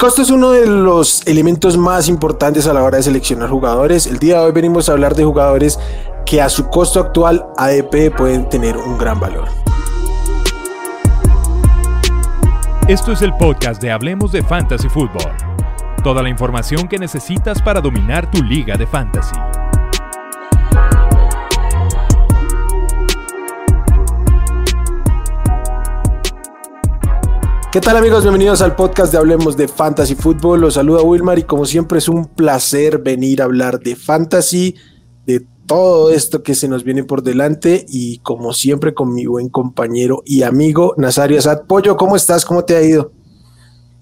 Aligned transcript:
costo 0.00 0.22
es 0.22 0.30
uno 0.30 0.52
de 0.52 0.66
los 0.66 1.26
elementos 1.26 1.76
más 1.76 2.08
importantes 2.08 2.66
a 2.66 2.72
la 2.72 2.82
hora 2.82 2.96
de 2.96 3.02
seleccionar 3.02 3.50
jugadores. 3.50 4.06
El 4.06 4.18
día 4.18 4.38
de 4.38 4.46
hoy 4.46 4.52
venimos 4.52 4.88
a 4.88 4.92
hablar 4.92 5.14
de 5.14 5.24
jugadores 5.24 5.78
que 6.24 6.40
a 6.40 6.48
su 6.48 6.70
costo 6.70 7.00
actual 7.00 7.44
ADP 7.58 8.16
pueden 8.16 8.48
tener 8.48 8.78
un 8.78 8.96
gran 8.96 9.20
valor. 9.20 9.48
Esto 12.88 13.12
es 13.12 13.20
el 13.20 13.34
podcast 13.34 13.82
de 13.82 13.92
Hablemos 13.92 14.32
de 14.32 14.42
Fantasy 14.42 14.88
Football. 14.88 15.34
Toda 16.02 16.22
la 16.22 16.30
información 16.30 16.88
que 16.88 16.96
necesitas 16.96 17.60
para 17.60 17.82
dominar 17.82 18.30
tu 18.30 18.42
liga 18.42 18.78
de 18.78 18.86
fantasy. 18.86 19.36
¿Qué 27.72 27.80
tal 27.80 27.96
amigos? 27.96 28.24
Bienvenidos 28.24 28.62
al 28.62 28.74
podcast 28.74 29.12
de 29.12 29.18
Hablemos 29.18 29.56
de 29.56 29.68
Fantasy 29.68 30.16
Football. 30.16 30.60
Los 30.60 30.74
saluda 30.74 31.02
Wilmar 31.02 31.38
y 31.38 31.44
como 31.44 31.64
siempre 31.66 31.98
es 31.98 32.08
un 32.08 32.26
placer 32.26 32.98
venir 32.98 33.40
a 33.40 33.44
hablar 33.44 33.78
de 33.78 33.94
fantasy, 33.94 34.74
de 35.24 35.46
todo 35.68 36.10
esto 36.10 36.42
que 36.42 36.54
se 36.54 36.68
nos 36.68 36.82
viene 36.82 37.04
por 37.04 37.22
delante 37.22 37.86
y 37.88 38.18
como 38.24 38.54
siempre 38.54 38.92
con 38.92 39.14
mi 39.14 39.26
buen 39.26 39.48
compañero 39.50 40.20
y 40.26 40.42
amigo 40.42 40.94
Nazario 40.96 41.38
Asad. 41.38 41.62
Pollo, 41.68 41.96
¿cómo 41.96 42.16
estás? 42.16 42.44
¿Cómo 42.44 42.64
te 42.64 42.74
ha 42.74 42.82
ido? 42.82 43.12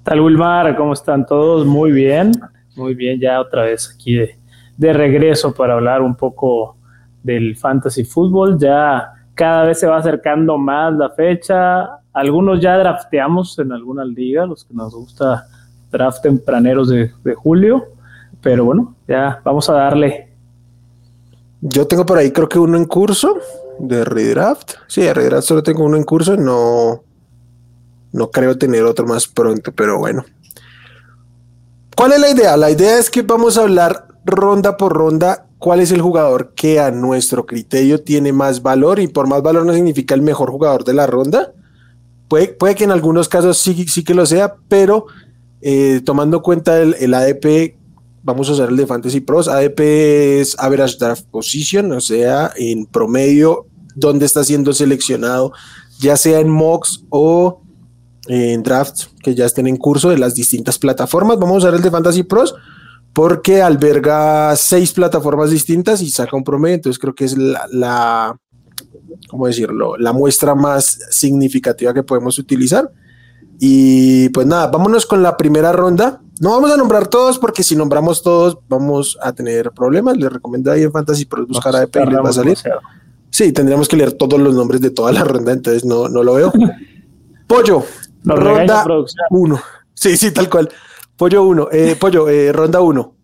Tal 0.02 0.22
Wilmar, 0.22 0.74
¿cómo 0.74 0.94
están 0.94 1.26
todos? 1.26 1.66
Muy 1.66 1.92
bien, 1.92 2.32
muy 2.74 2.94
bien, 2.94 3.20
ya 3.20 3.38
otra 3.38 3.64
vez 3.64 3.92
aquí 3.94 4.14
de, 4.14 4.38
de 4.78 4.94
regreso 4.94 5.52
para 5.52 5.74
hablar 5.74 6.00
un 6.00 6.16
poco 6.16 6.78
del 7.22 7.54
fantasy 7.54 8.04
fútbol. 8.04 8.58
Ya 8.58 9.12
cada 9.34 9.64
vez 9.64 9.78
se 9.78 9.86
va 9.86 9.98
acercando 9.98 10.56
más 10.56 10.94
la 10.94 11.10
fecha, 11.10 12.00
algunos 12.18 12.60
ya 12.60 12.76
drafteamos 12.76 13.58
en 13.58 13.72
alguna 13.72 14.04
liga, 14.04 14.46
los 14.46 14.64
que 14.64 14.74
nos 14.74 14.94
gusta 14.94 15.46
draft 15.90 16.22
tempraneros 16.22 16.88
de, 16.88 17.12
de 17.24 17.34
julio, 17.34 17.84
pero 18.40 18.64
bueno, 18.64 18.96
ya 19.06 19.40
vamos 19.44 19.68
a 19.70 19.74
darle. 19.74 20.28
Yo 21.60 21.86
tengo 21.86 22.04
por 22.04 22.18
ahí 22.18 22.30
creo 22.30 22.48
que 22.48 22.58
uno 22.58 22.76
en 22.76 22.84
curso 22.84 23.38
de 23.78 24.04
redraft. 24.04 24.74
Sí, 24.86 25.02
de 25.02 25.14
redraft 25.14 25.46
solo 25.46 25.62
tengo 25.62 25.84
uno 25.84 25.96
en 25.96 26.04
curso, 26.04 26.36
no, 26.36 27.02
no 28.12 28.30
creo 28.30 28.58
tener 28.58 28.84
otro 28.84 29.06
más 29.06 29.26
pronto, 29.26 29.72
pero 29.72 29.98
bueno. 29.98 30.24
¿Cuál 31.96 32.12
es 32.12 32.20
la 32.20 32.30
idea? 32.30 32.56
La 32.56 32.70
idea 32.70 32.98
es 32.98 33.10
que 33.10 33.22
vamos 33.22 33.58
a 33.58 33.62
hablar 33.62 34.06
ronda 34.24 34.76
por 34.76 34.92
ronda 34.92 35.46
cuál 35.58 35.80
es 35.80 35.90
el 35.90 36.00
jugador 36.00 36.52
que 36.54 36.80
a 36.80 36.90
nuestro 36.90 37.44
criterio 37.46 38.02
tiene 38.02 38.32
más 38.32 38.62
valor 38.62 39.00
y 39.00 39.08
por 39.08 39.26
más 39.26 39.42
valor 39.42 39.66
no 39.66 39.72
significa 39.72 40.14
el 40.14 40.22
mejor 40.22 40.50
jugador 40.50 40.84
de 40.84 40.94
la 40.94 41.06
ronda, 41.06 41.52
Puede, 42.28 42.74
que 42.74 42.84
en 42.84 42.90
algunos 42.90 43.28
casos 43.28 43.58
sí, 43.58 43.86
sí 43.88 44.04
que 44.04 44.14
lo 44.14 44.26
sea, 44.26 44.54
pero 44.68 45.06
eh, 45.62 46.02
tomando 46.04 46.42
cuenta 46.42 46.80
el, 46.80 46.94
el, 47.00 47.14
ADP, 47.14 47.76
vamos 48.22 48.48
a 48.48 48.52
usar 48.52 48.68
el 48.68 48.76
de 48.76 48.86
Fantasy 48.86 49.20
Pros. 49.20 49.48
ADP 49.48 49.80
es 50.40 50.56
Average 50.58 50.98
Draft 50.98 51.24
Position, 51.30 51.90
o 51.92 52.00
sea, 52.00 52.52
en 52.56 52.86
promedio, 52.86 53.66
dónde 53.94 54.26
está 54.26 54.44
siendo 54.44 54.74
seleccionado, 54.74 55.52
ya 55.98 56.16
sea 56.16 56.40
en 56.40 56.50
mocks 56.50 57.04
o 57.08 57.62
en 58.28 58.62
drafts 58.62 59.10
que 59.22 59.34
ya 59.34 59.46
estén 59.46 59.66
en 59.66 59.76
curso 59.76 60.10
de 60.10 60.18
las 60.18 60.34
distintas 60.34 60.78
plataformas. 60.78 61.38
Vamos 61.38 61.56
a 61.56 61.68
usar 61.68 61.74
el 61.74 61.82
de 61.82 61.90
Fantasy 61.90 62.22
Pros 62.24 62.54
porque 63.14 63.62
alberga 63.62 64.54
seis 64.54 64.92
plataformas 64.92 65.50
distintas 65.50 66.02
y 66.02 66.10
saca 66.10 66.36
un 66.36 66.44
promedio, 66.44 66.76
entonces 66.76 66.98
creo 66.98 67.14
que 67.14 67.24
es 67.24 67.36
la 67.36 68.38
¿cómo 69.28 69.46
decirlo? 69.46 69.96
La 69.96 70.12
muestra 70.12 70.54
más 70.54 70.98
significativa 71.10 71.94
que 71.94 72.02
podemos 72.02 72.38
utilizar. 72.38 72.90
Y 73.60 74.28
pues 74.30 74.46
nada, 74.46 74.68
vámonos 74.68 75.06
con 75.06 75.22
la 75.22 75.36
primera 75.36 75.72
ronda. 75.72 76.20
No 76.40 76.50
vamos 76.50 76.70
a 76.70 76.76
nombrar 76.76 77.08
todos 77.08 77.38
porque 77.38 77.64
si 77.64 77.74
nombramos 77.74 78.22
todos 78.22 78.58
vamos 78.68 79.18
a 79.20 79.32
tener 79.32 79.72
problemas. 79.72 80.16
Les 80.16 80.32
recomiendo 80.32 80.70
ahí 80.70 80.84
en 80.84 80.92
Fantasy 80.92 81.24
Pro 81.24 81.44
buscar 81.46 81.74
a 81.74 81.84
y 81.84 82.10
les 82.10 82.18
va 82.18 82.30
a 82.30 82.32
salir. 82.32 82.56
Sí, 83.30 83.52
tendríamos 83.52 83.88
que 83.88 83.96
leer 83.96 84.12
todos 84.12 84.40
los 84.40 84.54
nombres 84.54 84.80
de 84.80 84.90
toda 84.90 85.12
la 85.12 85.24
ronda, 85.24 85.52
entonces 85.52 85.84
no, 85.84 86.08
no 86.08 86.22
lo 86.22 86.34
veo. 86.34 86.52
Pollo, 87.46 87.84
ronda 88.24 88.86
1. 89.30 89.60
Sí, 89.94 90.16
sí, 90.16 90.30
tal 90.30 90.48
cual. 90.48 90.68
Pollo 91.16 91.42
1, 91.44 91.68
eh, 91.72 91.96
Pollo, 91.98 92.28
eh, 92.28 92.52
ronda 92.52 92.80
1. 92.80 93.14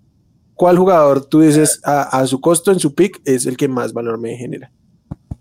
¿Cuál 0.55 0.79
jugador 0.79 1.25
tú 1.25 1.41
dices 1.41 1.81
a, 1.85 2.03
a 2.03 2.27
su 2.27 2.41
costo 2.41 2.73
en 2.73 2.81
su 2.81 2.95
pick 2.95 3.21
es 3.25 3.47
el 3.47 3.57
que 3.57 3.69
más 3.69 3.93
valor 3.93 4.19
me 4.19 4.37
genera? 4.37 4.73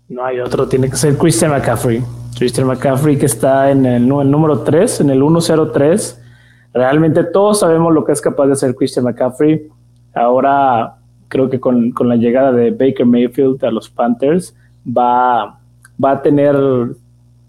No 0.08 0.24
hay 0.24 0.40
otro, 0.40 0.68
tiene 0.68 0.90
que 0.90 0.96
ser 0.96 1.16
Christian 1.16 1.50
McCaffrey. 1.50 2.02
Christian 2.36 2.66
McCaffrey 2.66 3.16
que 3.16 3.26
está 3.26 3.70
en 3.70 3.86
el, 3.86 4.06
número 4.06 4.60
3, 4.60 5.00
en 5.00 5.10
el 5.10 5.18
103. 5.18 6.22
Realmente 6.74 7.24
todos 7.24 7.60
sabemos 7.60 7.92
lo 7.92 8.04
que 8.04 8.12
es 8.12 8.20
capaz 8.20 8.46
de 8.46 8.52
hacer 8.52 8.74
Christian 8.74 9.04
McCaffrey. 9.06 9.68
Ahora 10.14 10.96
creo 11.28 11.48
que 11.48 11.58
con, 11.58 11.92
la 12.00 12.16
llegada 12.16 12.52
de 12.52 12.70
Baker 12.70 13.06
Mayfield 13.06 13.64
a 13.64 13.70
los 13.70 13.88
Panthers 13.88 14.54
va, 14.86 15.58
va 16.02 16.10
a 16.10 16.22
tener 16.22 16.56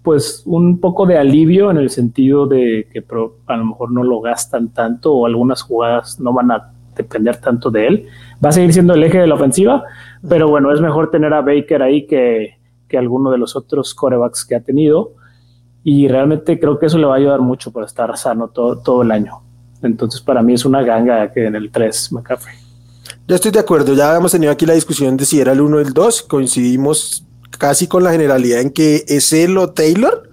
pues 0.02 0.44
un 0.46 0.80
poco 0.80 1.06
de 1.06 1.18
alivio 1.18 1.72
en 1.72 1.78
el 1.78 1.90
sentido 1.90 2.46
de 2.46 2.88
que 2.94 3.04
a 3.48 3.58
lo 3.58 3.66
mejor 3.66 3.92
no 3.92 4.04
lo 4.04 4.22
gastan 4.22 4.70
tanto 4.70 5.14
o 5.14 5.26
algunas 5.26 5.64
jugadas 5.64 6.20
no 6.20 6.32
van 6.32 6.52
a 6.52 6.75
depender 6.96 7.38
tanto 7.38 7.72
de 7.72 7.88
él. 7.88 8.08
Va 8.44 8.50
a 8.50 8.52
seguir 8.52 8.74
siendo 8.74 8.94
el 8.94 9.04
eje 9.04 9.20
de 9.20 9.28
la 9.28 9.36
ofensiva, 9.36 9.84
pero 10.28 10.50
bueno, 10.50 10.74
es 10.74 10.82
mejor 10.82 11.12
tener 11.12 11.34
a 11.34 11.42
Baker 11.42 11.82
ahí 11.82 12.06
que, 12.06 12.58
que 12.88 12.98
alguno 12.98 13.32
de 13.32 13.38
los 13.38 13.56
otros 13.56 13.94
corebacks 13.94 14.46
que 14.46 14.56
ha 14.56 14.62
tenido. 14.62 15.14
Y 15.84 16.08
realmente 16.08 16.60
creo 16.60 16.80
que 16.80 16.88
eso 16.88 16.98
le 16.98 17.06
va 17.06 17.14
a 17.14 17.18
ayudar 17.18 17.42
mucho 17.42 17.72
para 17.72 17.86
estar 17.86 18.18
sano 18.18 18.48
todo, 18.48 18.80
todo 18.80 19.04
el 19.04 19.12
año. 19.12 19.42
Entonces, 19.84 20.22
para 20.22 20.42
mí 20.42 20.54
es 20.54 20.66
una 20.66 20.82
ganga 20.82 21.32
que 21.32 21.46
en 21.46 21.56
el 21.56 21.72
3, 21.72 22.14
McCaffrey. 22.14 22.56
Yo 23.28 23.36
estoy 23.36 23.52
de 23.52 23.60
acuerdo. 23.60 23.94
Ya 23.94 24.16
hemos 24.16 24.32
tenido 24.32 24.52
aquí 24.52 24.66
la 24.66 24.74
discusión 24.74 25.18
de 25.18 25.26
si 25.26 25.40
era 25.40 25.52
el 25.52 25.62
1 25.62 25.78
o 25.78 25.80
el 25.80 25.94
2. 25.94 26.24
Coincidimos 26.24 27.26
casi 27.58 27.88
con 27.88 28.04
la 28.04 28.12
generalidad 28.12 28.62
en 28.62 28.72
que 28.72 29.04
es 29.08 29.32
él 29.34 29.58
o 29.58 29.72
Taylor. 29.72 30.30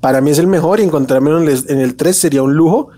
Para 0.00 0.20
mí 0.20 0.30
es 0.30 0.38
el 0.38 0.46
mejor 0.46 0.80
y 0.80 0.82
encontrarme 0.82 1.30
en 1.30 1.80
el 1.80 1.96
3 1.96 2.16
sería 2.16 2.42
un 2.42 2.54
lujo. 2.54 2.90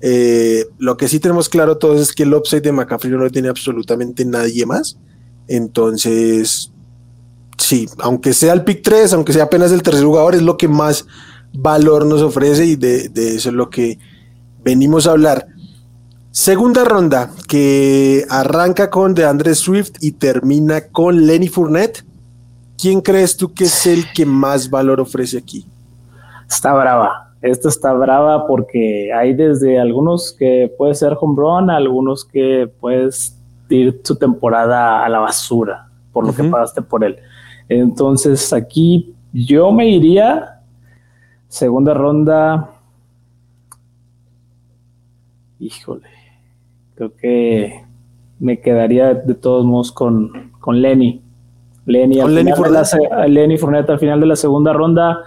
Eh, 0.00 0.66
lo 0.78 0.96
que 0.96 1.08
sí 1.08 1.20
tenemos 1.20 1.48
claro 1.48 1.76
todos 1.76 2.00
es 2.00 2.12
que 2.14 2.22
el 2.22 2.34
upside 2.34 2.62
de 2.62 2.72
McCaffrey 2.72 3.12
no 3.12 3.18
lo 3.18 3.30
tiene 3.30 3.48
absolutamente 3.48 4.24
nadie 4.24 4.64
más. 4.66 4.96
Entonces, 5.46 6.72
sí, 7.58 7.88
aunque 7.98 8.32
sea 8.32 8.52
el 8.52 8.64
pick 8.64 8.82
3, 8.82 9.12
aunque 9.12 9.32
sea 9.32 9.44
apenas 9.44 9.72
el 9.72 9.82
tercer 9.82 10.04
jugador, 10.04 10.34
es 10.34 10.42
lo 10.42 10.56
que 10.56 10.68
más 10.68 11.06
valor 11.52 12.06
nos 12.06 12.22
ofrece 12.22 12.64
y 12.64 12.76
de, 12.76 13.10
eso 13.14 13.48
es 13.50 13.54
lo 13.54 13.68
que 13.68 13.98
venimos 14.62 15.06
a 15.06 15.12
hablar. 15.12 15.46
Segunda 16.30 16.84
ronda, 16.84 17.32
que 17.48 18.24
arranca 18.30 18.88
con 18.88 19.14
DeAndre 19.14 19.54
Swift 19.54 19.92
y 20.00 20.12
termina 20.12 20.86
con 20.86 21.26
Lenny 21.26 21.48
Fournette. 21.48 22.04
¿Quién 22.78 23.00
crees 23.00 23.36
tú 23.36 23.52
que 23.52 23.64
es 23.64 23.86
el 23.86 24.10
que 24.12 24.24
más 24.24 24.70
valor 24.70 25.00
ofrece 25.00 25.36
aquí? 25.36 25.66
Está 26.48 26.72
brava 26.72 27.29
esta 27.42 27.68
está 27.68 27.92
brava 27.94 28.46
porque 28.46 29.12
hay 29.12 29.32
desde 29.32 29.80
algunos 29.80 30.32
que 30.32 30.72
puede 30.76 30.94
ser 30.94 31.16
home 31.18 31.34
run, 31.36 31.70
algunos 31.70 32.24
que 32.24 32.70
puedes 32.80 33.36
ir 33.70 34.00
su 34.02 34.16
temporada 34.16 35.04
a 35.04 35.08
la 35.08 35.20
basura 35.20 35.88
por 36.12 36.26
lo 36.26 36.34
que 36.34 36.44
pagaste 36.44 36.82
por 36.82 37.04
él. 37.04 37.16
Entonces 37.68 38.52
aquí 38.52 39.14
yo 39.32 39.72
me 39.72 39.88
iría 39.88 40.60
segunda 41.48 41.94
ronda. 41.94 42.70
Híjole, 45.58 46.08
creo 46.94 47.14
que 47.16 47.84
me 48.38 48.60
quedaría 48.60 49.14
de 49.14 49.34
todos 49.34 49.64
modos 49.64 49.92
con, 49.92 50.52
con 50.58 50.82
Lenny. 50.82 51.22
Lenny, 51.86 52.20
al 52.20 52.34
Lenny, 52.34 52.52
Lenny 53.28 53.58
Fournette 53.58 53.90
al 53.90 53.98
final 53.98 54.20
de 54.20 54.26
la 54.26 54.36
segunda 54.36 54.72
ronda 54.72 55.24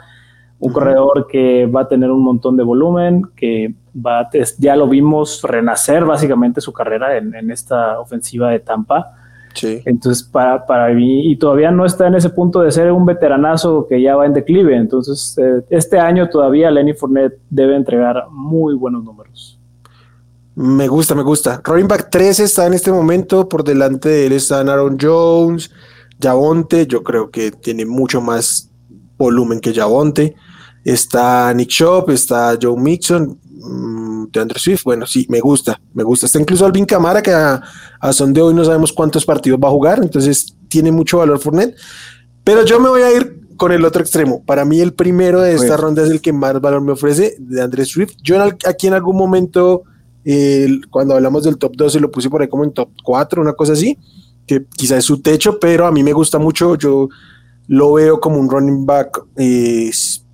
un 0.64 0.72
corredor 0.72 1.28
que 1.30 1.66
va 1.66 1.82
a 1.82 1.88
tener 1.90 2.10
un 2.10 2.24
montón 2.24 2.56
de 2.56 2.64
volumen, 2.64 3.28
que 3.36 3.74
va 3.94 4.30
ya 4.58 4.76
lo 4.78 4.88
vimos 4.88 5.42
renacer 5.44 6.06
básicamente 6.06 6.62
su 6.62 6.72
carrera 6.72 7.18
en, 7.18 7.52
esta 7.52 8.00
ofensiva 8.00 8.50
de 8.50 8.60
Tampa. 8.60 9.14
Sí. 9.54 9.82
Entonces, 9.86 10.24
para, 10.24 10.66
para, 10.66 10.92
mí, 10.94 11.30
y 11.30 11.36
todavía 11.36 11.70
no 11.70 11.86
está 11.86 12.08
en 12.08 12.16
ese 12.16 12.30
punto 12.30 12.62
de 12.62 12.72
ser 12.72 12.92
un 12.94 13.06
veteranazo 13.06 13.86
que 13.88 14.02
ya 14.02 14.16
va 14.16 14.26
en 14.26 14.34
declive. 14.34 14.76
Entonces, 14.76 15.38
eh, 15.38 15.64
este 15.70 16.00
año 16.00 16.30
todavía 16.30 16.72
Lenny 16.72 16.94
Fournette 16.94 17.38
debe 17.50 17.76
entregar 17.76 18.26
muy 18.32 18.74
buenos 18.74 19.04
números. 19.04 19.60
Me 20.56 20.88
gusta, 20.88 21.14
me 21.14 21.24
gusta. 21.24 21.62
Running 21.64 21.90
back 21.90 22.08
3 22.10 22.40
está 22.40 22.68
en 22.68 22.74
este 22.74 22.92
momento, 22.92 23.50
por 23.50 23.66
delante 23.66 24.08
de 24.08 24.28
él 24.28 24.34
están 24.34 24.70
Aaron 24.70 24.98
Jones, 25.00 25.72
Javonte, 26.22 26.88
yo 26.88 27.04
creo 27.04 27.30
que 27.30 27.52
tiene 27.52 27.86
mucho 27.86 28.22
más 28.22 28.70
volumen 29.18 29.60
que 29.60 29.74
Javonte. 29.74 30.36
Está 30.84 31.54
Nick 31.54 31.70
Shop, 31.70 32.10
está 32.10 32.58
Joe 32.62 32.80
Mixon, 32.80 33.40
mm, 33.52 34.26
de 34.32 34.40
Andrew 34.40 34.60
Swift. 34.60 34.84
Bueno, 34.84 35.06
sí, 35.06 35.26
me 35.30 35.40
gusta, 35.40 35.80
me 35.94 36.04
gusta. 36.04 36.26
Está 36.26 36.40
incluso 36.40 36.66
Alvin 36.66 36.86
Camara, 36.86 37.22
que 37.22 37.32
a, 37.32 37.62
son 38.12 38.34
de 38.34 38.42
hoy 38.42 38.54
no 38.54 38.66
sabemos 38.66 38.92
cuántos 38.92 39.26
partidos 39.26 39.60
va 39.64 39.68
a 39.68 39.72
jugar, 39.72 40.00
entonces 40.02 40.56
tiene 40.68 40.92
mucho 40.92 41.20
valor 41.20 41.40
Fournette. 41.40 41.76
Pero 42.44 42.66
yo 42.66 42.80
me 42.80 42.90
voy 42.90 43.02
a 43.02 43.16
ir 43.16 43.42
con 43.56 43.72
el 43.72 43.86
otro 43.86 44.02
extremo. 44.02 44.44
Para 44.44 44.66
mí, 44.66 44.80
el 44.82 44.94
primero 44.94 45.42
de 45.42 45.54
esta 45.54 45.78
ronda 45.78 46.04
es 46.04 46.10
el 46.10 46.20
que 46.20 46.34
más 46.34 46.60
valor 46.60 46.82
me 46.82 46.92
ofrece, 46.92 47.36
de 47.40 47.62
Andrew 47.62 47.86
Swift. 47.86 48.16
Yo 48.22 48.42
aquí 48.66 48.88
en 48.88 48.94
algún 48.94 49.16
momento 49.16 49.84
cuando 50.90 51.16
hablamos 51.16 51.44
del 51.44 51.58
top 51.58 51.76
12 51.76 52.00
lo 52.00 52.12
puse 52.12 52.30
por 52.30 52.42
ahí 52.42 52.48
como 52.48 52.64
en 52.64 52.72
top 52.72 52.90
4, 53.04 53.42
una 53.42 53.54
cosa 53.54 53.74
así, 53.74 53.98
que 54.48 54.66
quizás 54.66 55.00
es 55.00 55.06
su 55.06 55.22
techo, 55.22 55.60
pero 55.60 55.86
a 55.86 55.92
mí 55.92 56.04
me 56.04 56.14
gusta 56.14 56.40
mucho, 56.40 56.78
yo 56.78 57.10
lo 57.68 57.94
veo 57.94 58.20
como 58.20 58.38
un 58.38 58.50
running 58.50 58.86
back 58.86 59.22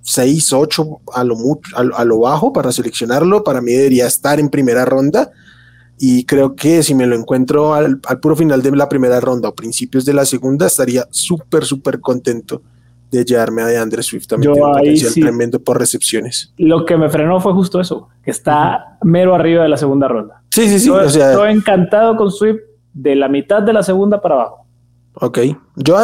6, 0.02 0.52
8 0.52 1.00
a 1.12 1.24
lo, 1.24 1.36
a, 1.74 2.04
lo 2.04 2.18
bajo 2.20 2.52
para 2.52 2.72
seleccionarlo, 2.72 3.44
para 3.44 3.60
mí 3.60 3.72
debería 3.72 4.06
estar 4.06 4.40
en 4.40 4.48
primera 4.48 4.84
ronda 4.84 5.30
y 6.02 6.24
creo 6.24 6.56
que 6.56 6.82
si 6.82 6.94
me 6.94 7.06
lo 7.06 7.14
encuentro 7.14 7.74
al, 7.74 8.00
puro 8.22 8.34
final 8.34 8.62
de 8.62 8.74
la 8.74 8.88
primera 8.88 9.20
ronda 9.20 9.50
o 9.50 9.54
principios 9.54 10.06
de 10.06 10.14
la 10.14 10.24
segunda, 10.24 10.66
estaría 10.66 11.06
súper, 11.10 11.64
súper 11.64 12.00
contento 12.00 12.62
de 13.10 13.22
llevarme 13.22 13.60
a 13.60 13.66
DeAndre 13.66 14.02
Swift 14.02 14.26
también. 14.26 14.54
Yo 14.54 14.74
ahí 14.74 14.96
sí, 14.96 15.20
tremendo 15.20 15.60
por 15.60 15.78
recepciones. 15.78 16.54
Lo 16.56 16.86
que 16.86 16.96
me 16.96 17.10
frenó 17.10 17.38
fue 17.40 17.52
justo 17.52 17.80
eso, 17.80 18.08
que 18.24 18.30
está 18.30 18.98
mero 19.02 19.34
arriba 19.34 19.64
de 19.64 19.68
la 19.68 19.76
segunda 19.76 20.08
ronda. 20.08 20.42
Sí, 20.50 20.68
sí, 20.68 20.80
sí. 20.80 20.86
Yo, 20.86 21.02
estoy 21.02 21.52
encantado 21.52 22.16
con 22.16 22.30
Swift 22.30 22.60
de 22.94 23.14
la 23.16 23.28
mitad 23.28 23.62
de 23.62 23.74
la 23.74 23.82
segunda 23.82 24.22
para 24.22 24.36
abajo. 24.36 24.66
Ok. 25.14 25.38
Yo 25.76 25.98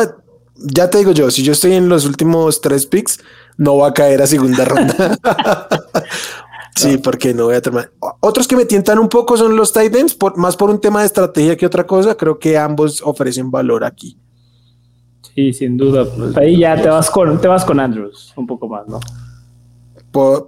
ya 0.57 0.91
te 0.91 0.99
digo 0.99 1.13
yo, 1.13 1.31
si 1.31 1.43
yo 1.43 1.53
estoy 1.53 1.73
en 1.73 1.89
los 1.89 2.07
últimos 2.07 2.61
tres 2.61 2.87
picks, 2.87 3.21
no 3.57 3.79
va 3.79 3.89
a 3.89 3.95
caer 3.95 4.23
a 4.23 4.27
segunda 4.27 4.65
ronda. 4.67 5.19
sí, 6.75 6.99
porque 6.99 7.35
no 7.35 7.45
voy 7.47 7.57
a 7.57 7.63
terminar. 7.63 7.91
Otros 8.21 8.47
que 8.47 8.57
me 8.57 8.65
tientan 8.65 8.99
un 8.99 9.09
poco 9.09 9.37
son 9.37 9.57
los 9.57 9.73
Titans, 9.73 10.17
más 10.37 10.57
por 10.57 10.71
un 10.71 10.81
tema 10.81 11.01
de 11.01 11.07
estrategia 11.07 11.57
que 11.57 11.67
otra 11.67 11.87
cosa. 11.87 12.17
Creo 12.17 12.39
que 12.39 12.59
ambos 12.59 13.03
ofrecen 13.03 13.51
valor 13.51 13.85
aquí. 13.85 14.19
Sí, 15.35 15.53
sin 15.53 15.77
duda. 15.77 16.05
Pues, 16.05 16.37
ahí 16.37 16.59
ya 16.59 16.81
te 16.81 16.89
vas 16.89 17.11
con, 17.11 17.41
te 17.41 17.49
vas 17.49 17.65
con 17.65 17.79
Andrews 17.79 18.33
un 18.37 18.47
poco 18.47 18.69
más, 18.69 18.87
¿no? 18.89 19.01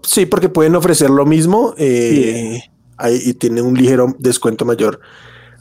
sí, 0.02 0.24
porque 0.24 0.48
pueden 0.48 0.74
ofrecer 0.76 1.10
lo 1.10 1.26
mismo 1.26 1.74
eh, 1.76 2.62
ahí, 2.96 3.20
y 3.22 3.34
tienen 3.34 3.66
un 3.66 3.74
ligero 3.74 4.14
descuento 4.18 4.64
mayor. 4.64 4.98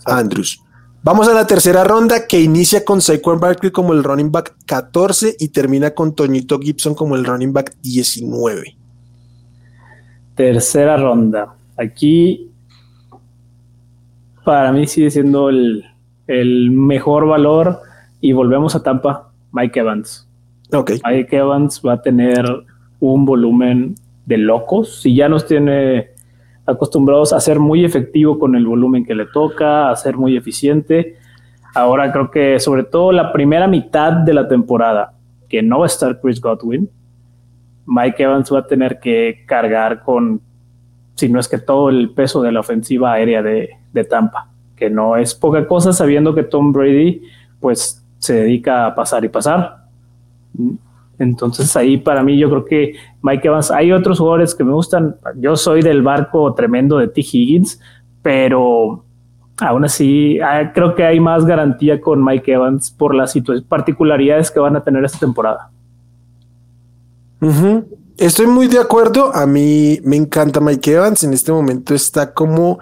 Andrews. 0.05 0.61
Vamos 1.07 1.29
a 1.29 1.33
la 1.33 1.47
tercera 1.47 1.85
ronda 1.85 2.27
que 2.27 2.41
inicia 2.41 2.83
con 2.83 2.99
Saquon 2.99 3.39
Barkley 3.39 3.71
como 3.71 3.93
el 3.93 4.03
running 4.03 4.29
back 4.29 4.57
14 4.65 5.37
y 5.39 5.47
termina 5.47 5.91
con 5.91 6.13
Toñito 6.13 6.59
Gibson 6.59 6.95
como 6.95 7.15
el 7.15 7.23
running 7.23 7.53
back 7.53 7.77
19. 7.81 8.75
Tercera 10.35 10.97
ronda. 10.97 11.55
Aquí 11.77 12.51
para 14.43 14.73
mí 14.73 14.85
sigue 14.85 15.09
siendo 15.09 15.47
el, 15.47 15.85
el 16.27 16.71
mejor 16.71 17.25
valor 17.25 17.79
y 18.19 18.33
volvemos 18.33 18.75
a 18.75 18.83
Tampa, 18.83 19.31
Mike 19.53 19.79
Evans. 19.79 20.27
Okay. 20.73 20.99
Mike 21.05 21.37
Evans 21.37 21.81
va 21.85 21.93
a 21.93 22.01
tener 22.01 22.45
un 22.99 23.23
volumen 23.23 23.95
de 24.25 24.39
locos. 24.39 25.03
Si 25.03 25.15
ya 25.15 25.29
nos 25.29 25.47
tiene 25.47 26.16
acostumbrados 26.67 27.33
a 27.33 27.39
ser 27.39 27.59
muy 27.59 27.83
efectivo 27.83 28.37
con 28.37 28.55
el 28.55 28.67
volumen 28.67 29.05
que 29.05 29.15
le 29.15 29.25
toca, 29.25 29.89
a 29.89 29.95
ser 29.95 30.17
muy 30.17 30.35
eficiente. 30.35 31.15
Ahora 31.73 32.11
creo 32.11 32.29
que 32.29 32.59
sobre 32.59 32.83
todo 32.83 33.11
la 33.11 33.31
primera 33.31 33.67
mitad 33.67 34.11
de 34.11 34.33
la 34.33 34.47
temporada, 34.47 35.13
que 35.47 35.63
no 35.63 35.79
va 35.79 35.85
a 35.85 35.87
estar 35.87 36.19
Chris 36.19 36.41
Godwin, 36.41 36.89
Mike 37.85 38.21
Evans 38.21 38.53
va 38.53 38.59
a 38.59 38.67
tener 38.67 38.99
que 38.99 39.45
cargar 39.47 40.03
con, 40.03 40.41
si 41.15 41.29
no 41.29 41.39
es 41.39 41.47
que 41.47 41.57
todo 41.57 41.89
el 41.89 42.09
peso 42.09 42.41
de 42.41 42.51
la 42.51 42.59
ofensiva 42.59 43.13
aérea 43.13 43.41
de, 43.41 43.69
de 43.93 44.03
Tampa, 44.03 44.49
que 44.75 44.89
no 44.89 45.15
es 45.15 45.33
poca 45.33 45.65
cosa 45.65 45.93
sabiendo 45.93 46.35
que 46.35 46.43
Tom 46.43 46.73
Brady 46.73 47.21
pues 47.61 48.05
se 48.19 48.33
dedica 48.33 48.85
a 48.85 48.93
pasar 48.93 49.23
y 49.23 49.29
pasar. 49.29 49.85
Entonces 51.19 51.75
ahí 51.75 51.97
para 51.97 52.23
mí 52.23 52.37
yo 52.37 52.49
creo 52.49 52.65
que 52.65 52.93
Mike 53.21 53.47
Evans, 53.47 53.71
hay 53.71 53.91
otros 53.91 54.19
jugadores 54.19 54.53
que 54.53 54.63
me 54.63 54.73
gustan, 54.73 55.15
yo 55.37 55.55
soy 55.55 55.81
del 55.81 56.01
barco 56.01 56.53
tremendo 56.53 56.97
de 56.97 57.07
T. 57.07 57.21
Higgins, 57.21 57.79
pero 58.21 59.03
aún 59.57 59.85
así 59.85 60.39
ah, 60.39 60.71
creo 60.73 60.93
que 60.93 61.03
hay 61.03 61.19
más 61.19 61.45
garantía 61.45 61.99
con 61.99 62.23
Mike 62.23 62.53
Evans 62.53 62.91
por 62.91 63.15
las 63.15 63.33
particularidades 63.67 64.51
que 64.51 64.59
van 64.59 64.75
a 64.75 64.83
tener 64.83 65.03
esta 65.03 65.19
temporada. 65.19 65.71
Estoy 68.17 68.47
muy 68.47 68.67
de 68.67 68.79
acuerdo, 68.79 69.33
a 69.33 69.45
mí 69.45 69.99
me 70.03 70.15
encanta 70.15 70.59
Mike 70.59 70.93
Evans, 70.93 71.23
en 71.23 71.33
este 71.33 71.51
momento 71.51 71.95
está 71.95 72.33
como 72.33 72.79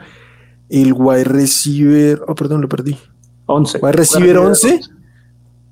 el 0.70 0.94
wide 0.94 1.26
receiver, 1.26 2.22
oh 2.28 2.36
perdón, 2.36 2.62
lo 2.62 2.70
perdí. 2.70 2.98
11. 3.46 3.80
Wide 3.82 3.92
receiver 3.94 4.38
11 4.38 4.95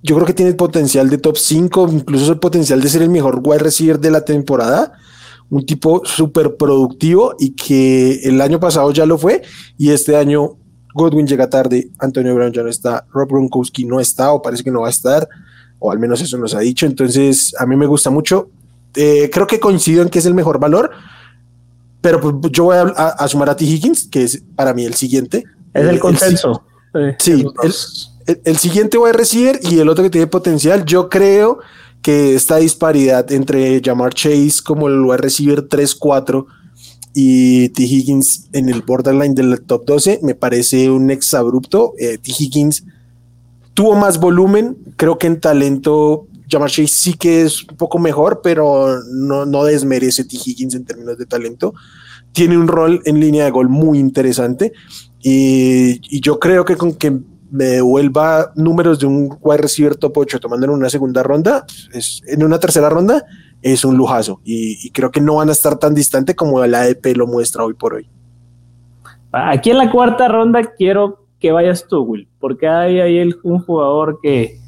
yo 0.04 0.16
creo 0.16 0.28
que 0.28 0.34
tiene 0.34 0.52
el 0.52 0.58
potencial 0.58 1.10
de 1.10 1.18
top 1.18 1.38
5, 1.38 1.90
incluso 1.92 2.34
el 2.34 2.40
potencial 2.40 2.82
de 2.82 2.90
ser 2.90 3.02
el 3.02 3.10
mejor 3.10 3.42
wide 3.42 3.60
receiver 3.60 4.00
de 4.00 4.12
la 4.12 4.26
temporada. 4.26 4.92
Un 5.50 5.66
tipo 5.66 6.02
súper 6.04 6.58
productivo 6.58 7.36
y 7.40 7.52
que 7.52 8.16
el 8.24 8.42
año 8.42 8.60
pasado 8.60 8.92
ya 8.92 9.06
lo 9.06 9.18
fue 9.18 9.42
y 9.78 9.92
este 9.92 10.16
año 10.18 10.58
Godwin 10.94 11.28
llega 11.28 11.50
tarde, 11.50 11.90
Antonio 12.00 12.36
Brown 12.36 12.52
ya 12.52 12.64
no 12.64 12.70
está, 12.70 13.06
Rob 13.12 13.30
Gronkowski 13.30 13.86
no 13.86 14.00
está 14.00 14.32
o 14.32 14.42
parece 14.42 14.64
que 14.64 14.72
no 14.72 14.82
va 14.82 14.88
a 14.88 14.92
estar, 14.92 15.28
o 15.80 15.92
al 15.92 16.00
menos 16.00 16.22
eso 16.22 16.38
nos 16.38 16.54
ha 16.54 16.60
dicho. 16.60 16.86
Entonces, 16.86 17.54
a 17.60 17.66
mí 17.66 17.76
me 17.76 17.86
gusta 17.86 18.10
mucho. 18.10 18.50
Eh, 18.96 19.30
creo 19.32 19.48
que 19.48 19.60
coincido 19.60 20.02
en 20.02 20.10
que 20.10 20.20
es 20.20 20.26
el 20.26 20.34
mejor 20.34 20.60
valor, 20.60 20.92
pero 22.02 22.20
pues 22.20 22.36
yo 22.52 22.66
voy 22.66 22.78
a, 22.78 23.28
sumar 23.28 23.50
a 23.50 23.56
T. 23.56 23.66
Higgins, 23.66 24.08
que 24.10 24.24
es 24.24 24.44
para 24.56 24.74
mí 24.74 24.86
el 24.86 24.94
siguiente. 24.94 25.46
Es 25.74 25.86
el 25.86 26.00
consenso. 26.00 26.64
sí, 27.18 27.32
el, 27.32 27.74
el, 28.26 28.58
siguiente 28.58 28.98
wide 28.98 29.14
receiver 29.14 29.60
y 29.62 29.80
el 29.80 29.90
otro 29.90 30.04
que 30.04 30.10
tiene 30.10 30.28
potencial, 30.28 30.86
yo 30.86 31.10
creo 31.10 31.60
que 32.02 32.36
esta 32.36 32.58
disparidad 32.58 33.32
entre 33.32 33.82
Jamar 33.84 34.14
Chase 34.14 34.62
como 34.64 34.88
el 34.88 35.00
wide 35.02 35.18
receiver 35.18 35.68
3-4 35.68 36.46
y 37.14 37.70
T. 37.70 37.84
Higgins 37.84 38.50
en 38.54 38.70
el 38.70 38.82
borderline 38.82 39.36
del 39.36 39.62
top 39.62 39.86
12 39.86 40.20
me 40.24 40.36
parece 40.36 40.90
un 40.90 41.12
exabrupto. 41.12 41.94
Eh, 41.98 42.18
T. 42.18 42.32
Higgins 42.38 42.84
tuvo 43.74 43.96
más 43.96 44.20
volumen, 44.20 44.78
creo 44.98 45.18
que 45.18 45.28
en 45.28 45.40
talento 45.40 46.28
Jamar 46.50 46.70
Chase 46.70 46.88
sí 46.88 47.14
que 47.14 47.44
es 47.44 47.64
un 47.64 47.78
poco 47.78 48.00
mejor, 48.00 48.42
pero 48.44 49.02
no, 49.12 49.46
no 49.46 49.64
desmerece 49.64 50.26
T. 50.26 50.38
Higgins 50.44 50.76
en 50.76 50.86
términos 50.86 51.18
de 51.18 51.26
talento. 51.26 51.74
Tiene 52.32 52.58
un 52.58 52.68
rol 52.68 53.02
en 53.06 53.20
línea 53.20 53.46
de 53.46 53.52
gol 53.52 53.70
muy 53.70 54.00
interesante 54.00 54.74
y, 55.22 56.02
y 56.16 56.20
yo 56.20 56.40
creo 56.40 56.66
que 56.66 56.76
con 56.76 56.96
que 56.96 57.20
me 57.54 57.66
devuelva 57.66 58.52
números 58.56 58.98
de 58.98 59.06
un 59.06 59.38
wide 59.40 59.62
receiver 59.62 59.96
top 59.96 60.18
8 60.18 60.40
tomando 60.40 60.66
en 60.66 60.72
una 60.72 60.90
segunda 60.90 61.22
ronda, 61.22 61.68
es, 61.94 62.24
en 62.26 62.44
una 62.44 62.60
tercera 62.60 62.90
ronda, 62.90 63.28
es 63.62 63.86
un 63.86 63.96
lujazo. 63.96 64.42
Y, 64.44 64.90
creo 64.90 65.12
que 65.12 65.22
no 65.22 65.36
van 65.36 65.50
a 65.50 65.52
estar 65.52 65.78
tan 65.78 65.94
distante 65.94 66.36
como 66.36 66.64
el 66.64 66.74
ADP 66.74 67.16
lo 67.16 67.28
muestra 67.28 67.64
hoy 67.64 67.76
por 67.76 67.94
hoy. 67.94 68.10
Aquí 69.32 69.70
en 69.70 69.78
la 69.78 69.92
cuarta 69.92 70.28
ronda 70.28 70.64
quiero 70.76 71.28
que 71.40 71.52
vayas 71.52 71.86
tú, 71.88 72.02
Will, 72.02 72.28
porque 72.40 72.68
hay 72.68 73.00
ahí 73.00 73.30
un 73.44 73.60
jugador 73.60 74.18
que, 74.24 74.60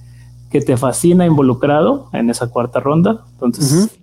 que, 0.51 0.61
te 0.61 0.77
fascina 0.77 1.25
involucrado 1.25 2.09
en 2.13 2.29
esa 2.29 2.49
cuarta 2.49 2.79
ronda. 2.79 3.25
Entonces, 3.31 3.97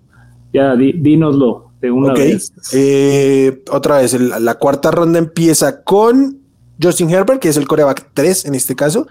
ya 0.53 0.75
dínoslo 0.75 1.71
de 1.81 1.93
una 1.93 2.15
vez. 2.15 2.53
Eh, 2.73 3.63
otra 3.71 3.99
vez, 3.99 4.21
la 4.21 4.55
cuarta 4.57 4.91
ronda 4.91 5.21
empieza 5.21 5.85
con 5.85 6.42
Justin 6.83 7.11
Herbert, 7.11 7.41
que 7.41 7.49
es 7.49 7.57
el 7.57 7.69
coreback 7.69 8.11
3 8.15 8.47
en 8.47 8.55
este 8.55 8.75
caso, 8.75 9.07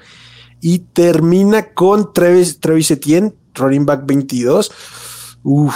y 0.62 0.80
termina 0.80 1.74
con 1.74 2.14
Travis, 2.14 2.60
Travis 2.60 2.92
Etienne, 2.92 3.34
running 3.56 3.86
back 3.86 4.06
22. 4.06 4.72
Uf. 5.44 5.76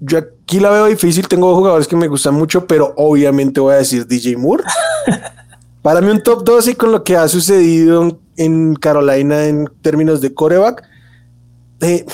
Yo 0.00 0.18
aquí 0.18 0.58
la 0.58 0.70
veo 0.70 0.86
difícil, 0.86 1.28
tengo 1.28 1.54
jugadores 1.54 1.86
que 1.86 1.94
me 1.94 2.08
gustan 2.08 2.34
mucho, 2.34 2.66
pero 2.66 2.92
obviamente 2.96 3.60
voy 3.60 3.74
a 3.74 3.78
decir 3.78 4.06
DJ 4.06 4.36
Moore. 4.36 4.64
Para 5.82 6.00
mí 6.00 6.10
un 6.10 6.22
top 6.22 6.44
12 6.44 6.76
con 6.76 6.90
lo 6.90 7.04
que 7.04 7.16
ha 7.16 7.28
sucedido 7.28 8.18
en 8.36 8.74
Carolina 8.74 9.46
en 9.46 9.68
términos 9.80 10.20
de 10.20 10.34
coreback. 10.34 10.82
Eh, 11.80 12.04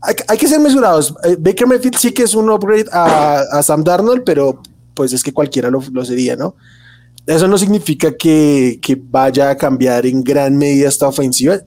hay, 0.00 0.38
que 0.38 0.46
ser 0.46 0.60
mesurados. 0.60 1.14
Eh, 1.24 1.36
Baker 1.38 1.66
Mayfield 1.66 1.96
sí 1.96 2.12
que 2.12 2.22
es 2.22 2.34
un 2.34 2.50
upgrade 2.50 2.86
a, 2.92 3.60
Sam 3.62 3.82
Darnold, 3.82 4.22
pero 4.24 4.60
pues 4.94 5.12
es 5.12 5.22
que 5.22 5.32
cualquiera 5.32 5.70
lo, 5.70 5.82
lo 5.92 6.04
sería, 6.04 6.36
¿no? 6.36 6.54
Eso 7.28 7.46
no 7.46 7.58
significa 7.58 8.16
que, 8.16 8.80
vaya 9.10 9.50
a 9.50 9.56
cambiar 9.58 10.06
en 10.06 10.24
gran 10.24 10.56
medida 10.56 10.88
esta 10.88 11.08
ofensiva. 11.08 11.58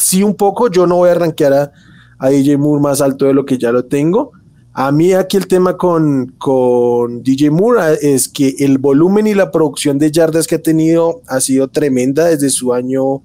Sí, 0.00 0.22
un 0.22 0.36
poco, 0.36 0.70
yo 0.70 0.86
no 0.86 0.94
voy 0.94 1.08
a 1.08 1.12
arranquear 1.12 1.72
a, 2.20 2.28
DJ 2.28 2.56
Moore 2.56 2.80
más 2.80 3.00
alto 3.00 3.24
de 3.24 3.34
lo 3.34 3.44
que 3.44 3.58
ya 3.58 3.72
lo 3.72 3.84
tengo. 3.84 4.30
A 4.72 4.92
mí 4.92 5.12
aquí 5.14 5.36
el 5.36 5.48
tema 5.48 5.76
con, 5.76 6.36
con 6.38 7.24
DJ 7.24 7.50
Moore 7.50 7.98
es 8.00 8.28
que 8.28 8.54
el 8.60 8.78
volumen 8.78 9.26
y 9.26 9.34
la 9.34 9.50
producción 9.50 9.98
de 9.98 10.12
yardas 10.12 10.46
que 10.46 10.54
ha 10.54 10.62
tenido 10.62 11.20
ha 11.26 11.40
sido 11.40 11.66
tremenda 11.66 12.26
desde 12.26 12.48
su 12.48 12.72
año, 12.72 13.20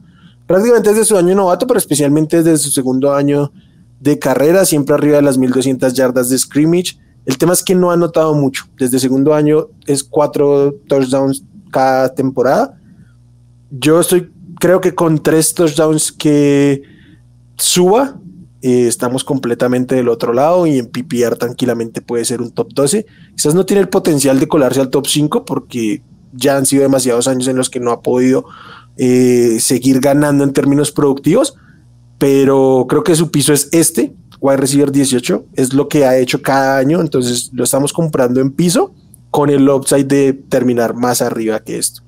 prácticamente 0.48 0.90
desde 0.90 1.06
su 1.06 1.16
año 1.16 1.36
novato, 1.36 1.68
pero 1.68 1.78
especialmente 1.78 2.42
desde 2.42 2.58
su 2.58 2.72
segundo 2.72 3.14
año 3.14 3.52
de 4.00 4.18
carrera, 4.18 4.66
siempre 4.66 4.96
arriba 4.96 5.18
de 5.18 5.22
las 5.22 5.38
1200 5.38 5.94
yardas 5.94 6.30
de 6.30 6.40
scrimmage. 6.40 6.98
El 7.28 7.38
tema 7.38 7.54
es 7.54 7.62
que 7.62 7.76
no 7.76 7.92
ha 7.92 7.98
notado 7.98 8.34
mucho. 8.34 8.64
Desde 8.80 8.98
segundo 8.98 9.36
año 9.36 9.68
es 9.86 10.04
cuatro 10.04 10.74
touchdowns 10.88 11.44
cada 11.74 12.14
temporada. 12.14 12.80
Yo 13.72 14.00
estoy, 14.00 14.32
creo 14.60 14.80
que 14.80 14.94
con 14.94 15.22
tres 15.22 15.54
touchdowns 15.54 16.12
que 16.12 16.84
suba, 17.58 18.16
eh, 18.62 18.88
estamos 18.88 19.26
completamente 19.26 19.96
del 19.96 20.08
otro 20.08 20.32
lado 20.32 20.66
y 20.68 20.78
en 20.78 20.86
PPR 20.86 21.36
tranquilamente 21.36 22.02
puede 22.02 22.24
ser 22.24 22.42
un 22.42 22.52
top 22.52 22.70
12. 22.74 23.06
Quizás 23.36 23.56
no 23.56 23.66
tiene 23.66 23.82
el 23.82 23.90
potencial 23.90 24.40
de 24.40 24.48
colarse 24.48 24.80
al 24.80 24.90
top 24.90 25.08
5 25.08 25.44
porque 25.44 26.02
ya 26.32 26.56
han 26.56 26.66
sido 26.66 26.84
demasiados 26.84 27.28
años 27.28 27.48
en 27.48 27.58
los 27.58 27.70
que 27.70 27.80
no 27.80 27.92
ha 27.92 28.02
podido 28.02 28.46
eh, 28.96 29.58
seguir 29.60 30.00
ganando 30.00 30.44
en 30.44 30.54
términos 30.54 30.92
productivos, 30.92 31.56
pero 32.20 32.86
creo 32.88 33.04
que 33.04 33.16
su 33.16 33.32
piso 33.32 33.52
es 33.52 33.70
este, 33.72 34.16
wide 34.40 34.58
receiver 34.58 34.92
18, 34.92 35.46
es 35.56 35.74
lo 35.74 35.88
que 35.88 36.06
ha 36.06 36.18
hecho 36.18 36.42
cada 36.42 36.78
año, 36.78 37.02
entonces 37.02 37.50
lo 37.54 37.64
estamos 37.64 37.92
comprando 37.92 38.40
en 38.40 38.52
piso 38.52 38.94
con 39.34 39.50
el 39.50 39.68
upside 39.68 40.06
de 40.06 40.34
terminar 40.34 40.94
más 40.94 41.20
arriba 41.20 41.60
que 41.60 41.80
esto. 41.80 42.04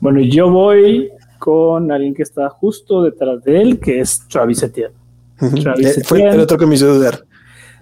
Bueno, 0.00 0.20
yo 0.22 0.48
voy 0.48 1.10
con 1.38 1.92
alguien 1.92 2.14
que 2.14 2.22
está 2.22 2.48
justo 2.48 3.02
detrás 3.02 3.44
de 3.44 3.60
él, 3.60 3.78
que 3.78 4.00
es 4.00 4.26
Travis 4.26 4.62
Etienne. 4.62 4.94
Travis 5.36 6.02
Fue 6.08 6.22
el 6.22 6.40
otro 6.40 6.56
que 6.56 6.64
me 6.64 6.76
hizo 6.76 6.94
dudar. 6.94 7.18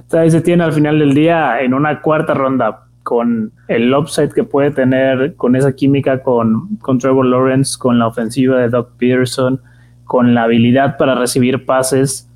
Travis 0.08 0.34
Etienne 0.34 0.64
al 0.64 0.72
final 0.72 0.98
del 0.98 1.14
día 1.14 1.60
en 1.60 1.72
una 1.72 2.02
cuarta 2.02 2.34
ronda 2.34 2.80
con 3.04 3.52
el 3.68 3.94
upside 3.94 4.32
que 4.34 4.42
puede 4.42 4.72
tener 4.72 5.36
con 5.36 5.54
esa 5.54 5.72
química 5.72 6.20
con, 6.20 6.76
con 6.78 6.98
Trevor 6.98 7.26
Lawrence, 7.26 7.78
con 7.78 8.00
la 8.00 8.08
ofensiva 8.08 8.58
de 8.58 8.70
Doug 8.70 8.88
Peterson, 8.98 9.60
con 10.02 10.34
la 10.34 10.42
habilidad 10.42 10.96
para 10.96 11.14
recibir 11.14 11.64
pases, 11.64 12.28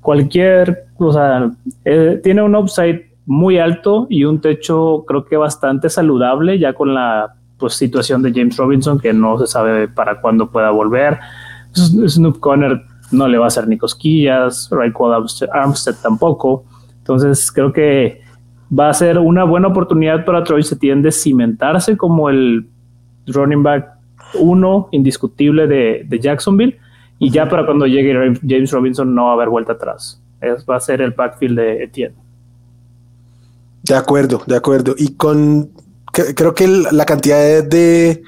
cualquier, 0.00 0.86
o 0.96 1.12
sea, 1.12 1.52
eh, 1.84 2.20
tiene 2.24 2.42
un 2.42 2.56
upside 2.56 3.13
muy 3.26 3.58
alto 3.58 4.06
y 4.10 4.24
un 4.24 4.40
techo 4.40 5.04
creo 5.06 5.24
que 5.24 5.36
bastante 5.36 5.88
saludable 5.88 6.58
ya 6.58 6.74
con 6.74 6.94
la 6.94 7.34
pues, 7.58 7.74
situación 7.74 8.22
de 8.22 8.32
James 8.32 8.56
Robinson 8.56 8.98
que 8.98 9.12
no 9.12 9.38
se 9.38 9.46
sabe 9.46 9.88
para 9.88 10.20
cuándo 10.20 10.50
pueda 10.50 10.70
volver. 10.70 11.18
Snoop 11.74 12.38
Conner 12.40 12.82
no 13.10 13.28
le 13.28 13.38
va 13.38 13.46
a 13.46 13.48
hacer 13.48 13.66
ni 13.66 13.78
cosquillas, 13.78 14.68
Raekwon 14.70 15.26
Armstead 15.52 15.96
tampoco. 16.02 16.64
Entonces 16.98 17.50
creo 17.52 17.72
que 17.72 18.22
va 18.76 18.88
a 18.88 18.94
ser 18.94 19.18
una 19.18 19.44
buena 19.44 19.68
oportunidad 19.68 20.24
para 20.24 20.44
Troy 20.44 20.62
Etienne 20.62 21.02
de 21.02 21.12
cimentarse 21.12 21.96
como 21.96 22.28
el 22.28 22.66
running 23.26 23.62
back 23.62 23.88
uno 24.34 24.88
indiscutible 24.90 25.66
de, 25.66 26.06
Jacksonville 26.20 26.78
y 27.18 27.30
ya 27.30 27.48
para 27.48 27.64
cuando 27.64 27.86
llegue 27.86 28.12
James 28.46 28.72
Robinson 28.72 29.14
no 29.14 29.26
va 29.26 29.30
a 29.30 29.34
haber 29.34 29.48
vuelta 29.48 29.74
atrás. 29.74 30.20
Va 30.68 30.76
a 30.76 30.80
ser 30.80 31.00
el 31.00 31.12
backfield 31.12 31.58
de 31.58 31.84
Etienne. 31.84 32.23
De 33.84 33.94
acuerdo, 33.94 34.42
de 34.46 34.56
acuerdo. 34.56 34.94
Y 34.98 35.14
con 35.14 35.70
creo 36.12 36.54
que 36.54 36.68
la 36.68 37.04
cantidad 37.04 37.64
de, 37.64 38.22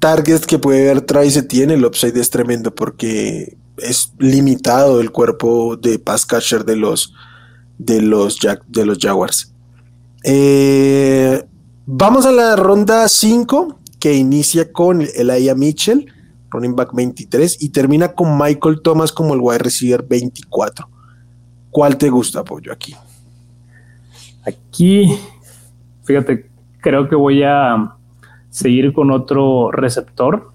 targets 0.00 0.46
que 0.46 0.58
puede 0.58 0.82
ver 0.82 1.02
Travis 1.02 1.36
Etienne, 1.36 1.74
el 1.74 1.84
upside 1.84 2.18
es 2.18 2.30
tremendo 2.30 2.74
porque 2.74 3.56
es 3.76 4.12
limitado 4.18 5.00
el 5.00 5.12
cuerpo 5.12 5.76
de 5.76 5.98
pass 5.98 6.26
catcher 6.26 6.64
de 6.64 6.76
los 6.76 7.14
de 7.78 8.02
los, 8.02 8.38
de 8.66 8.84
los 8.84 8.98
Jaguars. 8.98 9.54
Eh, 10.24 11.46
vamos 11.86 12.26
a 12.26 12.32
la 12.32 12.56
ronda 12.56 13.08
5 13.08 13.78
que 13.98 14.14
inicia 14.14 14.72
con 14.72 15.02
Elijah 15.14 15.54
Mitchell, 15.54 16.12
running 16.50 16.74
back 16.74 16.90
23, 16.92 17.62
y 17.62 17.68
termina 17.70 18.12
con 18.12 18.36
Michael 18.38 18.80
Thomas 18.82 19.12
como 19.12 19.34
el 19.34 19.40
wide 19.40 19.58
receiver 19.58 20.02
24. 20.02 20.88
¿Cuál 21.70 21.96
te 21.96 22.10
gusta, 22.10 22.44
Pollo, 22.44 22.72
aquí? 22.72 22.94
Aquí, 24.46 25.08
fíjate, 26.04 26.50
creo 26.80 27.08
que 27.08 27.16
voy 27.16 27.42
a 27.42 27.94
seguir 28.48 28.92
con 28.92 29.10
otro 29.10 29.70
receptor 29.70 30.50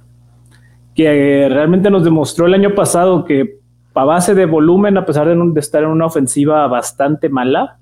que 0.96 1.48
realmente 1.50 1.92
nos 1.92 2.04
demostró 2.04 2.46
el 2.46 2.54
año 2.54 2.74
pasado 2.74 3.26
que 3.26 3.60
a 3.94 4.04
base 4.04 4.36
de 4.36 4.46
volumen, 4.46 4.98
a 4.98 5.06
pesar 5.06 5.28
de, 5.28 5.60
estar 5.60 5.84
en 5.84 5.90
una 5.90 6.06
ofensiva 6.06 6.68
bastante 6.68 7.30
mala, 7.30 7.78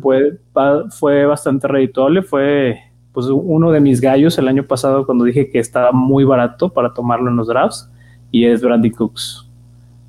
fue, 0.00 0.38
fue 0.90 1.26
bastante 1.26 1.68
redituable. 1.68 2.22
Fue 2.22 2.78
pues, 3.12 3.26
uno 3.26 3.70
de 3.70 3.80
mis 3.80 4.00
gallos 4.00 4.38
el 4.38 4.48
año 4.48 4.64
pasado 4.64 5.06
cuando 5.06 5.24
dije 5.24 5.50
que 5.50 5.58
estaba 5.58 5.92
muy 5.92 6.24
barato 6.24 6.68
para 6.68 6.92
tomarlo 6.92 7.30
en 7.30 7.36
los 7.36 7.48
drafts 7.48 7.90
y 8.30 8.44
es 8.44 8.60
Brandon 8.60 8.90
Cooks. 8.90 9.48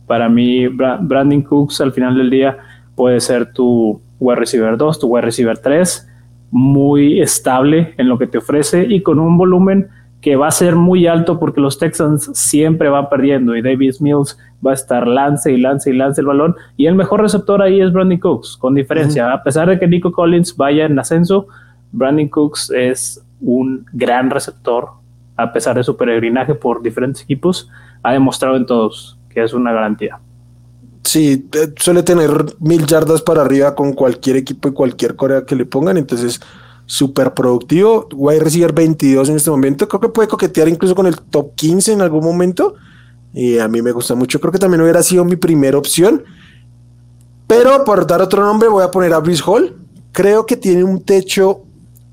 Para 0.07 0.27
mí, 0.29 0.67
Brandon 0.67 1.41
Cooks 1.41 1.81
al 1.81 1.91
final 1.91 2.15
del 2.17 2.29
día 2.29 2.57
puede 2.95 3.19
ser 3.19 3.51
tu 3.53 4.01
wide 4.19 4.37
receiver 4.37 4.77
2, 4.77 4.99
tu 4.99 5.07
wide 5.07 5.25
receiver 5.25 5.57
3, 5.57 6.07
muy 6.51 7.21
estable 7.21 7.93
en 7.97 8.07
lo 8.07 8.17
que 8.17 8.27
te 8.27 8.37
ofrece 8.37 8.85
y 8.87 9.01
con 9.01 9.19
un 9.19 9.37
volumen 9.37 9.89
que 10.21 10.35
va 10.35 10.47
a 10.47 10.51
ser 10.51 10.75
muy 10.75 11.05
alto 11.05 11.39
porque 11.39 11.61
los 11.61 11.77
Texans 11.77 12.31
siempre 12.33 12.89
van 12.89 13.09
perdiendo 13.09 13.55
y 13.55 13.61
Davis 13.61 14.01
Mills 14.01 14.37
va 14.65 14.71
a 14.71 14.73
estar 14.73 15.07
lance 15.07 15.51
y 15.51 15.57
lance 15.57 15.91
y 15.91 15.93
lance 15.93 16.21
el 16.21 16.27
balón 16.27 16.55
y 16.75 16.87
el 16.87 16.95
mejor 16.95 17.21
receptor 17.21 17.61
ahí 17.61 17.79
es 17.81 17.93
Brandon 17.93 18.17
Cooks, 18.17 18.57
con 18.57 18.73
diferencia. 18.73 19.31
A 19.31 19.43
pesar 19.43 19.69
de 19.69 19.77
que 19.77 19.87
Nico 19.87 20.11
Collins 20.11 20.57
vaya 20.57 20.85
en 20.85 20.97
ascenso, 20.97 21.47
Brandon 21.91 22.27
Cooks 22.29 22.71
es 22.71 23.23
un 23.39 23.85
gran 23.93 24.29
receptor 24.29 24.89
a 25.37 25.53
pesar 25.53 25.75
de 25.77 25.83
su 25.83 25.95
peregrinaje 25.95 26.55
por 26.55 26.81
diferentes 26.81 27.21
equipos, 27.21 27.69
ha 28.01 28.11
demostrado 28.11 28.57
en 28.57 28.65
todos 28.65 29.17
que 29.29 29.43
es 29.43 29.53
una 29.53 29.71
garantía. 29.71 30.19
Sí, 31.07 31.47
eh, 31.53 31.73
suele 31.79 32.03
tener 32.03 32.29
mil 32.59 32.85
yardas 32.85 33.21
para 33.21 33.41
arriba 33.41 33.73
con 33.75 33.93
cualquier 33.93 34.35
equipo 34.35 34.67
y 34.67 34.73
cualquier 34.73 35.15
corea 35.15 35.45
que 35.45 35.55
le 35.55 35.65
pongan, 35.65 35.95
entonces 35.95 36.41
súper 36.85 37.33
productivo. 37.33 38.09
Wide 38.13 38.41
receiver 38.41 38.73
22 38.73 39.29
en 39.29 39.37
este 39.37 39.49
momento, 39.49 39.87
creo 39.87 40.01
que 40.01 40.09
puede 40.09 40.27
coquetear 40.27 40.67
incluso 40.67 40.95
con 40.95 41.07
el 41.07 41.15
top 41.15 41.55
15 41.55 41.93
en 41.93 42.01
algún 42.01 42.25
momento. 42.25 42.75
Y 43.33 43.57
a 43.57 43.69
mí 43.69 43.81
me 43.81 43.93
gusta 43.93 44.15
mucho, 44.15 44.41
creo 44.41 44.51
que 44.51 44.59
también 44.59 44.81
hubiera 44.81 45.01
sido 45.01 45.23
mi 45.23 45.37
primera 45.37 45.77
opción. 45.77 46.25
Pero 47.47 47.85
por 47.85 48.05
dar 48.05 48.21
otro 48.21 48.43
nombre, 48.43 48.67
voy 48.67 48.83
a 48.83 48.91
poner 48.91 49.13
a 49.13 49.19
Brice 49.19 49.43
Hall. 49.45 49.77
Creo 50.11 50.45
que 50.45 50.57
tiene 50.57 50.83
un 50.83 51.05
techo 51.05 51.63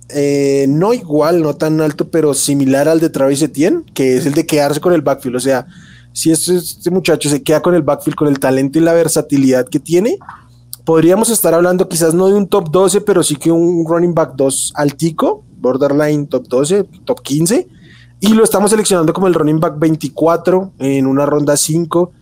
eh, 0.08 0.66
no 0.68 0.94
igual, 0.94 1.42
no 1.42 1.56
tan 1.56 1.80
alto, 1.80 2.10
pero 2.10 2.32
similar 2.32 2.86
al 2.86 3.00
de 3.00 3.10
Travis 3.10 3.42
Etienne, 3.42 3.82
que 3.92 4.18
es 4.18 4.26
el 4.26 4.34
de 4.34 4.46
quedarse 4.46 4.80
con 4.80 4.92
el 4.92 5.02
backfield. 5.02 5.34
O 5.34 5.40
sea, 5.40 5.66
si 6.14 6.30
este, 6.30 6.54
este, 6.56 6.90
muchacho 6.92 7.28
se 7.28 7.42
queda 7.42 7.60
con 7.60 7.74
el 7.74 7.82
backfield, 7.82 8.16
con 8.16 8.28
el 8.28 8.38
talento 8.38 8.78
y 8.78 8.82
la 8.82 8.94
versatilidad 8.94 9.68
que 9.68 9.80
tiene, 9.80 10.16
podríamos 10.84 11.28
estar 11.28 11.52
hablando 11.52 11.88
quizás 11.88 12.14
no 12.14 12.28
de 12.28 12.34
un 12.34 12.46
top 12.46 12.70
12, 12.70 13.00
pero 13.00 13.24
sí 13.24 13.34
que 13.34 13.50
un 13.50 13.84
running 13.84 14.14
back 14.14 14.34
2 14.36 14.74
altico, 14.76 15.44
borderline 15.58 16.28
top 16.28 16.46
12, 16.46 16.84
top 17.04 17.20
15, 17.20 17.66
y 18.20 18.28
lo 18.28 18.44
estamos 18.44 18.70
seleccionando 18.70 19.12
como 19.12 19.26
el 19.26 19.34
running 19.34 19.58
back 19.58 19.76
24 19.76 20.74
en 20.78 21.06
una 21.08 21.26
ronda 21.26 21.56
5, 21.56 22.12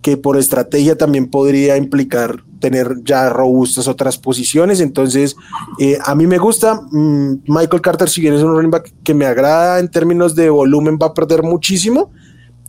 que 0.00 0.16
por 0.16 0.38
estrategia 0.38 0.96
también 0.96 1.28
podría 1.28 1.76
implicar 1.76 2.42
tener 2.58 3.02
ya 3.04 3.28
robustas 3.28 3.86
otras 3.86 4.16
posiciones. 4.16 4.80
Entonces, 4.80 5.36
eh, 5.78 5.98
a 6.04 6.14
mí 6.14 6.26
me 6.26 6.38
gusta. 6.38 6.80
Mm, 6.90 7.42
Michael 7.46 7.82
Carter, 7.82 8.08
si 8.08 8.20
bien 8.22 8.34
es 8.34 8.42
un 8.42 8.52
running 8.52 8.70
back 8.70 8.92
que 9.04 9.14
me 9.14 9.26
agrada 9.26 9.78
en 9.78 9.88
términos 9.88 10.34
de 10.34 10.48
volumen, 10.48 10.98
va 11.00 11.08
a 11.08 11.14
perder 11.14 11.42
muchísimo 11.42 12.10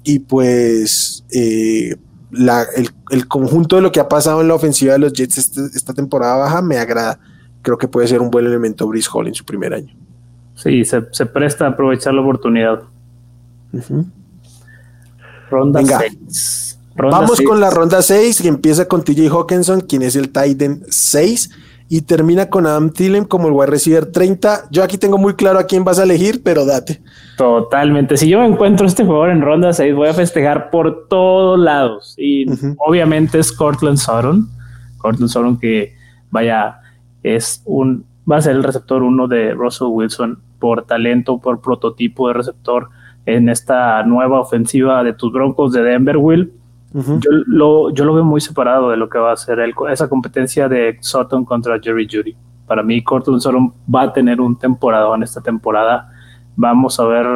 y 0.03 0.19
pues 0.19 1.25
eh, 1.31 1.95
el, 3.10 3.27
conjunto 3.27 3.75
de 3.75 3.81
lo 3.81 3.91
que 3.91 4.00
ha 4.00 4.10
pasado 4.10 4.41
en 4.41 4.48
la 4.48 4.55
ofensiva 4.55 4.93
de 4.93 5.00
los 5.00 5.13
Jets 5.13 5.38
este, 5.38 5.62
esta, 5.74 5.93
temporada 5.93 6.38
baja 6.38 6.62
me 6.62 6.77
agrada. 6.77 7.19
Creo 7.62 7.77
que 7.77 7.88
puede 7.88 8.07
ser 8.07 8.22
un 8.22 8.29
buen 8.29 8.45
elemento 8.45 8.88
Brice 8.88 9.10
Hall 9.13 9.27
en 9.27 9.33
su 9.33 9.45
primer 9.45 9.74
año. 9.74 9.93
Sí, 10.55 10.83
se, 10.86 11.01
presta 11.01 11.65
a 11.65 11.69
aprovechar 11.69 12.13
la 12.13 12.22
oportunidad. 12.22 12.83
Ronda 15.50 15.81
6. 15.83 16.79
Vamos 16.95 17.41
con 17.41 17.60
la 17.60 17.72
ronda 17.72 18.01
6 18.01 18.41
que 18.41 18.48
empieza 18.48 18.88
con 18.88 19.03
TJ 19.03 19.29
Hawkinson, 19.29 19.81
quien 19.81 20.03
es 20.03 20.15
el 20.15 20.29
Titan 20.29 20.83
6 20.89 21.50
y 21.93 22.01
termina 22.01 22.50
con 22.50 22.65
Adam 22.65 22.89
Thielen 22.89 23.23
como 23.23 23.50
el 23.50 23.53
wide 23.53 23.67
receiver 23.67 24.07
30. 24.07 24.63
Yo 24.71 24.83
aquí 24.83 24.97
tengo 24.97 25.19
muy 25.19 25.35
claro 25.35 25.59
a 25.59 25.67
quién 25.67 25.83
vas 25.83 26.00
a 26.00 26.03
elegir, 26.05 26.41
pero 26.43 26.65
date. 26.65 27.03
Totalmente. 27.38 28.17
Si 28.17 28.27
yo 28.27 28.43
encuentro 28.43 28.88
este 28.88 29.05
jugador 29.05 29.29
en 29.29 29.43
ronda 29.43 29.71
6, 29.71 29.93
voy 29.93 30.07
a 30.07 30.13
festejar 30.15 30.71
por 30.71 31.07
todos 31.07 31.59
lados. 31.59 32.15
Y 32.17 32.47
obviamente 32.79 33.38
es 33.38 33.51
Cortland 33.51 34.00
Sutton. 34.00 34.50
Cortland 34.97 35.29
Sutton 35.29 35.59
que 35.59 35.93
vaya, 36.31 36.79
es 37.21 37.62
un, 37.63 38.03
va 38.29 38.38
a 38.38 38.41
ser 38.41 38.55
el 38.55 38.63
receptor 38.63 39.03
uno 39.03 39.27
de 39.27 39.53
Russell 39.53 39.89
Wilson 39.91 40.39
por 40.57 40.88
talento, 40.88 41.39
por 41.39 41.62
prototipo 41.62 42.27
de 42.29 42.33
receptor 42.33 42.89
en 43.27 43.50
esta 43.50 44.01
nueva 44.01 44.39
ofensiva 44.39 45.03
de 45.03 45.13
tus 45.13 45.31
Broncos 45.31 45.71
de 45.73 45.83
Denver, 45.83 46.17
Will 46.17 46.53
yo, 46.93 47.31
lo, 47.47 47.89
yo 47.91 48.05
lo 48.05 48.13
veo 48.13 48.23
muy 48.23 48.39
separado 48.39 48.89
de 48.91 48.97
lo 48.97 49.09
que 49.09 49.17
va 49.17 49.31
a 49.31 49.38
ser 49.38 49.59
esa 49.89 50.07
competencia 50.07 50.69
de 50.69 50.97
Sutton 51.01 51.43
contra 51.43 51.79
Jerry 51.79 52.07
Judy. 52.09 52.35
Para 52.67 52.83
mí, 52.83 53.03
Cortland 53.03 53.41
Sutton 53.41 53.73
va 53.93 54.03
a 54.03 54.13
tener 54.13 54.39
un 54.39 54.57
temporada 54.57 55.13
en 55.15 55.23
esta 55.23 55.41
temporada. 55.41 56.12
Vamos 56.55 57.00
a 57.00 57.05
ver 57.05 57.27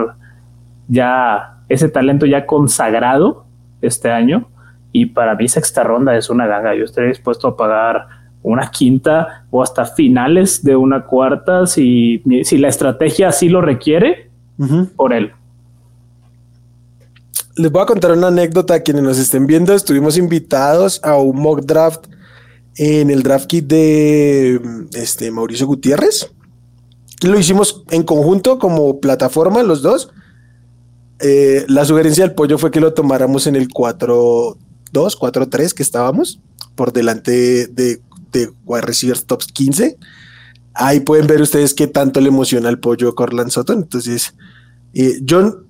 ya 0.87 1.57
ese 1.69 1.89
talento 1.89 2.25
ya 2.25 2.45
consagrado 2.45 3.45
este 3.81 4.11
año. 4.11 4.47
Y 4.91 5.07
para 5.07 5.35
mí, 5.35 5.47
sexta 5.47 5.83
ronda 5.83 6.15
es 6.15 6.29
una 6.29 6.47
ganga. 6.47 6.75
Yo 6.75 6.85
estaría 6.85 7.09
dispuesto 7.09 7.47
a 7.47 7.57
pagar 7.57 8.07
una 8.43 8.69
quinta 8.69 9.45
o 9.49 9.61
hasta 9.61 9.85
finales 9.85 10.63
de 10.63 10.75
una 10.75 11.03
cuarta 11.03 11.65
si, 11.65 12.23
si 12.43 12.57
la 12.57 12.69
estrategia 12.69 13.29
así 13.29 13.49
lo 13.49 13.61
requiere 13.61 14.29
por 14.95 15.13
él. 15.13 15.33
Les 17.57 17.71
voy 17.71 17.81
a 17.81 17.85
contar 17.85 18.11
una 18.11 18.27
anécdota 18.27 18.75
a 18.75 18.79
quienes 18.81 19.03
nos 19.03 19.17
estén 19.17 19.47
viendo. 19.47 19.73
Estuvimos 19.73 20.17
invitados 20.17 20.99
a 21.03 21.15
un 21.17 21.39
mock 21.39 21.61
draft 21.61 22.05
en 22.75 23.09
el 23.09 23.23
draft 23.23 23.47
kit 23.47 23.65
de 23.65 24.61
este, 24.93 25.31
Mauricio 25.31 25.65
Gutiérrez. 25.65 26.31
Lo 27.23 27.39
hicimos 27.39 27.83
en 27.89 28.03
conjunto 28.03 28.59
como 28.59 28.99
plataforma 28.99 29.63
los 29.63 29.81
dos. 29.81 30.09
Eh, 31.19 31.65
la 31.67 31.83
sugerencia 31.83 32.25
del 32.25 32.35
pollo 32.35 32.59
fue 32.59 32.69
que 32.69 32.79
lo 32.79 32.93
tomáramos 32.93 33.47
en 33.47 33.55
el 33.55 33.69
4-2, 33.69 34.55
4-3 34.93 35.73
que 35.73 35.81
estábamos 35.81 36.39
por 36.75 36.93
delante 36.93 37.65
de, 37.65 37.99
de 38.31 38.51
wide 38.65 38.81
receivers 38.81 39.25
tops 39.25 39.47
15. 39.47 39.97
Ahí 40.75 40.99
pueden 40.99 41.25
ver 41.25 41.41
ustedes 41.41 41.73
qué 41.73 41.87
tanto 41.87 42.21
le 42.21 42.27
emociona 42.27 42.69
el 42.69 42.77
pollo 42.77 43.09
a 43.09 43.15
Corland 43.15 43.49
Sutton. 43.49 43.79
Entonces, 43.79 44.35
eh, 44.93 45.19
yo 45.23 45.63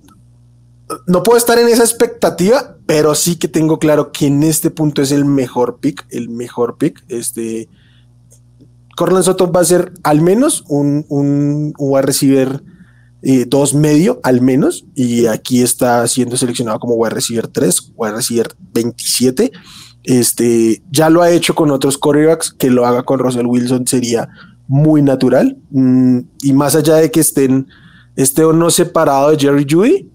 no 1.06 1.22
puedo 1.22 1.38
estar 1.38 1.58
en 1.58 1.68
esa 1.68 1.84
expectativa, 1.84 2.76
pero 2.86 3.14
sí 3.14 3.36
que 3.36 3.48
tengo 3.48 3.78
claro 3.78 4.12
que 4.12 4.26
en 4.26 4.42
este 4.42 4.70
punto 4.70 5.02
es 5.02 5.12
el 5.12 5.24
mejor 5.24 5.78
pick, 5.80 6.06
el 6.10 6.28
mejor 6.28 6.78
pick. 6.78 7.04
Este 7.08 7.68
Corland 8.96 9.24
Sutton 9.24 9.52
va 9.54 9.60
a 9.60 9.64
ser 9.64 9.92
al 10.02 10.20
menos 10.20 10.64
un, 10.68 11.04
un, 11.08 11.74
un 11.78 12.02
receiver 12.02 12.62
eh, 13.20 13.46
dos 13.48 13.74
medio, 13.74 14.20
al 14.22 14.40
menos, 14.40 14.86
y 14.94 15.26
aquí 15.26 15.60
está 15.62 16.06
siendo 16.06 16.36
seleccionado 16.36 16.78
como 16.78 16.94
wide 16.94 17.14
receiver 17.14 17.48
3, 17.48 17.92
wide 17.96 18.12
receiver 18.12 18.48
27. 18.74 19.50
Este 20.04 20.82
ya 20.90 21.10
lo 21.10 21.22
ha 21.22 21.30
hecho 21.30 21.54
con 21.54 21.70
otros 21.70 21.98
quarterbacks, 21.98 22.52
que 22.52 22.70
lo 22.70 22.86
haga 22.86 23.02
con 23.02 23.18
Russell 23.18 23.46
Wilson 23.46 23.86
sería 23.86 24.28
muy 24.68 25.02
natural. 25.02 25.58
Mm, 25.70 26.20
y 26.42 26.52
más 26.52 26.76
allá 26.76 26.94
de 26.96 27.10
que 27.10 27.20
estén, 27.20 27.66
esté 28.14 28.44
o 28.44 28.52
no 28.52 28.70
separado 28.70 29.30
de 29.30 29.38
Jerry 29.38 29.66
Judy, 29.68 30.08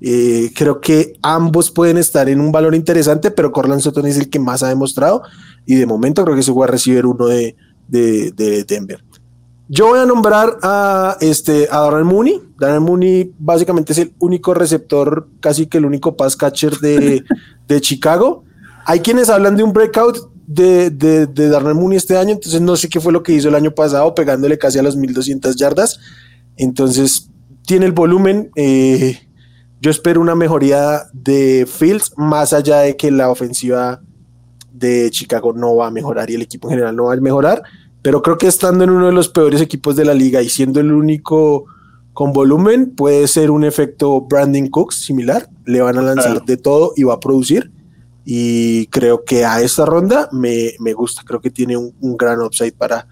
eh, 0.00 0.50
creo 0.54 0.80
que 0.80 1.14
ambos 1.22 1.70
pueden 1.70 1.96
estar 1.96 2.28
en 2.28 2.40
un 2.40 2.52
valor 2.52 2.74
interesante, 2.74 3.30
pero 3.30 3.52
Corland 3.52 3.80
Sutton 3.80 4.06
es 4.06 4.18
el 4.18 4.28
que 4.28 4.38
más 4.38 4.62
ha 4.62 4.68
demostrado 4.68 5.22
y 5.64 5.76
de 5.76 5.86
momento 5.86 6.24
creo 6.24 6.36
que 6.36 6.42
se 6.42 6.52
va 6.52 6.64
a 6.64 6.68
recibir 6.68 7.06
uno 7.06 7.26
de, 7.26 7.56
de, 7.88 8.64
Denver. 8.66 9.02
Yo 9.68 9.88
voy 9.88 9.98
a 9.98 10.06
nombrar 10.06 10.58
a, 10.62 11.16
este, 11.20 11.68
a 11.70 11.80
Darren 11.80 12.06
Mooney. 12.06 12.40
Darren 12.58 12.82
Mooney 12.82 13.34
básicamente 13.38 13.92
es 13.92 13.98
el 13.98 14.12
único 14.18 14.54
receptor, 14.54 15.28
casi 15.40 15.66
que 15.66 15.78
el 15.78 15.86
único 15.86 16.16
pass 16.16 16.36
catcher 16.36 16.78
de, 16.78 17.24
de 17.66 17.80
Chicago. 17.80 18.44
Hay 18.84 19.00
quienes 19.00 19.28
hablan 19.28 19.56
de 19.56 19.64
un 19.64 19.72
breakout 19.72 20.30
de, 20.46 20.90
de, 20.90 21.26
de 21.26 21.48
Darren 21.48 21.76
Mooney 21.76 21.96
este 21.96 22.16
año, 22.16 22.32
entonces 22.32 22.60
no 22.60 22.76
sé 22.76 22.88
qué 22.88 23.00
fue 23.00 23.12
lo 23.12 23.22
que 23.22 23.32
hizo 23.32 23.48
el 23.48 23.56
año 23.56 23.72
pasado, 23.72 24.14
pegándole 24.14 24.58
casi 24.58 24.78
a 24.78 24.82
las 24.82 24.94
1200 24.94 25.56
yardas. 25.56 25.98
Entonces 26.56 27.30
tiene 27.66 27.86
el 27.86 27.92
volumen. 27.92 28.50
Eh, 28.54 29.25
yo 29.86 29.90
espero 29.92 30.20
una 30.20 30.34
mejoría 30.34 31.02
de 31.12 31.64
Fields, 31.64 32.12
más 32.16 32.52
allá 32.52 32.78
de 32.78 32.96
que 32.96 33.12
la 33.12 33.30
ofensiva 33.30 34.00
de 34.72 35.08
Chicago 35.12 35.52
no 35.52 35.76
va 35.76 35.86
a 35.86 35.90
mejorar 35.92 36.28
y 36.28 36.34
el 36.34 36.42
equipo 36.42 36.66
en 36.66 36.72
general 36.72 36.96
no 36.96 37.04
va 37.04 37.12
a 37.12 37.16
mejorar, 37.18 37.62
pero 38.02 38.20
creo 38.20 38.36
que 38.36 38.48
estando 38.48 38.82
en 38.82 38.90
uno 38.90 39.06
de 39.06 39.12
los 39.12 39.28
peores 39.28 39.60
equipos 39.60 39.94
de 39.94 40.04
la 40.04 40.12
liga 40.12 40.42
y 40.42 40.48
siendo 40.48 40.80
el 40.80 40.90
único 40.90 41.66
con 42.14 42.32
volumen, 42.32 42.96
puede 42.96 43.28
ser 43.28 43.52
un 43.52 43.62
efecto 43.62 44.22
Branding 44.22 44.70
Cooks 44.70 44.96
similar, 44.96 45.48
le 45.66 45.80
van 45.80 45.96
a 45.98 46.02
lanzar 46.02 46.44
de 46.44 46.56
todo 46.56 46.92
y 46.96 47.04
va 47.04 47.14
a 47.14 47.20
producir. 47.20 47.70
Y 48.24 48.88
creo 48.88 49.22
que 49.22 49.44
a 49.44 49.60
esta 49.60 49.86
ronda 49.86 50.28
me, 50.32 50.74
gusta, 50.94 51.22
creo 51.24 51.40
que 51.40 51.50
tiene 51.50 51.76
un, 51.76 52.16
gran 52.16 52.42
upside 52.42 52.72
para, 52.72 53.06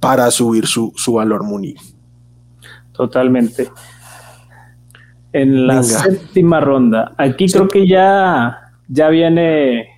para 0.00 0.30
subir 0.30 0.66
su, 0.66 0.90
su 0.96 1.12
valor 1.12 1.44
Muni. 1.44 1.74
Totalmente 2.94 3.70
en 5.34 5.66
la 5.66 5.82
séptima 5.82 6.60
ronda. 6.60 7.12
Aquí 7.18 7.48
creo 7.48 7.66
que 7.66 7.88
ya, 7.88 8.72
ya 8.86 9.08
viene 9.08 9.88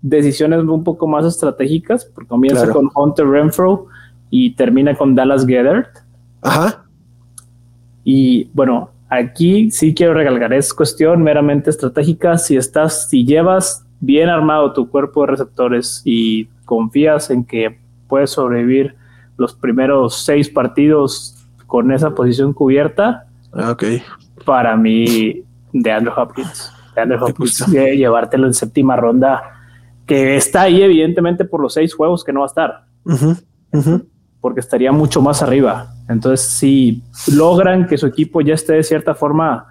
decisiones 0.00 0.60
un 0.60 0.82
poco 0.82 1.06
más 1.06 1.26
estratégicas, 1.26 2.06
porque 2.06 2.28
comienza 2.28 2.70
con 2.70 2.90
Hunter 2.94 3.26
Renfro 3.26 3.88
y 4.30 4.54
termina 4.54 4.96
con 4.96 5.14
Dallas 5.14 5.46
Gethert. 5.46 5.98
Ajá. 6.40 6.86
Y 8.04 8.48
bueno, 8.54 8.90
aquí 9.10 9.70
sí 9.70 9.94
quiero 9.94 10.14
regalgar, 10.14 10.54
es 10.54 10.72
cuestión 10.72 11.22
meramente 11.22 11.68
estratégica. 11.68 12.38
Si 12.38 12.56
estás, 12.56 13.10
si 13.10 13.26
llevas 13.26 13.84
bien 14.00 14.30
armado 14.30 14.72
tu 14.72 14.88
cuerpo 14.88 15.20
de 15.22 15.26
receptores 15.26 16.00
y 16.06 16.46
confías 16.64 17.28
en 17.28 17.44
que 17.44 17.78
puedes 18.08 18.30
sobrevivir 18.30 18.94
los 19.36 19.52
primeros 19.52 20.24
seis 20.24 20.48
partidos 20.48 21.36
con 21.66 21.92
esa 21.92 22.14
posición 22.14 22.54
cubierta, 22.54 23.26
ah, 23.52 23.72
ok 23.72 23.84
para 24.44 24.76
mí 24.76 25.42
de 25.72 25.92
Andrew 25.92 26.14
Hopkins. 26.16 26.72
De 26.94 27.00
Andrew 27.00 27.24
Hopkins, 27.24 27.66
llevártelo 27.66 28.46
en 28.46 28.54
séptima 28.54 28.96
ronda, 28.96 29.42
que 30.06 30.36
está 30.36 30.62
ahí 30.62 30.82
evidentemente 30.82 31.44
por 31.44 31.60
los 31.60 31.74
seis 31.74 31.94
juegos 31.94 32.22
que 32.24 32.32
no 32.32 32.40
va 32.40 32.46
a 32.46 32.48
estar. 32.48 32.84
Porque 34.40 34.60
estaría 34.60 34.92
mucho 34.92 35.22
más 35.22 35.42
arriba. 35.42 35.94
Entonces, 36.08 36.46
si 36.46 37.02
logran 37.34 37.86
que 37.86 37.96
su 37.96 38.06
equipo 38.06 38.40
ya 38.40 38.54
esté 38.54 38.74
de 38.74 38.82
cierta 38.82 39.14
forma 39.14 39.66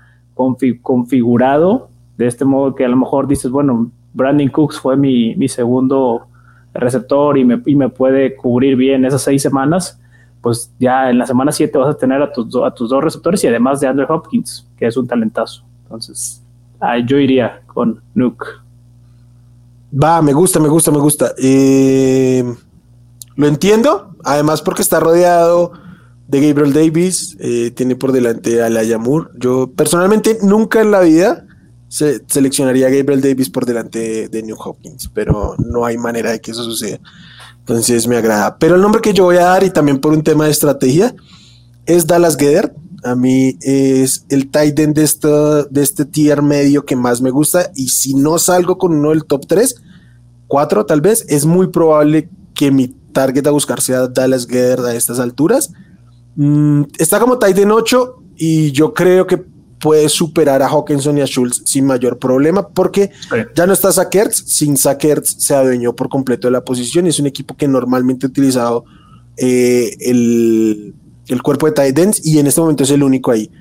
configurado, 0.82 1.90
de 2.18 2.28
este 2.28 2.44
modo 2.44 2.76
que 2.76 2.86
a 2.86 2.90
lo 2.90 2.98
mejor 2.98 3.28
dices, 3.28 3.52
bueno, 3.52 3.92
Brandon 4.14 4.50
Cooks 4.50 4.80
fue 4.80 4.98
mi, 4.98 5.36
mi 5.36 5.48
segundo 5.48 6.28
receptor 6.74 7.38
y 7.38 7.46
me, 7.46 7.62
y 7.66 7.76
me 7.76 7.90
puede 7.90 8.36
cubrir 8.36 8.76
bien 8.76 9.06
esas 9.06 9.22
seis 9.22 9.42
semanas, 9.42 10.00
pues 10.44 10.70
ya 10.78 11.10
en 11.10 11.18
la 11.18 11.26
semana 11.26 11.54
7 11.54 11.76
vas 11.78 11.96
a 11.96 11.98
tener 11.98 12.22
a 12.22 12.30
tus, 12.30 12.54
a 12.58 12.70
tus 12.70 12.90
dos 12.90 13.02
receptores 13.02 13.42
y 13.46 13.48
además 13.48 13.80
de 13.80 13.88
Andrew 13.88 14.06
Hopkins, 14.10 14.68
que 14.78 14.86
es 14.86 14.98
un 14.98 15.08
talentazo. 15.08 15.64
Entonces, 15.84 16.44
yo 17.06 17.18
iría 17.18 17.62
con 17.66 18.04
Nuke. 18.14 18.46
Va, 19.92 20.22
me 20.22 20.34
gusta, 20.34 20.60
me 20.60 20.68
gusta, 20.68 20.92
me 20.92 21.00
gusta. 21.00 21.34
Eh, 21.38 22.44
lo 23.38 23.48
entiendo, 23.48 24.18
además 24.26 24.62
porque 24.62 24.82
está 24.82 25.00
rodeado 25.00 25.72
de 26.28 26.46
Gabriel 26.46 26.74
Davis, 26.74 27.38
eh, 27.40 27.72
tiene 27.72 27.96
por 27.96 28.12
delante 28.12 28.62
a 28.62 28.70
la 28.70 28.84
Yamur. 28.84 29.32
Yo 29.38 29.72
personalmente 29.74 30.40
nunca 30.42 30.82
en 30.82 30.92
la 30.92 31.00
vida 31.00 31.46
seleccionaría 31.88 32.88
a 32.88 32.90
Gabriel 32.90 33.22
Davis 33.22 33.50
por 33.50 33.66
delante 33.66 34.28
de 34.28 34.44
New 34.44 34.58
Hopkins, 34.60 35.10
pero 35.14 35.56
no 35.58 35.86
hay 35.86 35.98
manera 35.98 36.32
de 36.32 36.42
que 36.42 36.52
eso 36.52 36.66
suceda. 36.66 37.00
Entonces 37.64 38.08
me 38.08 38.18
agrada. 38.18 38.58
Pero 38.58 38.76
el 38.76 38.82
nombre 38.82 39.02
que 39.02 39.14
yo 39.14 39.24
voy 39.24 39.38
a 39.38 39.46
dar, 39.46 39.64
y 39.64 39.70
también 39.70 40.00
por 40.00 40.12
un 40.12 40.22
tema 40.22 40.46
de 40.46 40.52
estrategia, 40.52 41.16
es 41.86 42.06
Dallas 42.06 42.36
Geder. 42.36 42.76
A 43.06 43.16
mí 43.16 43.58
es 43.62 44.26
el 44.28 44.52
tight 44.52 44.76
de, 44.76 44.86
de 44.86 45.82
este 45.82 46.06
tier 46.06 46.42
medio 46.42 46.86
que 46.86 46.98
más 46.98 47.22
me 47.22 47.32
gusta. 47.32 47.72
Y 47.76 47.88
si 47.88 48.16
no 48.16 48.38
salgo 48.38 48.78
con 48.78 48.94
uno 48.94 49.12
del 49.12 49.24
top 49.24 49.46
3, 49.48 49.76
4 50.48 50.86
tal 50.86 51.00
vez, 51.00 51.26
es 51.30 51.46
muy 51.46 51.68
probable 51.68 52.30
que 52.54 52.70
mi 52.70 52.90
target 53.14 53.48
a 53.48 53.52
buscar 53.52 53.80
sea 53.80 54.08
Dallas 54.08 54.46
Geder 54.46 54.82
a 54.82 54.94
estas 54.94 55.20
alturas. 55.20 55.72
Mm, 56.36 56.84
está 56.98 57.20
como 57.20 57.40
tight 57.40 57.58
end 57.60 57.72
8 57.72 58.24
y 58.36 58.72
yo 58.72 58.94
creo 58.94 59.26
que 59.26 59.53
puede 59.84 60.08
superar 60.08 60.62
a 60.62 60.70
Hawkinson 60.70 61.18
y 61.18 61.22
a 61.22 61.26
Schultz 61.26 61.62
sin 61.66 61.86
mayor 61.86 62.18
problema, 62.18 62.70
porque 62.70 63.12
ya 63.54 63.68
no 63.68 63.74
está 63.74 63.92
Sackers, 63.92 64.38
sin 64.48 64.78
Sackers 64.78 65.36
se 65.40 65.54
adueñó 65.54 65.94
por 65.94 66.08
completo 66.08 66.48
de 66.48 66.54
la 66.54 66.64
posición 66.64 67.06
y 67.06 67.10
es 67.10 67.20
un 67.20 67.28
equipo 67.28 67.58
que 67.58 67.68
normalmente 67.68 68.26
ha 68.26 68.30
utilizado 68.30 68.86
eh, 69.36 69.94
el, 70.00 70.94
cuerpo 71.44 71.66
de 71.66 71.74
tight 71.74 72.00
ends 72.00 72.26
y 72.26 72.40
en 72.40 72.48
este 72.48 72.62
momento 72.62 72.84
es 72.84 72.92
el 72.92 73.04
único 73.04 73.32
ahí. 73.32 73.52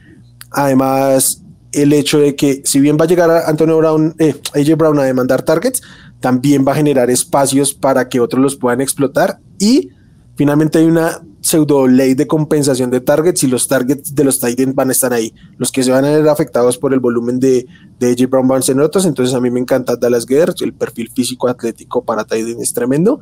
Además, 0.52 1.42
el 1.72 1.92
hecho 1.92 2.20
de 2.20 2.36
que 2.36 2.62
si 2.64 2.78
bien 2.78 2.96
va 3.00 3.04
a 3.06 3.08
llegar 3.08 3.28
a 3.28 3.48
Antonio 3.48 3.76
Brown, 3.78 4.14
eh, 4.20 4.36
AJ 4.54 4.76
Brown 4.76 5.00
a 5.00 5.02
demandar 5.02 5.42
targets, 5.42 5.82
también 6.20 6.64
va 6.64 6.70
a 6.70 6.76
generar 6.76 7.10
espacios 7.10 7.74
para 7.74 8.08
que 8.08 8.20
otros 8.20 8.40
los 8.40 8.54
puedan 8.54 8.80
explotar 8.80 9.40
y 9.58 9.90
finalmente 10.36 10.78
hay 10.78 10.86
una 10.86 11.20
pseudo 11.42 11.88
ley 11.88 12.14
de 12.14 12.26
compensación 12.26 12.90
de 12.90 13.00
targets 13.00 13.42
y 13.42 13.48
los 13.48 13.66
targets 13.66 14.14
de 14.14 14.24
los 14.24 14.40
Titans 14.40 14.74
van 14.74 14.88
a 14.88 14.92
estar 14.92 15.12
ahí. 15.12 15.34
Los 15.58 15.72
que 15.72 15.82
se 15.82 15.90
van 15.90 16.04
a 16.04 16.10
ver 16.10 16.28
afectados 16.28 16.78
por 16.78 16.94
el 16.94 17.00
volumen 17.00 17.40
de, 17.40 17.66
de 17.98 18.10
AJ 18.12 18.30
Brown 18.30 18.48
van 18.48 18.62
a 18.62 18.84
otros. 18.84 19.04
Entonces 19.04 19.34
a 19.34 19.40
mí 19.40 19.50
me 19.50 19.60
encanta 19.60 19.96
Dallas 19.96 20.24
Guerrero, 20.24 20.54
el 20.60 20.72
perfil 20.72 21.10
físico 21.10 21.48
atlético 21.48 22.04
para 22.04 22.24
Titan 22.24 22.60
es 22.60 22.72
tremendo. 22.72 23.18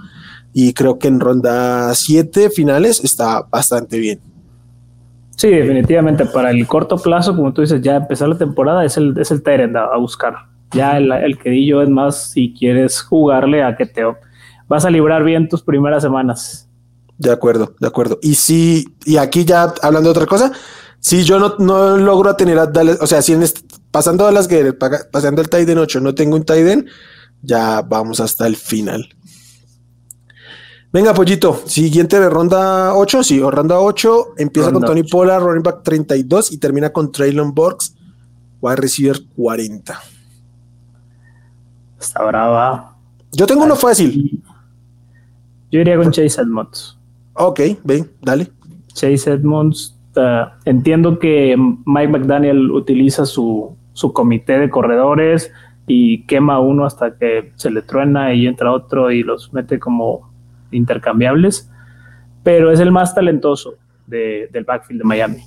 Y 0.53 0.75
creo 0.75 0.99
que 0.99 1.09
en 1.09 1.19
ronda 1.19 1.95
7 1.95 2.51
finales 2.51 3.03
está 3.03 3.43
bastante 3.51 3.99
bien. 3.99 4.21
Sí, 5.37 5.49
definitivamente. 5.49 6.27
Para 6.27 6.51
el 6.51 6.67
corto 6.67 6.99
plazo, 6.99 7.35
como 7.35 7.55
tú 7.55 7.63
dices, 7.63 7.81
ya 7.81 7.97
empezar 7.97 8.29
la 8.29 8.37
temporada 8.37 8.85
es 8.85 8.99
el, 8.99 9.17
es 9.19 9.31
el 9.31 9.43
Tyrant 9.43 9.75
a, 9.77 9.97
buscar. 9.97 10.35
Ya 10.73 10.99
el, 10.99 11.11
el 11.11 11.39
quedillo 11.39 11.81
es 11.81 11.89
más 11.89 12.33
si 12.33 12.53
quieres 12.53 13.01
jugarle 13.01 13.63
a 13.63 13.75
que 13.77 13.87
te 13.87 14.03
vas 14.69 14.85
a 14.85 14.91
librar 14.91 15.25
bien 15.25 15.49
tus 15.49 15.63
primeras 15.63 16.03
semanas. 16.03 16.70
De 17.21 17.31
acuerdo, 17.31 17.75
de 17.79 17.87
acuerdo. 17.87 18.19
Y 18.23 18.35
si, 18.35 18.97
y 19.05 19.19
aquí 19.19 19.45
ya 19.45 19.75
hablando 19.83 20.09
de 20.09 20.13
otra 20.13 20.27
cosa, 20.27 20.53
si 21.01 21.23
yo 21.23 21.39
no, 21.39 21.55
no 21.59 21.99
logro 21.99 22.35
tener 22.35 22.59
a 22.59 22.67
Dallas, 22.67 22.97
o 22.99 23.07
sea, 23.07 23.21
si 23.21 23.35
en 23.35 23.45
pasando 23.91 24.27
a 24.27 24.33
las 24.33 24.49
guerras, 24.49 24.77
pasando 25.13 25.43
el 25.43 25.51
Tiden 25.51 25.77
8, 25.77 26.01
no 26.01 26.15
tengo 26.15 26.37
un 26.37 26.45
Tiden, 26.45 26.87
ya 27.43 27.83
vamos 27.83 28.21
hasta 28.21 28.47
el 28.47 28.57
final. 28.57 29.07
Venga, 30.91 31.13
pollito, 31.13 31.63
siguiente 31.67 32.19
de 32.19 32.31
ronda 32.31 32.95
8, 32.95 33.23
sí, 33.23 33.39
o 33.39 33.51
ronda 33.51 33.79
8, 33.79 34.37
empieza 34.39 34.73
con 34.73 34.83
Tony 34.83 35.03
Pollard, 35.03 35.43
running 35.43 35.63
back 35.63 35.83
32 35.83 36.53
y 36.53 36.57
termina 36.59 36.91
con 36.91 37.13
Traylon 37.13 37.53
Burks, 37.55 37.95
a 38.67 38.77
receiver 38.77 39.21
40. 39.37 40.01
Está 42.01 42.25
brava. 42.25 42.97
Yo 43.31 43.47
tengo 43.47 43.65
uno 43.65 43.77
fácil. 43.77 44.43
Yo 45.71 45.81
iría 45.81 45.99
con 45.99 46.11
Chase 46.11 46.41
Edmonds. 46.41 46.97
Ok, 47.43 47.61
ven, 47.85 48.11
dale. 48.21 48.49
Chase 48.89 49.33
Edmonds. 49.33 49.99
Uh, 50.15 50.51
entiendo 50.67 51.19
que 51.19 51.57
Mike 51.87 52.09
McDaniel 52.09 52.71
utiliza 52.71 53.25
su, 53.25 53.75
su 53.95 54.13
comité 54.13 54.59
de 54.59 54.69
corredores 54.69 55.51
y 55.87 56.27
quema 56.27 56.61
uno 56.61 56.85
hasta 56.85 57.17
que 57.17 57.53
se 57.57 57.71
le 57.71 57.81
truena 57.81 58.35
y 58.35 58.47
entra 58.47 58.71
otro 58.71 59.11
y 59.11 59.23
los 59.23 59.55
mete 59.55 59.79
como 59.79 60.31
intercambiables, 60.71 61.71
pero 62.43 62.71
es 62.71 62.79
el 62.79 62.93
más 62.93 63.15
talentoso 63.15 63.75
del 64.07 64.65
backfield 64.67 65.01
de 65.01 65.09
Miami. 65.09 65.43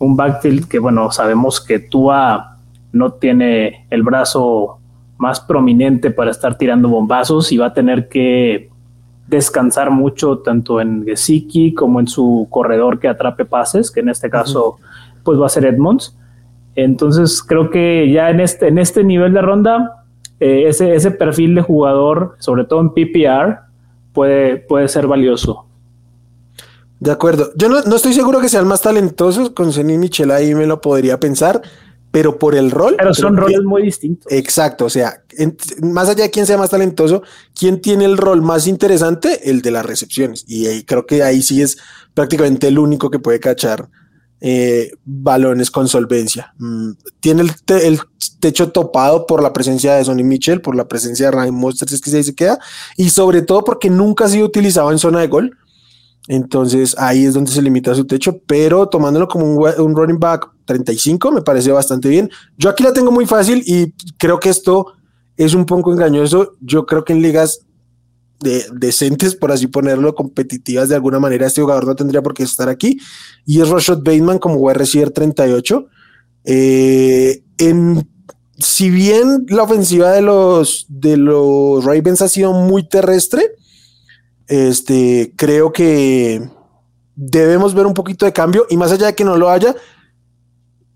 Un 0.00 0.16
backfield 0.16 0.68
que, 0.68 0.78
bueno, 0.78 1.10
sabemos 1.10 1.62
que 1.62 1.78
Tua 1.78 2.58
no 2.92 3.12
tiene 3.14 3.86
el 3.88 4.02
brazo 4.02 4.80
más 5.16 5.40
prominente 5.40 6.10
para 6.10 6.30
estar 6.30 6.58
tirando 6.58 6.90
bombazos 6.90 7.50
y 7.52 7.56
va 7.56 7.66
a 7.68 7.72
tener 7.72 8.08
que 8.10 8.67
descansar 9.28 9.90
mucho 9.90 10.38
tanto 10.38 10.80
en 10.80 11.04
Gesicki 11.04 11.74
como 11.74 12.00
en 12.00 12.08
su 12.08 12.48
corredor 12.50 12.98
que 12.98 13.08
atrape 13.08 13.44
pases, 13.44 13.90
que 13.90 14.00
en 14.00 14.08
este 14.08 14.30
caso 14.30 14.78
pues 15.22 15.38
va 15.38 15.46
a 15.46 15.50
ser 15.50 15.66
Edmonds. 15.66 16.16
Entonces 16.74 17.42
creo 17.42 17.70
que 17.70 18.10
ya 18.10 18.30
en 18.30 18.40
este, 18.40 18.68
en 18.68 18.78
este 18.78 19.04
nivel 19.04 19.34
de 19.34 19.42
ronda, 19.42 20.04
eh, 20.40 20.64
ese, 20.66 20.94
ese 20.94 21.10
perfil 21.10 21.54
de 21.54 21.62
jugador, 21.62 22.36
sobre 22.38 22.64
todo 22.64 22.80
en 22.80 22.90
PPR, 22.90 23.60
puede, 24.12 24.56
puede 24.56 24.88
ser 24.88 25.06
valioso. 25.06 25.66
De 27.00 27.12
acuerdo. 27.12 27.50
Yo 27.54 27.68
no, 27.68 27.78
estoy 27.78 28.12
seguro 28.12 28.40
que 28.40 28.48
sea 28.48 28.60
el 28.60 28.66
más 28.66 28.82
talentoso. 28.82 29.54
Con 29.54 29.72
Sonny 29.72 29.98
Michel 29.98 30.30
ahí 30.30 30.54
me 30.54 30.66
lo 30.66 30.80
podría 30.80 31.20
pensar, 31.20 31.62
pero 32.10 32.38
por 32.38 32.54
el 32.54 32.70
rol. 32.70 32.96
Pero 32.98 33.14
son 33.14 33.36
roles 33.36 33.62
muy 33.62 33.82
distintos. 33.82 34.30
Exacto. 34.32 34.86
O 34.86 34.90
sea, 34.90 35.22
más 35.82 36.08
allá 36.08 36.24
de 36.24 36.30
quién 36.30 36.46
sea 36.46 36.56
más 36.56 36.70
talentoso, 36.70 37.22
quién 37.54 37.80
tiene 37.80 38.04
el 38.04 38.16
rol 38.16 38.42
más 38.42 38.66
interesante, 38.66 39.50
el 39.50 39.62
de 39.62 39.70
las 39.70 39.84
recepciones. 39.84 40.44
Y 40.46 40.66
ahí, 40.66 40.84
creo 40.84 41.06
que 41.06 41.22
ahí 41.22 41.42
sí 41.42 41.62
es 41.62 41.78
prácticamente 42.14 42.68
el 42.68 42.78
único 42.78 43.10
que 43.10 43.18
puede 43.18 43.40
cachar 43.40 43.88
eh, 44.40 44.92
balones 45.04 45.70
con 45.70 45.88
solvencia. 45.88 46.54
Mm, 46.58 46.92
tiene 47.20 47.42
el, 47.42 47.52
el, 47.82 48.00
techo 48.40 48.70
topado 48.70 49.26
por 49.26 49.42
la 49.42 49.52
presencia 49.52 49.94
de 49.94 50.04
Sonny 50.04 50.22
Mitchell, 50.22 50.60
por 50.60 50.76
la 50.76 50.86
presencia 50.86 51.26
de 51.26 51.32
Ryan 51.32 51.54
Monsters, 51.54 51.92
es 51.92 52.00
que 52.00 52.22
se 52.22 52.34
queda, 52.36 52.60
y 52.96 53.10
sobre 53.10 53.42
todo 53.42 53.64
porque 53.64 53.90
nunca 53.90 54.26
ha 54.26 54.28
sido 54.28 54.46
utilizado 54.46 54.92
en 54.92 54.98
zona 54.98 55.20
de 55.20 55.26
gol. 55.26 55.58
Entonces 56.28 56.94
ahí 56.98 57.24
es 57.24 57.34
donde 57.34 57.50
se 57.50 57.62
limita 57.62 57.94
su 57.94 58.06
techo, 58.06 58.40
pero 58.46 58.88
tomándolo 58.88 59.26
como 59.26 59.46
un, 59.46 59.96
running 59.96 60.20
back 60.20 60.48
35 60.68 61.32
me 61.32 61.42
parece 61.42 61.72
bastante 61.72 62.08
bien. 62.08 62.30
Yo 62.56 62.70
aquí 62.70 62.84
la 62.84 62.92
tengo 62.92 63.10
muy 63.10 63.26
fácil 63.26 63.62
y 63.66 63.92
creo 64.18 64.38
que 64.38 64.50
esto 64.50 64.92
es 65.36 65.54
un 65.54 65.64
poco 65.66 65.92
engañoso. 65.92 66.52
Yo 66.60 66.86
creo 66.86 67.04
que 67.04 67.14
en 67.14 67.22
ligas 67.22 67.66
de, 68.40 68.64
decentes, 68.72 69.34
por 69.34 69.50
así 69.50 69.66
ponerlo, 69.66 70.14
competitivas 70.14 70.88
de 70.88 70.94
alguna 70.94 71.18
manera, 71.18 71.46
este 71.46 71.62
jugador 71.62 71.86
no 71.86 71.96
tendría 71.96 72.22
por 72.22 72.34
qué 72.34 72.44
estar 72.44 72.68
aquí. 72.68 72.98
Y 73.44 73.60
es 73.60 73.68
Rashad 73.68 73.98
Bateman 73.98 74.38
como 74.38 74.56
wide 74.56 74.74
receiver 74.74 75.10
38. 75.10 75.88
Eh, 76.44 77.42
en, 77.58 78.08
si 78.58 78.90
bien 78.90 79.46
la 79.48 79.62
ofensiva 79.62 80.12
de 80.12 80.22
los, 80.22 80.86
de 80.88 81.16
los 81.16 81.84
Ravens 81.84 82.22
ha 82.22 82.28
sido 82.28 82.52
muy 82.52 82.86
terrestre, 82.86 83.52
este, 84.46 85.32
creo 85.36 85.72
que 85.72 86.48
debemos 87.14 87.74
ver 87.74 87.86
un 87.86 87.94
poquito 87.94 88.24
de 88.26 88.32
cambio 88.32 88.66
y 88.70 88.76
más 88.76 88.92
allá 88.92 89.06
de 89.06 89.14
que 89.14 89.24
no 89.24 89.36
lo 89.36 89.50
haya, 89.50 89.74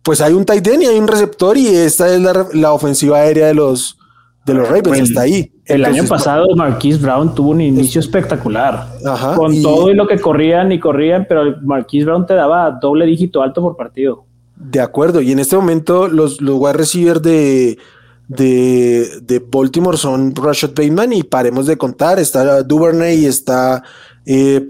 pues 0.02 0.20
hay 0.20 0.32
un 0.32 0.44
tight 0.44 0.66
end 0.66 0.82
y 0.82 0.86
hay 0.86 0.98
un 0.98 1.08
receptor 1.08 1.56
y 1.56 1.68
esta 1.68 2.12
es 2.12 2.20
la, 2.20 2.72
ofensiva 2.72 3.18
aérea 3.18 3.46
de 3.46 3.54
los, 3.54 3.98
de 4.44 4.54
los 4.54 4.68
Ravens, 4.68 5.10
está 5.10 5.22
ahí. 5.22 5.52
El 5.64 5.84
año 5.84 6.04
pasado 6.04 6.46
Marquise 6.56 6.98
Brown 6.98 7.34
tuvo 7.34 7.50
un 7.50 7.60
inicio 7.60 8.00
espectacular. 8.00 8.88
con 9.36 9.62
todo 9.62 9.90
y 9.90 9.94
lo 9.94 10.06
que 10.06 10.18
corrían 10.18 10.72
y 10.72 10.80
corrían, 10.80 11.26
pero 11.28 11.56
Marquise 11.62 12.04
Brown 12.04 12.26
te 12.26 12.34
daba 12.34 12.70
doble 12.72 13.06
dígito 13.06 13.42
alto 13.42 13.62
por 13.62 13.76
partido. 13.76 14.24
De 14.56 14.80
acuerdo, 14.80 15.20
y 15.20 15.32
en 15.32 15.38
este 15.38 15.56
momento 15.56 16.08
los, 16.08 16.40
los 16.40 16.56
wide 16.56 16.74
receivers 16.74 17.22
de, 17.22 17.78
de, 18.28 19.42
Baltimore 19.50 19.96
son 19.96 20.34
Rashad 20.34 20.70
Bateman 20.70 21.12
y 21.12 21.22
paremos 21.22 21.66
de 21.66 21.76
contar, 21.76 22.18
está 22.18 22.62
Duvernay, 22.62 23.24
está 23.24 23.82
eh, 24.24 24.66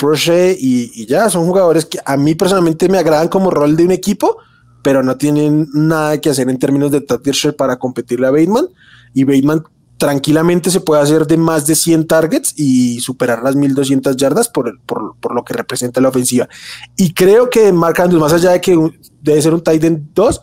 y, 0.59 1.07
ya, 1.07 1.29
son 1.29 1.47
jugadores 1.47 1.85
que 1.85 1.99
a 2.05 2.17
mí 2.17 2.35
personalmente 2.35 2.89
me 2.89 2.99
agradan 2.99 3.29
como 3.29 3.51
rol 3.51 3.77
de 3.77 3.85
un 3.85 3.93
equipo, 3.93 4.39
pero 4.83 5.03
no 5.03 5.17
tienen 5.17 5.69
nada 5.73 6.21
que 6.21 6.31
hacer 6.31 6.49
en 6.49 6.59
términos 6.59 6.91
de 6.91 7.01
target 7.01 7.55
para 7.57 7.79
competirle 7.79 8.27
a 8.27 8.31
Bateman 8.31 8.69
y 9.15 9.25
Bateman 9.25 9.63
tranquilamente 10.03 10.71
se 10.71 10.81
puede 10.81 11.01
hacer 11.01 11.29
de 11.29 11.37
más 11.37 11.65
de 11.67 11.77
100 11.77 12.09
targets 12.09 12.55
y 12.57 12.99
superar 12.99 13.41
las 13.45 13.55
1200 13.55 14.17
yardas 14.17 14.49
por, 14.49 14.81
por, 14.81 15.15
por 15.21 15.33
lo 15.33 15.45
que 15.45 15.55
representa 15.55 16.01
la 16.01 16.09
ofensiva. 16.09 16.49
Y 16.97 17.15
creo 17.15 17.49
que 17.49 17.73
Mark 17.73 18.01
Andrews, 18.01 18.21
más 18.21 18.33
allá 18.33 18.51
de 18.51 18.61
que 18.61 18.77
debe 19.21 19.41
ser 19.41 19.55
un 19.55 19.63
tight 19.63 19.85
end 19.85 20.09
2, 20.13 20.41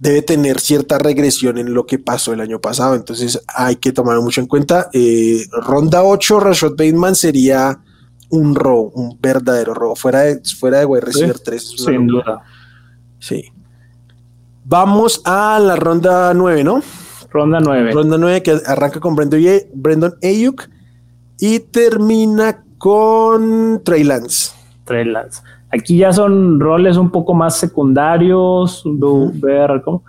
debe 0.00 0.20
tener 0.20 0.60
cierta 0.60 0.98
regresión 0.98 1.56
en 1.56 1.72
lo 1.72 1.86
que 1.86 1.98
pasó 1.98 2.34
el 2.34 2.42
año 2.42 2.60
pasado. 2.60 2.94
Entonces 2.94 3.40
hay 3.46 3.76
que 3.76 3.92
tomarlo 3.92 4.22
mucho 4.22 4.42
en 4.42 4.46
cuenta. 4.46 4.90
Eh, 4.92 5.46
ronda 5.50 6.02
8, 6.02 6.40
Rashad 6.40 6.72
Bateman 6.72 7.14
sería 7.14 7.80
un 8.28 8.54
robo, 8.54 8.90
un 8.94 9.18
verdadero 9.18 9.72
robo. 9.72 9.96
Fuera 9.96 10.20
de, 10.20 10.42
fuera 10.58 10.80
de 10.80 10.84
wide 10.84 11.00
receiver 11.00 11.38
3. 11.38 11.74
Sin 11.86 12.06
duda. 12.06 12.42
Sí. 13.18 13.44
Vamos 14.64 15.22
a 15.24 15.58
la 15.58 15.76
ronda 15.76 16.32
9, 16.34 16.64
¿no? 16.64 16.80
Ronda 17.30 17.60
9. 17.60 17.92
Ronda 17.92 18.18
9 18.18 18.42
que 18.42 18.58
arranca 18.66 19.00
con 19.00 19.16
Brandon 19.16 20.14
Ayuk 20.22 20.68
y 21.38 21.60
termina 21.60 22.62
con 22.78 23.82
Trey 23.84 24.04
Lance. 24.04 24.52
Trey 24.84 25.04
Lance. 25.04 25.42
Aquí 25.72 25.98
ya 25.98 26.12
son 26.12 26.58
roles 26.58 26.96
un 26.96 27.10
poco 27.10 27.32
más 27.32 27.56
secundarios, 27.56 28.82
ver 29.34 29.82
cómo. 29.84 30.02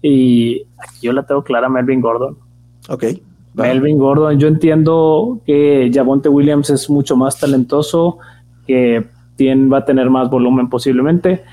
Y 0.00 0.62
aquí 0.78 1.00
yo 1.02 1.12
la 1.12 1.24
tengo 1.24 1.44
clara, 1.44 1.68
Melvin 1.68 2.00
Gordon. 2.00 2.36
Ok. 2.88 3.04
Melvin 3.54 3.98
Gordon, 3.98 4.38
yo 4.38 4.48
entiendo 4.48 5.40
que 5.44 5.90
Javonte 5.92 6.28
Williams 6.28 6.70
es 6.70 6.88
mucho 6.88 7.16
más 7.16 7.38
talentoso, 7.38 8.18
que 8.66 9.06
tiene, 9.36 9.68
va 9.68 9.78
a 9.78 9.84
tener 9.84 10.08
más 10.08 10.30
volumen 10.30 10.70
posiblemente, 10.70 11.44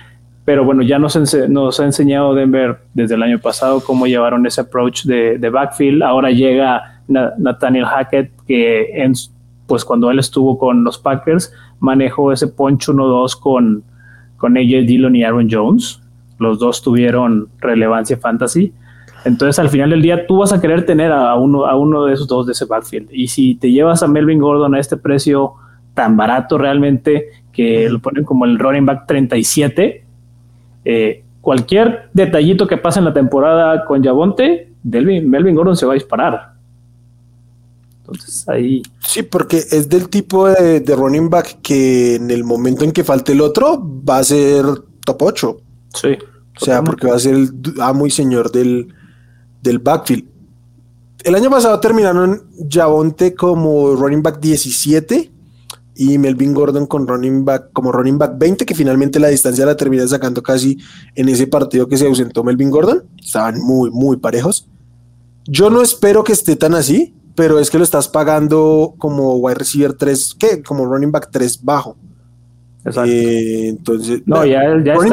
pero 0.45 0.63
bueno, 0.65 0.81
ya 0.81 0.97
nos, 0.97 1.15
nos 1.49 1.79
ha 1.79 1.85
enseñado 1.85 2.33
Denver 2.33 2.79
desde 2.93 3.15
el 3.15 3.23
año 3.23 3.39
pasado 3.39 3.81
cómo 3.81 4.07
llevaron 4.07 4.45
ese 4.45 4.61
approach 4.61 5.03
de, 5.03 5.49
backfield. 5.49 6.01
Ahora 6.01 6.31
llega 6.31 7.01
Nathaniel 7.07 7.85
Hackett, 7.85 8.31
que 8.47 9.03
en, 9.03 9.13
pues 9.67 9.85
cuando 9.85 10.09
él 10.09 10.19
estuvo 10.19 10.57
con 10.57 10.83
los 10.83 10.97
Packers, 10.97 11.53
manejó 11.79 12.31
ese 12.31 12.47
poncho 12.47 12.93
1-2 12.93 13.39
con, 13.39 13.83
con 14.37 14.57
AJ 14.57 14.85
Dillon 14.87 15.15
y 15.15 15.23
Aaron 15.23 15.47
Jones. 15.51 16.01
Los 16.39 16.57
dos 16.57 16.81
tuvieron 16.81 17.49
relevancia 17.59 18.17
fantasy. 18.17 18.73
Entonces, 19.25 19.59
al 19.59 19.69
final 19.69 19.89
del 19.89 20.01
día, 20.01 20.25
tú 20.25 20.37
vas 20.37 20.53
a 20.53 20.61
querer 20.61 20.85
tener 20.85 21.11
a 21.11 21.35
uno, 21.35 21.65
a 21.65 21.75
uno 21.75 22.05
de 22.05 22.13
esos 22.13 22.27
dos 22.27 22.45
de 22.45 22.53
ese 22.53 22.65
backfield. 22.65 23.09
Y 23.11 23.27
si 23.27 23.55
te 23.55 23.71
llevas 23.71 24.01
a 24.01 24.07
Melvin 24.07 24.39
Gordon 24.39 24.73
a 24.75 24.79
este 24.79 24.97
precio 24.97 25.53
tan 25.93 26.15
barato 26.15 26.57
realmente, 26.57 27.27
que 27.51 27.89
lo 27.89 27.99
ponen 27.99 28.23
como 28.23 28.45
el 28.45 28.57
running 28.57 28.85
back 28.85 29.05
37, 29.05 30.05
eh, 30.91 31.23
cualquier 31.39 32.09
detallito 32.15 32.65
que 32.65 32.75
pase 32.75 32.97
en 32.97 33.05
la 33.05 33.13
temporada 33.13 33.85
con 33.85 34.03
Javonte, 34.03 34.73
Melvin 34.83 35.53
Gordon 35.53 35.77
se 35.77 35.85
va 35.85 35.93
a 35.93 35.93
disparar. 35.93 36.53
Entonces 37.99 38.49
ahí. 38.49 38.81
Sí, 38.99 39.21
porque 39.21 39.57
es 39.57 39.87
del 39.87 40.09
tipo 40.09 40.49
de, 40.49 40.83
running 40.95 41.29
back 41.29 41.61
que 41.61 42.15
en 42.15 42.31
el 42.31 42.43
momento 42.43 42.85
en 42.85 42.91
que 42.91 43.03
falte 43.03 43.33
el 43.33 43.41
otro 43.41 43.79
va 44.03 44.17
a 44.17 44.23
ser 44.23 44.65
top 45.05 45.21
8. 45.21 45.57
Sí. 45.93 46.17
O 46.59 46.65
sea, 46.65 46.83
porque 46.83 47.05
va 47.05 47.15
a 47.15 47.19
ser 47.19 47.35
el 47.35 47.51
amo 47.79 48.07
y 48.07 48.09
señor 48.09 48.51
del, 48.51 48.91
del 49.61 49.77
backfield. 49.77 50.25
El 51.23 51.35
año 51.35 51.51
pasado 51.51 51.79
terminaron 51.79 52.49
Javonte 52.67 53.35
como 53.35 53.95
running 53.95 54.23
back 54.23 54.39
17 54.39 55.31
y 55.99 56.17
Melvin 56.17 56.53
Gordon 56.53 56.85
con 56.87 57.07
running 57.07 57.43
back 57.43 57.73
como 57.73 57.91
running 57.91 58.17
back 58.17 58.37
20, 58.37 58.65
que 58.65 58.73
finalmente 58.73 59.19
la 59.19 59.27
distancia 59.27 59.65
la 59.65 59.75
termina 59.75 60.07
sacando 60.07 60.41
casi 60.41 60.77
en 61.15 61.27
ese 61.27 61.45
partido 61.45 61.87
que 61.87 61.97
se 61.97 62.07
ausentó 62.07 62.43
Melvin 62.43 62.71
Gordon. 62.71 63.03
Estaban 63.21 63.59
muy, 63.59 63.91
muy 63.91 64.17
parejos. 64.17 64.67
Yo 65.45 65.69
no 65.69 65.81
espero 65.81 66.23
que 66.23 66.33
esté 66.33 66.55
tan 66.55 66.73
así 66.73 67.15
pero 67.39 67.57
es 67.57 67.69
que 67.69 67.77
lo 67.77 67.85
estás 67.85 68.09
pagando 68.09 68.95
como 68.97 69.37
wide 69.37 69.55
receiver 69.55 69.93
3, 69.93 70.35
¿qué? 70.37 70.61
Como 70.61 70.85
running 70.85 71.09
back 71.09 71.29
3 71.31 71.63
bajo. 71.63 71.95
Exacto. 72.83 73.09
Eh, 73.09 73.69
entonces, 73.69 74.21
no, 74.25 74.43
ya, 74.43 74.61
ya, 74.83 74.95
es, 74.95 75.09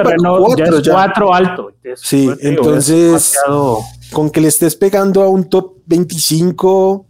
ya 0.51 0.65
es 0.65 0.89
4 0.89 1.35
alto. 1.35 1.71
sí, 1.95 2.29
entonces, 2.41 3.39
con 4.13 4.31
que 4.31 4.41
le 4.41 4.49
estés 4.49 4.75
pegando 4.75 5.23
a 5.23 5.29
un 5.29 5.49
top 5.49 5.75
25, 5.87 7.06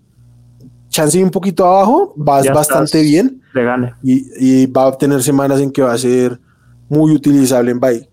chance 0.97 1.23
un 1.23 1.31
poquito 1.31 1.67
abajo, 1.67 2.15
vas 2.17 2.47
bastante 2.53 3.03
bien. 3.03 3.43
Le 3.53 3.65
gane. 3.65 3.95
Y, 4.03 4.25
y, 4.39 4.67
va 4.67 4.89
a 4.89 4.97
tener 4.97 5.23
semanas 5.23 5.61
en 5.61 5.71
que 5.71 5.83
va 5.83 5.93
a 5.93 5.99
ser 5.99 6.41
muy 6.89 7.13
utilizable 7.13 7.71
en 7.71 7.81
bye. 7.81 8.09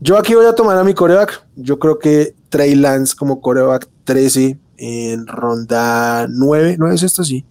Yo 0.00 0.16
aquí 0.16 0.34
voy 0.34 0.46
a 0.46 0.54
tomar 0.54 0.78
a 0.78 0.84
mi 0.84 0.94
coreback. 0.94 1.44
Yo 1.56 1.78
creo 1.78 1.98
que 1.98 2.34
Trey 2.48 2.76
Lance 2.76 3.16
como 3.16 3.40
coreback 3.40 3.88
13 4.04 4.56
en 4.76 5.26
ronda 5.26 6.28
9, 6.28 6.76
9 6.78 6.94
es 6.94 7.02
esto, 7.02 7.24
sí. 7.24 7.44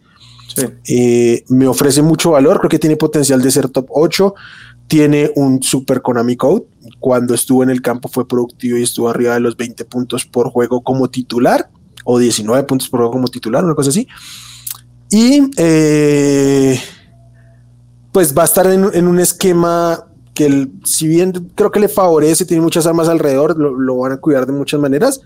Eh, 0.87 1.43
me 1.49 1.67
ofrece 1.67 2.01
mucho 2.01 2.31
valor, 2.31 2.57
creo 2.57 2.69
que 2.69 2.79
tiene 2.79 2.95
potencial 2.95 3.41
de 3.43 3.51
ser 3.51 3.69
top 3.69 3.87
8, 3.89 4.33
tiene 4.87 5.31
un 5.35 5.61
super 5.61 6.01
Konami 6.01 6.35
Code, 6.35 6.65
cuando 6.99 7.35
estuvo 7.35 7.61
en 7.61 7.69
el 7.69 7.83
campo 7.83 8.09
fue 8.09 8.27
productivo 8.27 8.75
y 8.77 8.83
estuvo 8.83 9.07
arriba 9.07 9.35
de 9.35 9.41
los 9.41 9.55
20 9.55 9.85
puntos 9.85 10.25
por 10.25 10.49
juego 10.49 10.81
como 10.81 11.09
titular, 11.09 11.69
o 12.05 12.17
19 12.17 12.63
puntos 12.63 12.89
por 12.89 13.01
juego 13.01 13.11
como 13.11 13.27
titular, 13.27 13.63
una 13.63 13.75
cosa 13.75 13.89
así. 13.89 14.07
Y 15.09 15.51
eh, 15.57 16.79
pues 18.11 18.37
va 18.37 18.41
a 18.41 18.45
estar 18.45 18.67
en, 18.67 19.07
un 19.07 19.19
esquema 19.19 20.05
que 20.33 20.67
si 20.83 21.07
bien 21.07 21.31
creo 21.55 21.71
que 21.71 21.79
le 21.79 21.87
favorece, 21.87 22.45
tiene 22.45 22.61
muchas 22.61 22.85
armas 22.85 23.07
alrededor, 23.07 23.57
lo, 23.57 23.97
van 23.97 24.13
a 24.13 24.17
cuidar 24.17 24.45
de 24.45 24.53
muchas 24.53 24.79
maneras. 24.79 25.21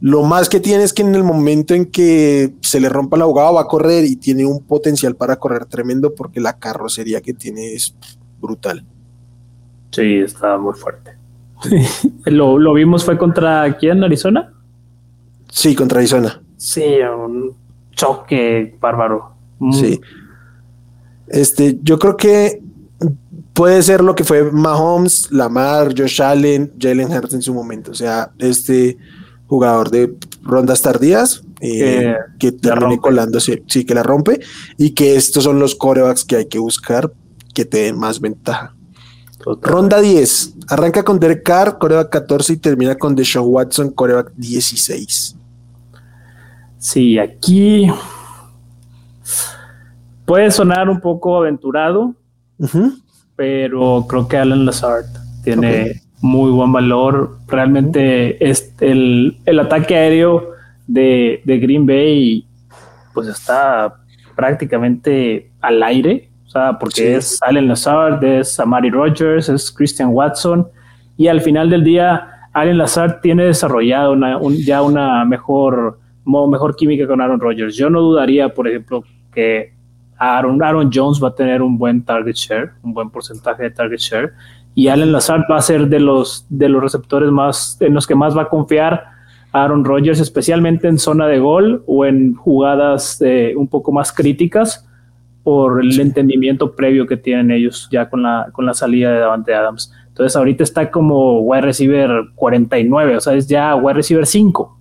Lo 0.00 0.24
más 0.24 0.48
que 0.48 0.58
tiene 0.58 0.82
es 0.82 0.92
que 0.92 1.02
en 1.02 1.14
el 1.14 1.22
momento 1.22 1.74
en 1.74 1.86
que 1.86 2.54
se 2.60 2.80
le 2.80 2.88
rompa 2.88 3.16
la 3.16 3.24
abogado 3.24 3.54
va 3.54 3.62
a 3.62 3.66
correr 3.66 4.04
y 4.04 4.16
tiene 4.16 4.44
un 4.44 4.64
potencial 4.64 5.14
para 5.14 5.36
correr 5.36 5.66
tremendo 5.66 6.14
porque 6.14 6.40
la 6.40 6.58
carrocería 6.58 7.20
que 7.20 7.32
tiene 7.32 7.74
es 7.74 7.94
brutal. 8.40 8.84
Sí, 9.92 10.16
está 10.16 10.58
muy 10.58 10.74
fuerte. 10.74 11.16
¿Lo, 12.24 12.58
¿Lo, 12.58 12.74
vimos 12.74 13.04
fue 13.04 13.16
contra 13.16 13.76
quién? 13.78 14.02
¿Arizona? 14.02 14.52
Sí, 15.48 15.76
contra 15.76 15.98
Arizona. 15.98 16.42
Sí, 16.56 16.82
un 17.02 17.54
choque 17.92 18.76
bárbaro. 18.80 19.32
Mm. 19.58 19.72
Sí. 19.72 20.00
Este, 21.28 21.78
yo 21.82 21.98
creo 21.98 22.16
que 22.16 22.62
puede 23.52 23.82
ser 23.82 24.02
lo 24.02 24.14
que 24.14 24.24
fue 24.24 24.50
Mahomes, 24.50 25.30
Lamar, 25.30 25.94
Josh 25.96 26.20
Allen, 26.20 26.72
Jalen 26.78 27.10
Hurts 27.10 27.34
en 27.34 27.42
su 27.42 27.54
momento. 27.54 27.90
O 27.90 27.94
sea, 27.94 28.30
este 28.38 28.98
jugador 29.46 29.90
de 29.90 30.14
rondas 30.42 30.82
tardías 30.82 31.42
eh, 31.60 32.16
que 32.38 32.52
termine 32.52 32.98
colándose, 32.98 33.62
sí, 33.66 33.84
que 33.84 33.94
la 33.94 34.02
rompe 34.02 34.40
y 34.78 34.90
que 34.90 35.16
estos 35.16 35.44
son 35.44 35.58
los 35.58 35.74
corebacks 35.74 36.24
que 36.24 36.36
hay 36.36 36.46
que 36.46 36.58
buscar 36.58 37.12
que 37.54 37.64
te 37.64 37.82
den 37.82 37.98
más 37.98 38.20
ventaja. 38.20 38.74
Ronda 39.60 40.00
10. 40.00 40.54
Arranca 40.68 41.02
con 41.02 41.18
Derek 41.18 41.42
Carr, 41.42 41.78
coreback 41.78 42.10
14 42.10 42.52
y 42.54 42.56
termina 42.56 42.94
con 42.94 43.14
Deshaun 43.14 43.48
Watson, 43.48 43.90
coreback 43.90 44.32
16. 44.36 45.36
Sí, 46.82 47.16
aquí 47.16 47.86
puede 50.24 50.50
sonar 50.50 50.90
un 50.90 51.00
poco 51.00 51.36
aventurado, 51.36 52.12
pero 53.36 54.04
creo 54.08 54.26
que 54.26 54.36
Alan 54.36 54.66
Lazard 54.66 55.04
tiene 55.44 56.02
muy 56.20 56.50
buen 56.50 56.72
valor. 56.72 57.38
Realmente 57.46 58.44
es 58.44 58.74
el, 58.80 59.38
ataque 59.60 59.94
aéreo 59.94 60.54
de, 60.88 61.40
Green 61.44 61.86
Bay 61.86 62.44
pues 63.14 63.28
está 63.28 63.94
prácticamente 64.34 65.52
al 65.60 65.84
aire, 65.84 66.30
o 66.46 66.50
sea, 66.50 66.80
porque 66.80 67.14
es 67.14 67.40
Allen 67.42 67.68
Lazard, 67.68 68.24
es 68.24 68.58
Amari 68.58 68.90
Rogers, 68.90 69.48
es 69.48 69.70
Christian 69.70 70.08
Watson, 70.08 70.66
y 71.16 71.28
al 71.28 71.42
final 71.42 71.70
del 71.70 71.84
día 71.84 72.48
Allen 72.52 72.78
Lazard 72.78 73.20
tiene 73.20 73.44
desarrollado 73.44 74.16
ya 74.66 74.82
una 74.82 75.24
mejor 75.24 76.01
mejor 76.24 76.76
química 76.76 77.06
con 77.06 77.20
Aaron 77.20 77.40
Rodgers. 77.40 77.76
Yo 77.76 77.90
no 77.90 78.00
dudaría, 78.00 78.48
por 78.52 78.68
ejemplo, 78.68 79.04
que 79.32 79.72
Aaron, 80.18 80.62
Aaron 80.62 80.90
Jones 80.92 81.22
va 81.22 81.28
a 81.28 81.34
tener 81.34 81.62
un 81.62 81.78
buen 81.78 82.04
target 82.04 82.34
share, 82.34 82.70
un 82.82 82.94
buen 82.94 83.10
porcentaje 83.10 83.64
de 83.64 83.70
target 83.70 83.98
share, 83.98 84.32
y 84.74 84.88
Allen 84.88 85.12
Lazard 85.12 85.42
va 85.50 85.56
a 85.56 85.62
ser 85.62 85.88
de 85.88 86.00
los, 86.00 86.46
de 86.48 86.68
los 86.68 86.82
receptores 86.82 87.30
más, 87.30 87.76
en 87.80 87.94
los 87.94 88.06
que 88.06 88.14
más 88.14 88.36
va 88.36 88.42
a 88.42 88.48
confiar 88.48 89.04
Aaron 89.52 89.84
Rodgers, 89.84 90.20
especialmente 90.20 90.88
en 90.88 90.98
zona 90.98 91.26
de 91.26 91.38
gol 91.38 91.82
o 91.86 92.06
en 92.06 92.34
jugadas 92.34 93.20
eh, 93.20 93.52
un 93.56 93.68
poco 93.68 93.92
más 93.92 94.12
críticas 94.12 94.88
por 95.42 95.82
el 95.82 96.00
entendimiento 96.00 96.74
previo 96.74 97.06
que 97.06 97.16
tienen 97.16 97.50
ellos 97.50 97.88
ya 97.90 98.08
con 98.08 98.22
la, 98.22 98.48
con 98.52 98.64
la 98.64 98.74
salida 98.74 99.12
de 99.12 99.18
Davante 99.18 99.54
Adams. 99.54 99.92
Entonces 100.08 100.36
ahorita 100.36 100.62
está 100.62 100.90
como 100.90 101.40
wide 101.40 101.62
receiver 101.62 102.22
49, 102.36 103.16
o 103.16 103.20
sea, 103.20 103.34
es 103.34 103.48
ya 103.48 103.74
wide 103.74 103.94
receiver 103.94 104.26
5 104.26 104.78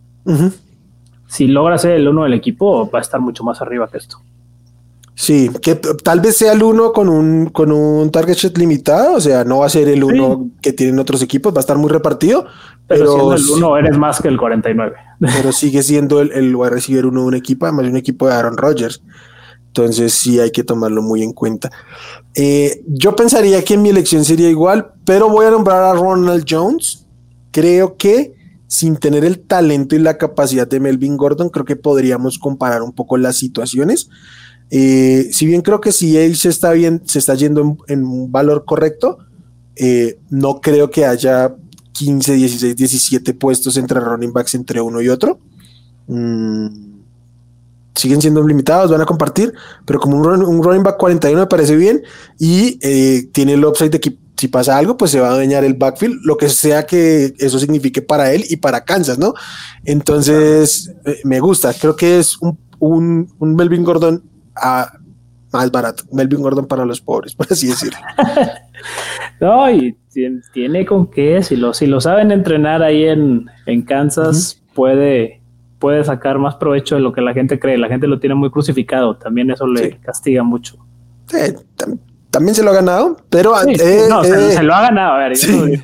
si 1.31 1.47
logra 1.47 1.77
ser 1.77 1.91
el 1.91 2.09
uno 2.09 2.23
del 2.23 2.33
equipo, 2.33 2.91
va 2.91 2.99
a 2.99 3.01
estar 3.01 3.21
mucho 3.21 3.41
más 3.45 3.61
arriba 3.61 3.87
que 3.89 3.99
esto. 3.99 4.17
Sí, 5.15 5.49
que 5.61 5.75
tal 5.75 6.19
vez 6.19 6.35
sea 6.35 6.51
el 6.51 6.61
uno 6.61 6.91
con 6.91 7.07
un, 7.07 7.45
con 7.45 7.71
un 7.71 8.11
target 8.11 8.35
shot 8.35 8.57
limitado, 8.57 9.15
o 9.15 9.21
sea, 9.21 9.45
no 9.45 9.59
va 9.59 9.67
a 9.67 9.69
ser 9.69 9.87
el 9.87 10.03
uno 10.03 10.49
que 10.61 10.73
tienen 10.73 10.99
otros 10.99 11.21
equipos, 11.21 11.53
va 11.53 11.59
a 11.59 11.61
estar 11.61 11.77
muy 11.77 11.89
repartido. 11.89 12.47
Pero, 12.85 13.13
siendo 13.13 13.33
el 13.33 13.49
uno 13.49 13.77
eres 13.77 13.97
más 13.97 14.21
que 14.21 14.27
el 14.27 14.37
49. 14.37 14.93
Pero 15.21 15.53
sigue 15.53 15.81
siendo 15.83 16.19
el, 16.19 16.33
el 16.33 16.53
a 16.61 16.69
recibir 16.69 17.05
uno 17.05 17.21
de 17.21 17.27
un 17.27 17.35
equipo, 17.35 17.65
además 17.65 17.85
de 17.85 17.91
un 17.91 17.97
equipo 17.97 18.27
de 18.27 18.33
Aaron 18.33 18.57
Rodgers. 18.57 19.01
Entonces 19.67 20.13
sí 20.13 20.37
hay 20.37 20.51
que 20.51 20.65
tomarlo 20.65 21.01
muy 21.01 21.23
en 21.23 21.31
cuenta. 21.31 21.71
Eh, 22.35 22.83
yo 22.87 23.15
pensaría 23.15 23.63
que 23.63 23.75
en 23.75 23.83
mi 23.83 23.89
elección 23.89 24.25
sería 24.25 24.49
igual, 24.49 24.91
pero 25.05 25.29
voy 25.29 25.45
a 25.45 25.51
nombrar 25.51 25.81
a 25.81 25.93
Ronald 25.93 26.43
Jones. 26.45 27.07
Creo 27.51 27.95
que 27.95 28.40
sin 28.71 28.95
tener 28.95 29.25
el 29.25 29.41
talento 29.41 29.97
y 29.97 29.99
la 29.99 30.17
capacidad 30.17 30.65
de 30.65 30.79
Melvin 30.79 31.17
Gordon, 31.17 31.49
creo 31.49 31.65
que 31.65 31.75
podríamos 31.75 32.39
comparar 32.39 32.83
un 32.83 32.93
poco 32.93 33.17
las 33.17 33.35
situaciones. 33.35 34.09
Eh, 34.69 35.27
si 35.33 35.45
bien 35.45 35.61
creo 35.61 35.81
que 35.81 35.91
si 35.91 36.15
él 36.15 36.37
se 36.37 36.47
está 36.47 36.71
bien, 36.71 37.01
se 37.03 37.19
está 37.19 37.35
yendo 37.35 37.75
en, 37.89 38.05
un 38.05 38.31
valor 38.31 38.63
correcto, 38.63 39.17
eh, 39.75 40.19
no 40.29 40.61
creo 40.61 40.89
que 40.89 41.05
haya 41.05 41.53
15, 41.91 42.33
16, 42.35 42.75
17 42.77 43.33
puestos 43.33 43.75
entre 43.75 43.99
running 43.99 44.31
backs 44.31 44.55
entre 44.55 44.79
uno 44.79 45.01
y 45.01 45.09
otro. 45.09 45.41
Mm, 46.07 46.67
siguen 47.93 48.21
siendo 48.21 48.41
limitados, 48.47 48.89
van 48.89 49.01
a 49.01 49.05
compartir, 49.05 49.53
pero 49.85 49.99
como 49.99 50.15
un, 50.15 50.63
running 50.63 50.83
back 50.83 50.95
41 50.95 51.41
me 51.41 51.47
parece 51.47 51.75
bien 51.75 52.03
y 52.39 52.79
eh, 52.81 53.27
tiene 53.33 53.55
el 53.55 53.65
upside 53.65 53.89
de 53.89 53.99
que 53.99 54.17
si 54.41 54.47
pasa 54.47 54.75
algo, 54.75 54.97
pues 54.97 55.11
se 55.11 55.19
va 55.19 55.29
a 55.29 55.37
dañar 55.37 55.63
el 55.63 55.75
backfield, 55.75 56.21
lo 56.23 56.35
que 56.35 56.49
sea 56.49 56.87
que 56.87 57.31
eso 57.37 57.59
signifique 57.59 58.01
para 58.01 58.33
él 58.33 58.43
y 58.49 58.55
para 58.55 58.83
Kansas, 58.83 59.19
¿no? 59.19 59.35
Entonces, 59.85 60.91
eh, 61.05 61.19
me 61.25 61.39
gusta, 61.39 61.71
creo 61.79 61.95
que 61.95 62.17
es 62.17 62.39
un, 62.79 63.31
Melvin 63.39 63.83
Gordon 63.83 64.23
ah, 64.55 64.93
más 65.53 65.71
barato, 65.71 66.05
Melvin 66.11 66.41
Gordon 66.41 66.65
para 66.65 66.85
los 66.85 66.99
pobres, 66.99 67.35
por 67.37 67.45
así 67.51 67.67
decirlo. 67.67 67.99
no, 69.39 69.69
y 69.69 69.95
tiene 70.51 70.87
con 70.87 71.05
qué, 71.11 71.43
si 71.43 71.55
lo, 71.55 71.75
si 71.75 71.85
lo 71.85 72.01
saben 72.01 72.31
entrenar 72.31 72.81
ahí 72.81 73.05
en, 73.05 73.45
Kansas, 73.85 74.59
puede, 74.73 75.43
puede 75.77 76.03
sacar 76.03 76.39
más 76.39 76.55
provecho 76.55 76.95
de 76.95 77.01
lo 77.01 77.13
que 77.13 77.21
la 77.21 77.35
gente 77.35 77.59
cree, 77.59 77.77
la 77.77 77.89
gente 77.89 78.07
lo 78.07 78.19
tiene 78.19 78.33
muy 78.33 78.49
crucificado, 78.49 79.17
también 79.17 79.51
eso 79.51 79.67
le 79.67 79.99
castiga 79.99 80.41
mucho. 80.41 80.77
Sí, 81.27 81.37
también 82.31 82.55
se 82.55 82.63
lo 82.63 82.71
ha 82.71 82.73
ganado, 82.73 83.17
pero 83.29 83.53
eh, 83.67 84.05
no, 84.09 84.23
se, 84.23 84.63
lo 84.63 84.73
ha 84.73 84.81
ganado, 84.81 85.15
a 85.15 85.17
ver, 85.17 85.37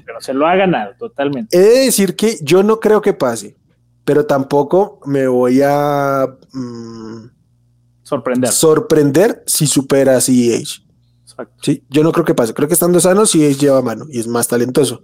pero 0.05 0.21
se 0.21 0.33
lo 0.33 0.47
ha 0.47 0.55
ganado 0.55 0.93
totalmente. 0.97 1.55
He 1.55 1.61
de 1.61 1.79
decir 1.85 2.15
que 2.15 2.37
yo 2.41 2.63
no 2.63 2.79
creo 2.79 3.01
que 3.01 3.13
pase, 3.13 3.57
pero 4.05 4.25
tampoco 4.25 5.01
me 5.05 5.27
voy 5.27 5.61
a 5.61 6.25
mm, 6.53 7.29
sorprender. 8.01 8.51
Sorprender 8.51 9.43
si 9.45 9.67
supera 9.67 10.15
a 10.15 10.21
CEH. 10.21 10.83
Sí, 11.61 11.83
yo 11.89 12.01
no 12.01 12.13
creo 12.13 12.25
que 12.25 12.33
pase. 12.33 12.53
Creo 12.53 12.67
que 12.67 12.73
estando 12.73 12.99
sano, 13.01 13.25
CEH 13.25 13.59
lleva 13.59 13.81
mano 13.81 14.05
y 14.09 14.19
es 14.19 14.27
más 14.27 14.47
talentoso. 14.47 15.03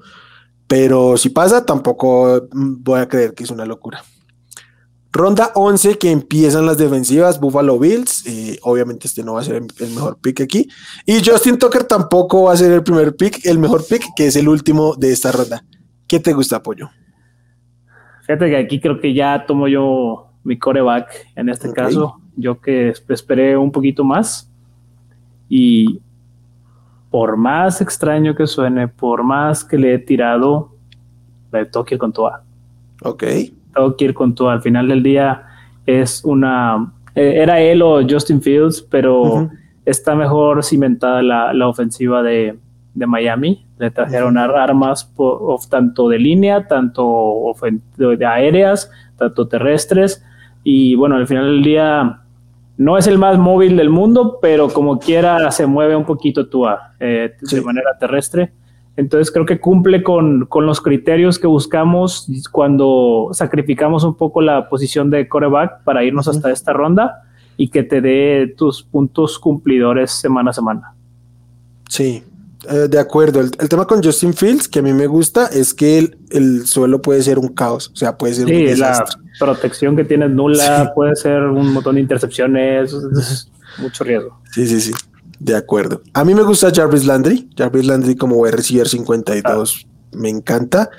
Pero 0.68 1.18
si 1.18 1.30
pasa, 1.30 1.66
tampoco 1.66 2.48
mm, 2.52 2.76
voy 2.80 3.02
a 3.02 3.10
creer 3.10 3.34
que 3.34 3.44
es 3.44 3.52
una 3.52 3.66
locura. 3.66 4.02
Ronda 5.14 5.52
11 5.54 6.00
que 6.00 6.10
empiezan 6.10 6.66
las 6.66 6.80
defensivas, 6.80 7.40
Buffalo 7.40 7.78
Bills. 7.78 8.26
Eh, 8.26 8.58
obviamente 8.64 9.06
este 9.06 9.24
no 9.24 9.36
va 9.36 9.42
a 9.42 9.44
ser 9.44 9.58
el 9.58 9.90
mejor 9.92 10.18
pick 10.20 10.42
aquí. 10.42 10.68
Y 11.06 11.24
Justin 11.24 11.60
Tucker 11.60 11.84
tampoco 11.84 12.46
va 12.46 12.54
a 12.54 12.58
ser 12.58 12.72
el 12.72 12.82
primer 12.82 13.16
pick, 13.16 13.46
el 13.46 13.60
mejor 13.60 13.84
pick, 13.88 14.04
que 14.16 14.26
es 14.26 14.36
el 14.36 14.50
último 14.50 14.96
de 14.96 15.12
esta 15.12 15.32
ronda. 15.32 15.64
¿Qué 16.08 16.20
te 16.20 16.34
gusta, 16.34 16.56
Apoyo? 16.56 16.90
Fíjate 18.22 18.50
que 18.50 18.58
aquí 18.58 18.80
creo 18.80 19.00
que 19.00 19.14
ya 19.14 19.46
tomo 19.46 19.68
yo 19.68 20.30
mi 20.44 20.58
coreback 20.58 21.28
en 21.36 21.50
este 21.50 21.72
caso. 21.72 22.20
Yo 22.36 22.60
que 22.60 22.92
esperé 23.10 23.56
un 23.56 23.72
poquito 23.72 24.04
más. 24.04 24.50
Y 25.48 26.02
por 27.12 27.38
más 27.38 27.82
extraño 27.82 28.34
que 28.34 28.48
suene, 28.48 28.88
por 28.88 29.22
más 29.22 29.64
que 29.64 29.78
le 29.78 29.94
he 29.94 30.00
tirado, 30.00 30.76
le 31.52 31.68
toque 31.68 32.00
con 32.00 32.12
toda. 32.12 32.44
Ok 33.04 33.24
tengo 33.74 33.96
que 33.96 34.06
ir 34.06 34.14
con 34.14 34.36
todo. 34.36 34.50
Al 34.50 34.62
final 34.62 34.88
del 34.88 35.04
día 35.04 35.44
es 35.86 36.24
una... 36.24 36.94
Eh, 37.16 37.42
era 37.42 37.60
él 37.60 37.82
o 37.82 38.02
Justin 38.08 38.42
Fields, 38.42 38.82
pero 38.82 39.50
está 39.86 40.16
mejor 40.16 40.64
cimentada 40.64 41.22
la, 41.22 41.68
ofensiva 41.68 42.24
de, 42.24 42.58
Miami. 42.96 43.66
Le 43.78 43.92
trajeron 43.92 44.38
armas 44.38 45.12
tanto 45.70 46.10
de 46.10 46.20
línea, 46.20 46.68
tanto 46.68 47.54
de 47.98 48.26
aéreas, 48.26 48.90
tanto 49.18 49.48
terrestres. 49.48 50.24
Y 50.64 50.96
bueno, 50.96 51.16
al 51.16 51.28
final 51.28 51.46
del 51.46 51.64
día 51.64 52.22
no 52.78 52.98
es 52.98 53.08
el 53.08 53.18
más 53.18 53.38
móvil 53.38 53.78
del 53.78 53.90
mundo, 53.90 54.40
pero 54.42 54.70
como 54.70 55.00
quiera 55.00 55.52
se 55.52 55.66
mueve 55.66 55.96
un 55.96 56.06
poquito 56.06 56.48
Tua 56.48 56.94
eh, 57.00 57.34
de 57.40 57.62
manera 57.62 57.98
terrestre. 58.00 58.52
Entonces 58.96 59.32
creo 59.32 59.46
que 59.46 59.60
cumple 59.60 60.04
con, 60.04 60.46
con, 60.46 60.68
los 60.68 60.80
criterios 60.80 61.40
que 61.40 61.48
buscamos 61.48 62.28
cuando 62.52 63.30
sacrificamos 63.32 64.04
un 64.04 64.16
poco 64.16 64.42
la 64.42 64.70
posición 64.70 65.10
de 65.10 65.28
coreback 65.28 65.84
para 65.84 66.04
irnos 66.04 66.28
hasta 66.28 66.52
esta 66.52 66.74
ronda 66.74 67.24
y 67.58 67.70
que 67.70 67.84
te 67.84 68.02
dé 68.02 68.54
tus 68.56 68.84
puntos 68.84 69.40
cumplidores 69.40 70.12
semana 70.12 70.52
a 70.52 70.54
semana. 70.54 70.94
Sí, 71.90 72.24
eh, 72.70 72.88
de 72.88 73.00
acuerdo. 73.00 73.42
El, 73.42 73.52
tema 73.52 73.86
con 73.86 74.04
Justin 74.04 74.34
Fields, 74.34 74.68
que 74.68 74.80
a 74.80 74.82
mí 74.82 74.94
me 74.94 75.08
gusta, 75.08 75.48
es 75.48 75.74
que 75.74 75.98
el, 75.98 76.18
el 76.30 76.68
suelo 76.68 77.02
puede 77.02 77.22
ser 77.22 77.40
un 77.40 77.50
caos, 77.50 77.90
o 77.94 77.96
sea, 77.96 78.18
puede 78.18 78.36
ser 78.36 78.48
sí, 78.48 78.68
un 78.68 78.80
la 78.80 79.06
protección 79.40 79.96
que 79.96 80.06
tienes 80.06 80.30
nula, 80.30 80.92
puede 80.96 81.16
ser 81.16 81.42
un 81.42 81.74
montón 81.74 81.96
de 81.96 82.02
intercepciones, 82.02 82.96
mucho 83.80 84.04
riesgo. 84.04 84.40
Sí, 84.52 84.68
sí, 84.68 84.80
sí. 84.80 84.92
De 85.44 85.58
acuerdo. 85.58 86.02
A 86.14 86.24
mí 86.24 86.34
me 86.34 86.44
gusta 86.44 86.72
Jarvis 86.74 87.06
Landry. 87.06 87.50
Jarvis 87.58 87.86
Landry 87.86 88.16
como 88.16 88.38
wide 88.38 88.54
receiver 88.54 88.88
52 88.88 89.88
me 90.14 90.30
encanta. 90.30 90.90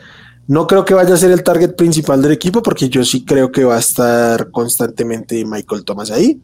No 0.47 0.67
creo 0.67 0.85
que 0.85 0.93
vaya 0.93 1.15
a 1.15 1.17
ser 1.17 1.31
el 1.31 1.43
target 1.43 1.75
principal 1.75 2.21
del 2.21 2.33
equipo 2.33 2.63
porque 2.63 2.91
yo 2.91 3.03
sí 3.07 3.25
creo 3.25 3.51
que 3.51 3.65
va 3.65 3.77
a 3.77 3.79
estar 3.79 4.51
constantemente 4.51 5.43
Michael 5.47 5.85
Thomas 5.87 6.11
ahí. 6.11 6.43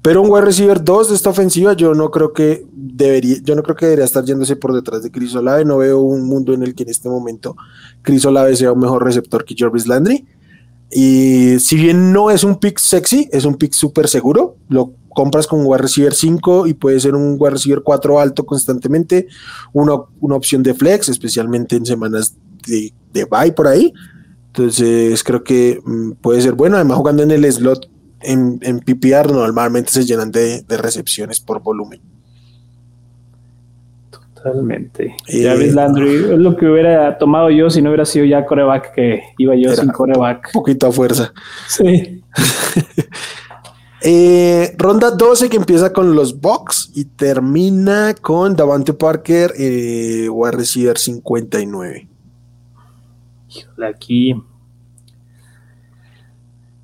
Pero 0.00 0.22
un 0.22 0.30
wide 0.30 0.44
receiver 0.44 0.84
2 0.84 1.08
de 1.08 1.14
esta 1.16 1.30
ofensiva, 1.30 1.72
yo 1.72 1.92
no 1.92 2.12
creo 2.12 2.32
que 2.32 2.64
debería, 2.72 3.38
yo 3.42 3.56
no 3.56 3.64
creo 3.64 3.74
que 3.74 3.86
debería 3.86 4.04
estar 4.04 4.24
yéndose 4.24 4.54
por 4.54 4.72
detrás 4.72 5.02
de 5.02 5.10
Chris 5.10 5.34
Olave. 5.34 5.64
No 5.64 5.78
veo 5.78 6.00
un 6.02 6.22
mundo 6.22 6.54
en 6.54 6.62
el 6.62 6.76
que 6.76 6.84
en 6.84 6.90
este 6.90 7.08
momento 7.08 7.56
Chris 8.02 8.24
Olave 8.24 8.54
sea 8.54 8.70
un 8.70 8.78
mejor 8.78 9.02
receptor 9.02 9.44
que 9.44 9.56
Jarvis 9.58 9.88
Landry. 9.88 10.24
Y 10.92 11.58
si 11.58 11.76
bien 11.76 12.12
no 12.12 12.30
es 12.30 12.44
un 12.44 12.56
pick 12.56 12.78
sexy, 12.78 13.28
es 13.32 13.44
un 13.44 13.56
pick 13.56 13.72
súper 13.72 14.08
seguro. 14.08 14.56
Lo 14.68 14.92
compras 15.08 15.46
con 15.46 15.60
un 15.60 15.66
wide 15.66 15.82
receiver 15.82 16.12
5 16.12 16.66
y 16.66 16.74
puede 16.74 17.00
ser 17.00 17.14
un 17.14 17.36
wide 17.38 17.52
receiver 17.52 17.82
4 17.82 18.20
alto 18.20 18.44
constantemente. 18.44 19.26
Una, 19.72 19.94
una 20.20 20.36
opción 20.36 20.62
de 20.62 20.74
flex, 20.74 21.08
especialmente 21.08 21.76
en 21.76 21.86
semanas 21.86 22.36
de, 22.66 22.92
de 23.12 23.24
bye 23.24 23.52
por 23.52 23.68
ahí. 23.68 23.92
Entonces 24.48 25.24
creo 25.24 25.42
que 25.42 25.80
mm, 25.84 26.12
puede 26.20 26.42
ser 26.42 26.52
bueno. 26.52 26.76
Además, 26.76 26.98
jugando 26.98 27.22
en 27.22 27.30
el 27.30 27.50
slot 27.50 27.88
en, 28.20 28.58
en 28.62 28.80
PPR 28.80 29.32
normalmente 29.32 29.90
se 29.92 30.04
llenan 30.04 30.30
de, 30.30 30.62
de 30.62 30.76
recepciones 30.76 31.40
por 31.40 31.62
volumen. 31.62 32.00
Totalmente. 34.42 35.14
Eh, 35.28 35.44
Jarvis 35.44 35.74
Landry 35.74 36.14
es 36.14 36.38
lo 36.38 36.56
que 36.56 36.66
hubiera 36.66 37.16
tomado 37.18 37.50
yo 37.50 37.70
si 37.70 37.80
no 37.80 37.90
hubiera 37.90 38.04
sido 38.04 38.24
ya 38.24 38.44
coreback, 38.44 38.94
que 38.94 39.22
iba 39.38 39.54
yo 39.54 39.74
sin 39.74 39.90
coreback. 39.90 40.46
Un 40.48 40.52
poquito 40.52 40.86
a 40.88 40.92
fuerza. 40.92 41.32
Sí. 41.68 42.22
eh, 44.02 44.74
ronda 44.78 45.10
12 45.10 45.48
que 45.48 45.56
empieza 45.56 45.92
con 45.92 46.14
los 46.14 46.40
Bucks 46.40 46.90
y 46.94 47.04
termina 47.04 48.14
con 48.20 48.56
Davante 48.56 48.92
Parker, 48.94 49.52
eh, 49.58 50.28
receiver 50.52 50.98
59 50.98 52.08
aquí. 53.86 54.34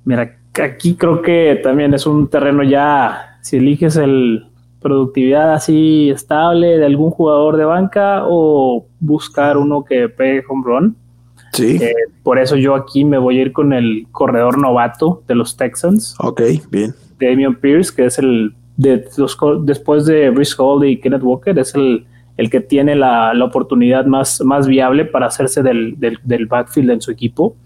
Mira, 0.05 0.37
aquí 0.61 0.95
creo 0.95 1.21
que 1.21 1.59
también 1.61 1.93
es 1.93 2.05
un 2.05 2.29
terreno 2.29 2.63
ya, 2.63 3.39
si 3.41 3.57
eliges 3.57 3.95
el 3.95 4.48
productividad 4.81 5.53
así 5.53 6.09
estable 6.09 6.77
de 6.77 6.85
algún 6.85 7.11
jugador 7.11 7.57
de 7.57 7.65
banca 7.65 8.23
o 8.25 8.85
buscar 8.99 9.57
uno 9.57 9.83
que 9.83 10.09
pegue 10.09 10.43
home 10.47 10.63
run. 10.65 10.95
Sí. 11.53 11.77
Eh, 11.81 11.93
por 12.23 12.39
eso 12.39 12.55
yo 12.55 12.75
aquí 12.75 13.03
me 13.05 13.17
voy 13.17 13.39
a 13.39 13.41
ir 13.41 13.51
con 13.51 13.73
el 13.73 14.07
corredor 14.11 14.57
novato 14.57 15.23
de 15.27 15.35
los 15.35 15.57
Texans. 15.57 16.15
Ok, 16.19 16.41
bien. 16.69 16.93
Damian 17.19 17.55
Pierce, 17.55 17.93
que 17.93 18.05
es 18.05 18.19
el 18.19 18.53
de 18.77 19.05
los, 19.17 19.37
después 19.63 20.05
de 20.05 20.29
Brice 20.29 20.55
Hall 20.57 20.85
y 20.85 20.99
Kenneth 20.99 21.23
Walker, 21.23 21.57
es 21.57 21.75
el 21.75 22.05
el 22.39 22.49
que 22.49 22.61
tiene 22.61 22.95
la, 22.95 23.33
oportunidad 23.43 24.05
más, 24.05 24.39
más 24.45 24.65
viable 24.65 25.03
para 25.03 25.25
hacerse 25.25 25.61
del, 25.61 25.97
backfield 26.47 26.91
en 26.91 27.01
su 27.01 27.11
equipo. 27.11 27.57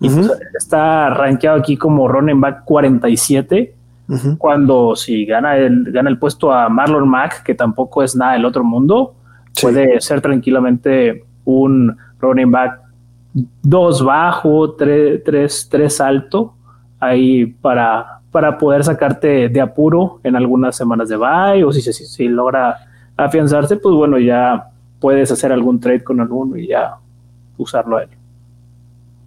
Y 0.00 0.08
pues, 0.08 0.30
está 0.56 1.10
rankeado 1.10 1.58
aquí 1.58 1.76
como 1.76 2.06
running 2.06 2.40
back 2.40 2.64
47. 2.64 3.74
Cuando 4.38 4.96
si 4.96 5.24
gana 5.24 5.56
el, 5.56 5.92
gana 5.92 6.10
el 6.10 6.18
puesto 6.18 6.52
a 6.52 6.68
Marlon 6.68 7.08
Mack, 7.08 7.44
que 7.44 7.54
tampoco 7.54 8.02
es 8.02 8.16
nada 8.16 8.32
del 8.32 8.44
otro 8.44 8.64
mundo, 8.64 9.14
puede 9.60 10.00
ser 10.00 10.20
tranquilamente 10.20 11.24
un 11.44 11.96
running 12.18 12.50
back 12.50 12.80
2 13.62 14.04
bajo, 14.04 14.72
3 14.72 15.22
tres, 15.68 16.00
alto, 16.00 16.54
ahí 16.98 17.46
para, 17.46 18.20
para 18.32 18.58
poder 18.58 18.82
sacarte 18.82 19.48
de 19.48 19.60
apuro 19.60 20.20
en 20.24 20.34
algunas 20.34 20.76
semanas 20.76 21.08
de 21.08 21.16
bye 21.16 21.62
o 21.64 21.72
si, 21.72 21.80
si, 21.80 21.92
si 21.92 22.28
logra 22.28 22.76
afianzarse, 23.16 23.76
pues 23.76 23.94
bueno, 23.94 24.18
ya 24.18 24.70
puedes 24.98 25.30
hacer 25.30 25.52
algún 25.52 25.80
trade 25.80 26.04
con 26.04 26.20
alguno 26.20 26.56
y 26.56 26.68
ya 26.68 26.96
usarlo 27.56 27.96
a 27.96 28.02
él. 28.02 28.08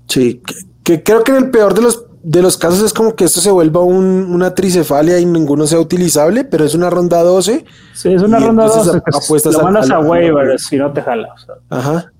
Sí, 0.07 0.41
que, 0.83 1.01
creo 1.01 1.23
que 1.23 1.31
en 1.31 1.45
el 1.45 1.51
peor 1.51 1.73
de 1.73 1.81
los, 1.81 2.05
de 2.23 2.41
los 2.41 2.57
casos 2.57 2.81
es 2.81 2.93
como 2.93 3.15
que 3.15 3.25
esto 3.25 3.41
se 3.41 3.51
vuelva 3.51 3.81
una 3.81 4.55
tricefalia 4.55 5.19
y 5.19 5.25
ninguno 5.25 5.67
sea 5.67 5.79
utilizable, 5.79 6.45
pero 6.45 6.63
es 6.63 6.73
una 6.73 6.89
ronda 6.89 7.21
12. 7.21 7.65
Sí, 7.93 8.13
es 8.13 8.21
una 8.21 8.39
ronda 8.39 8.65
12. 8.65 9.01
Que 9.01 9.51
lo 9.51 9.61
mandas 9.61 9.91
a, 9.91 9.99
waivers 9.99 10.65
si 10.65 10.77
no 10.77 10.91
te 10.93 11.01
jala. 11.01 11.27
Ajá. 11.69 12.11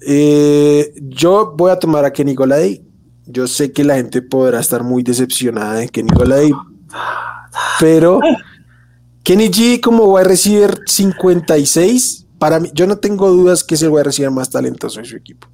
Eh, 0.00 0.94
yo 1.02 1.52
voy 1.56 1.72
a 1.72 1.78
tomar 1.80 2.04
a 2.04 2.12
Kenny 2.12 2.36
Golay. 2.36 2.86
Yo 3.26 3.48
sé 3.48 3.72
que 3.72 3.82
la 3.82 3.96
gente 3.96 4.22
podrá 4.22 4.60
estar 4.60 4.84
muy 4.84 5.02
decepcionada 5.02 5.74
de 5.74 5.88
Kenny 5.88 6.10
Golay, 6.14 6.52
pero 7.80 8.20
Kenny 9.24 9.48
G 9.48 9.80
como 9.80 10.04
wide 10.04 10.28
receiver 10.28 10.82
56, 10.86 12.28
para 12.38 12.60
mí, 12.60 12.70
yo 12.72 12.86
no 12.86 12.98
tengo 12.98 13.28
dudas 13.32 13.64
que 13.64 13.74
es 13.74 13.82
el 13.82 13.88
wide 13.88 14.04
receiver 14.04 14.30
más 14.30 14.48
talentoso 14.48 15.00
de 15.00 15.06
su 15.06 15.16
equipo. 15.16 15.48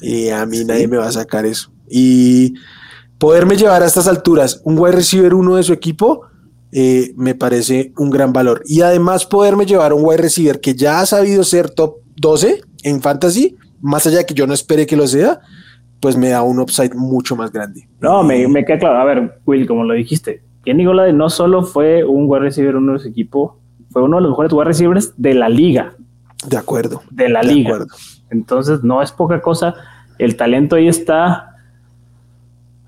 Y 0.00 0.28
a 0.28 0.46
mí 0.46 0.64
nadie 0.64 0.86
me 0.86 0.96
va 0.96 1.08
a 1.08 1.12
sacar 1.12 1.44
eso. 1.44 1.72
Y 1.90 2.54
poderme 3.18 3.56
llevar 3.56 3.82
a 3.82 3.86
estas 3.86 4.08
alturas 4.08 4.60
un 4.64 4.78
wide 4.78 4.92
receiver 4.92 5.34
uno 5.34 5.56
de 5.56 5.62
su 5.62 5.72
equipo, 5.72 6.22
eh, 6.72 7.12
me 7.16 7.34
parece 7.34 7.92
un 7.96 8.10
gran 8.10 8.32
valor. 8.32 8.62
Y 8.66 8.82
además 8.82 9.26
poderme 9.26 9.66
llevar 9.66 9.92
un 9.92 10.04
wide 10.04 10.18
receiver 10.18 10.60
que 10.60 10.74
ya 10.74 11.00
ha 11.00 11.06
sabido 11.06 11.44
ser 11.44 11.70
top 11.70 11.96
12 12.16 12.60
en 12.84 13.00
fantasy, 13.00 13.56
más 13.80 14.06
allá 14.06 14.18
de 14.18 14.26
que 14.26 14.34
yo 14.34 14.46
no 14.46 14.54
espere 14.54 14.86
que 14.86 14.96
lo 14.96 15.06
sea, 15.06 15.40
pues 16.00 16.16
me 16.16 16.28
da 16.28 16.42
un 16.42 16.60
upside 16.60 16.94
mucho 16.94 17.36
más 17.36 17.50
grande. 17.52 17.88
No, 18.00 18.22
me, 18.22 18.46
me 18.48 18.64
queda 18.64 18.78
claro. 18.78 18.98
A 18.98 19.04
ver, 19.04 19.40
Will, 19.46 19.66
como 19.66 19.84
lo 19.84 19.94
dijiste, 19.94 20.42
Kenny 20.64 20.84
Golladay 20.84 21.12
no 21.12 21.30
solo 21.30 21.64
fue 21.64 22.04
un 22.04 22.24
wide 22.28 22.42
receiver 22.42 22.76
uno 22.76 22.94
de 22.94 22.98
su 23.00 23.08
equipo, 23.08 23.58
fue 23.90 24.02
uno 24.02 24.16
de 24.16 24.22
los 24.22 24.30
mejores 24.30 24.52
wide 24.52 24.64
receivers 24.64 25.14
de 25.16 25.34
la 25.34 25.48
liga. 25.48 25.94
De 26.46 26.56
acuerdo. 26.56 27.02
De 27.10 27.28
la 27.28 27.42
liga. 27.42 27.86
Entonces 28.30 28.84
no 28.84 29.02
es 29.02 29.10
poca 29.10 29.40
cosa. 29.40 29.74
El 30.18 30.36
talento 30.36 30.76
ahí 30.76 30.88
está. 30.88 31.56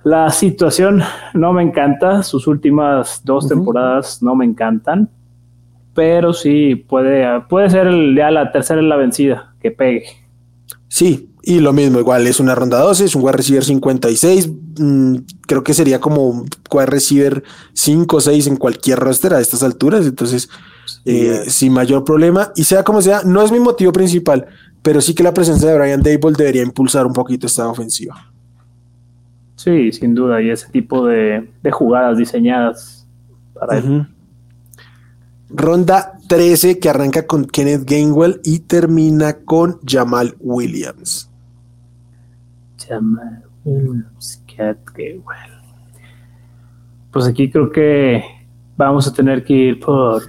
La 0.02 0.30
situación 0.30 1.02
no 1.34 1.52
me 1.52 1.62
encanta. 1.62 2.22
Sus 2.22 2.46
últimas 2.46 3.22
dos 3.24 3.48
temporadas 3.48 4.22
no 4.22 4.34
me 4.34 4.44
encantan. 4.44 5.10
Pero 5.94 6.32
sí 6.32 6.74
puede, 6.74 7.40
puede 7.42 7.68
ser 7.68 7.88
ya 8.16 8.30
la 8.30 8.52
tercera 8.52 8.80
en 8.80 8.88
la 8.88 8.96
vencida 8.96 9.54
que 9.60 9.70
pegue. 9.70 10.04
Sí, 10.88 11.30
y 11.42 11.60
lo 11.60 11.72
mismo, 11.72 11.98
igual 11.98 12.26
es 12.26 12.40
una 12.40 12.54
ronda 12.54 12.80
12, 12.80 13.04
es 13.04 13.14
un 13.14 13.22
wide 13.22 13.32
receiver 13.32 13.64
56. 13.64 14.50
Mm, 14.78 15.16
creo 15.46 15.62
que 15.62 15.74
sería 15.74 16.00
como 16.00 16.26
un 16.26 16.48
wide 16.72 16.86
receiver 16.86 17.42
5 17.72 18.16
o 18.16 18.20
6 18.20 18.46
en 18.46 18.56
cualquier 18.56 18.98
roster 18.98 19.34
a 19.34 19.40
estas 19.40 19.62
alturas. 19.62 20.06
Entonces, 20.06 20.48
eh, 21.04 21.44
sin 21.48 21.72
mayor 21.72 22.04
problema. 22.04 22.52
Y 22.56 22.64
sea 22.64 22.82
como 22.82 23.02
sea, 23.02 23.22
no 23.24 23.42
es 23.42 23.52
mi 23.52 23.60
motivo 23.60 23.92
principal, 23.92 24.46
pero 24.82 25.00
sí 25.00 25.14
que 25.14 25.22
la 25.22 25.34
presencia 25.34 25.68
de 25.68 25.78
Brian 25.78 26.02
Dable 26.02 26.36
debería 26.36 26.62
impulsar 26.62 27.06
un 27.06 27.12
poquito 27.12 27.46
esta 27.46 27.68
ofensiva. 27.68 28.32
Sí, 29.60 29.92
sin 29.92 30.14
duda. 30.14 30.40
Y 30.40 30.48
ese 30.48 30.70
tipo 30.70 31.06
de, 31.06 31.50
jugadas 31.70 32.16
diseñadas 32.16 33.06
para 33.52 33.76
él. 33.76 34.06
Ronda 35.50 36.14
13 36.28 36.78
que 36.78 36.88
arranca 36.88 37.26
con 37.26 37.44
Kenneth 37.44 37.84
Gainwell 37.84 38.40
y 38.42 38.60
termina 38.60 39.34
con 39.34 39.78
Jamal 39.86 40.34
Williams. 40.40 41.28
Jamal 42.78 43.44
Williams, 43.66 44.42
Gainwell. 44.96 45.52
Pues 47.12 47.26
aquí 47.26 47.50
creo 47.50 47.70
que 47.70 48.24
vamos 48.78 49.06
a 49.08 49.12
tener 49.12 49.44
que 49.44 49.52
ir 49.52 49.80
por. 49.80 50.22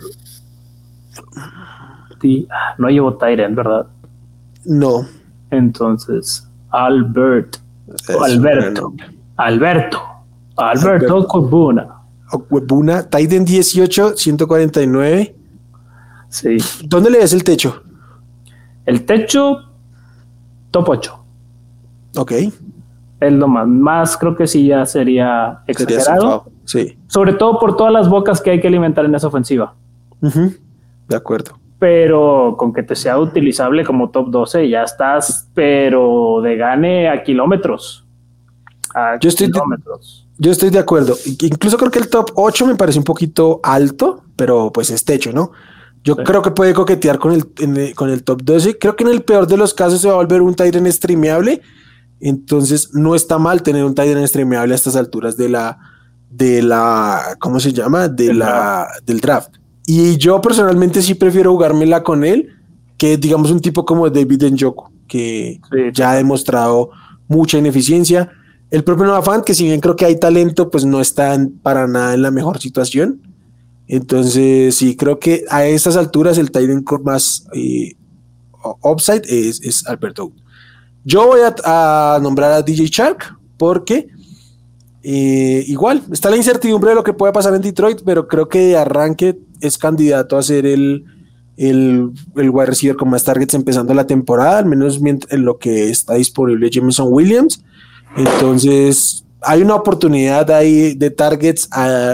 Ah, 1.37 2.75
no 2.77 2.89
llevo 2.89 3.15
Tyrant, 3.15 3.55
¿verdad? 3.55 3.87
No. 4.65 5.07
Entonces, 5.51 6.49
Albert. 6.69 7.59
Alberto. 8.21 8.93
Alberto. 9.45 10.01
Alberto. 10.57 11.27
Alberto 11.27 11.27
Webuna, 12.49 13.09
Titan 13.09 13.43
18, 13.43 14.15
149. 14.15 15.35
Sí. 16.29 16.57
¿Dónde 16.85 17.09
le 17.09 17.19
ves 17.19 17.33
el 17.33 17.43
techo? 17.43 17.83
El 18.85 19.05
techo, 19.05 19.57
top 20.71 20.89
8. 20.89 21.25
Ok. 22.17 22.31
Es 23.19 23.33
lo 23.33 23.47
más, 23.47 23.67
más 23.67 24.17
creo 24.17 24.35
que 24.35 24.47
sí 24.47 24.67
ya 24.67 24.85
sería 24.85 25.61
exagerado. 25.67 26.45
sí. 26.65 26.97
Sobre 27.07 27.33
todo 27.33 27.59
por 27.59 27.75
todas 27.75 27.93
las 27.93 28.09
bocas 28.09 28.41
que 28.41 28.51
hay 28.51 28.61
que 28.61 28.67
alimentar 28.67 29.05
en 29.05 29.13
esa 29.13 29.27
ofensiva. 29.27 29.75
De 30.21 31.15
acuerdo. 31.15 31.59
pero 31.79 32.55
con 32.57 32.71
que 32.73 32.83
te 32.83 32.95
sea 32.95 33.17
utilizable 33.17 33.83
como 33.83 34.11
top 34.11 34.29
12 34.29 34.69
ya 34.69 34.83
estás, 34.83 35.49
pero 35.53 36.39
de 36.41 36.55
gane 36.55 37.09
a 37.09 37.23
kilómetros. 37.23 38.05
Yo, 39.21 39.29
estoy 39.29 39.51
kilómetros. 39.51 40.27
De, 40.37 40.45
yo 40.45 40.51
estoy 40.51 40.69
de 40.69 40.79
acuerdo. 40.79 41.17
Incluso 41.41 41.77
creo 41.77 41.91
que 41.91 41.99
el 41.99 42.09
top 42.09 42.31
8 42.35 42.65
me 42.67 42.75
parece 42.75 42.97
un 42.99 43.03
poquito 43.03 43.59
alto, 43.63 44.23
pero 44.35 44.71
pues 44.71 44.89
es 44.89 45.05
techo, 45.05 45.31
¿no? 45.31 45.51
Yo 46.03 46.15
creo 46.15 46.41
que 46.41 46.51
puede 46.51 46.73
coquetear 46.73 47.19
con 47.19 47.31
el, 47.31 47.93
con 47.93 48.09
el 48.09 48.23
top 48.23 48.41
12. 48.43 48.79
Creo 48.79 48.95
que 48.95 49.03
en 49.03 49.11
el 49.11 49.21
peor 49.21 49.45
de 49.45 49.57
los 49.57 49.73
casos 49.73 50.01
se 50.01 50.07
va 50.07 50.15
a 50.15 50.17
volver 50.17 50.41
un 50.41 50.55
Titan 50.55 50.91
streameable. 50.91 51.61
Entonces 52.19 52.93
no 52.93 53.13
está 53.13 53.37
mal 53.37 53.61
tener 53.61 53.83
un 53.83 53.93
Titan 53.93 54.27
streameable 54.27 54.73
a 54.73 54.75
estas 54.75 54.95
alturas 54.95 55.37
de 55.37 55.49
la, 55.49 55.77
de 56.29 56.63
la, 56.63 57.37
¿cómo 57.39 57.59
se 57.59 57.71
llama? 57.71 58.07
De 58.07 58.33
la, 58.33 58.87
del 59.05 59.19
draft. 59.19 59.57
Y 59.85 60.17
yo 60.17 60.41
personalmente 60.41 61.01
sí 61.01 61.13
prefiero 61.13 61.51
jugármela 61.51 62.03
con 62.03 62.23
él 62.23 62.49
que 62.97 63.17
digamos 63.17 63.49
un 63.49 63.59
tipo 63.59 63.83
como 63.83 64.09
David 64.11 64.43
Njoku, 64.51 64.91
que 65.07 65.59
ya 65.91 66.11
ha 66.11 66.15
demostrado 66.15 66.91
mucha 67.27 67.57
ineficiencia. 67.57 68.29
El 68.71 68.83
propio 68.83 69.21
Fan, 69.21 69.43
que 69.43 69.53
si 69.53 69.65
bien 69.65 69.81
creo 69.81 69.95
que 69.95 70.05
hay 70.05 70.17
talento, 70.17 70.71
pues 70.71 70.85
no 70.85 71.01
está 71.01 71.37
para 71.61 71.87
nada 71.87 72.13
en 72.13 72.21
la 72.21 72.31
mejor 72.31 72.59
situación. 72.59 73.21
Entonces, 73.87 74.75
sí, 74.75 74.95
creo 74.95 75.19
que 75.19 75.43
a 75.49 75.65
estas 75.65 75.97
alturas 75.97 76.37
el 76.37 76.51
Titan 76.51 76.83
más 77.03 77.45
eh, 77.53 77.95
upside 78.81 79.23
es, 79.27 79.61
es 79.61 79.85
Alberto. 79.85 80.31
Yo 81.03 81.27
voy 81.27 81.41
a, 81.41 82.15
a 82.15 82.19
nombrar 82.21 82.53
a 82.53 82.61
DJ 82.61 82.85
Shark 82.87 83.37
porque 83.57 84.07
eh, 85.03 85.63
igual, 85.67 86.03
está 86.11 86.29
la 86.29 86.37
incertidumbre 86.37 86.91
de 86.91 86.95
lo 86.95 87.03
que 87.03 87.13
puede 87.13 87.33
pasar 87.33 87.55
en 87.55 87.61
Detroit, 87.61 88.01
pero 88.05 88.27
creo 88.27 88.47
que 88.47 88.59
de 88.59 88.77
arranque 88.77 89.39
es 89.59 89.77
candidato 89.77 90.37
a 90.37 90.43
ser 90.43 90.65
el, 90.65 91.05
el, 91.57 92.11
el 92.35 92.49
wide 92.49 92.67
receiver 92.67 92.95
con 92.95 93.09
más 93.09 93.23
targets 93.23 93.53
empezando 93.53 93.93
la 93.93 94.05
temporada, 94.05 94.59
al 94.59 94.65
menos 94.65 94.99
en 95.03 95.45
lo 95.45 95.57
que 95.57 95.89
está 95.89 96.15
disponible 96.15 96.69
Jameson 96.69 97.07
Williams. 97.09 97.63
Entonces, 98.15 99.25
hay 99.41 99.61
una 99.61 99.75
oportunidad 99.75 100.49
ahí 100.51 100.93
de 100.95 101.09
targets 101.09 101.69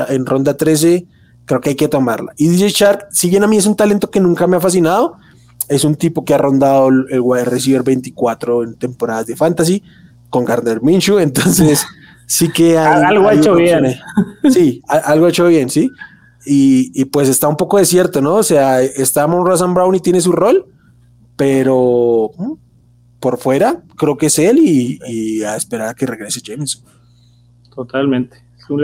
en 0.09 0.25
ronda 0.25 0.55
13, 0.55 1.05
creo 1.45 1.61
que 1.61 1.69
hay 1.69 1.75
que 1.75 1.87
tomarla. 1.87 2.33
Y 2.37 2.49
DJ 2.49 2.69
Shark, 2.69 3.07
si 3.11 3.29
bien 3.29 3.43
a 3.43 3.47
mí 3.47 3.57
es 3.57 3.65
un 3.65 3.75
talento 3.75 4.09
que 4.09 4.19
nunca 4.19 4.47
me 4.47 4.57
ha 4.57 4.61
fascinado, 4.61 5.17
es 5.67 5.83
un 5.83 5.95
tipo 5.95 6.23
que 6.23 6.33
ha 6.33 6.37
rondado 6.37 6.89
el, 6.89 7.19
wide 7.19 7.45
receiver 7.45 7.83
24 7.83 8.63
en 8.63 8.75
temporadas 8.75 9.25
de 9.25 9.35
fantasy 9.35 9.83
con 10.29 10.45
Gardner 10.45 10.81
Minshew, 10.81 11.19
entonces 11.19 11.85
sí 12.25 12.49
que 12.51 12.77
hay, 12.77 13.03
algo 13.03 13.29
hecho 13.31 13.55
bien. 13.55 13.95
Sí, 14.49 14.81
algo 14.87 15.27
hecho 15.27 15.47
bien, 15.47 15.69
sí. 15.69 15.91
Y, 16.49 17.03
pues 17.05 17.27
está 17.27 17.49
un 17.49 17.57
poco 17.57 17.77
desierto, 17.77 18.21
¿no? 18.21 18.35
O 18.35 18.43
sea, 18.43 18.81
está 18.81 19.27
Monroe 19.27 19.57
Brown 19.73 19.95
y 19.95 19.99
tiene 19.99 20.21
su 20.21 20.31
rol, 20.31 20.65
pero 21.35 22.31
mm, 22.37 22.53
por 23.27 23.37
fuera 23.37 23.83
creo 23.97 24.15
que 24.15 24.27
es 24.27 24.39
él 24.39 24.57
y, 24.57 25.43
a 25.43 25.57
esperar 25.57 25.89
a 25.89 25.93
que 25.93 26.05
regrese 26.05 26.39
Jameson. 26.41 26.81
Totalmente. 27.75 28.37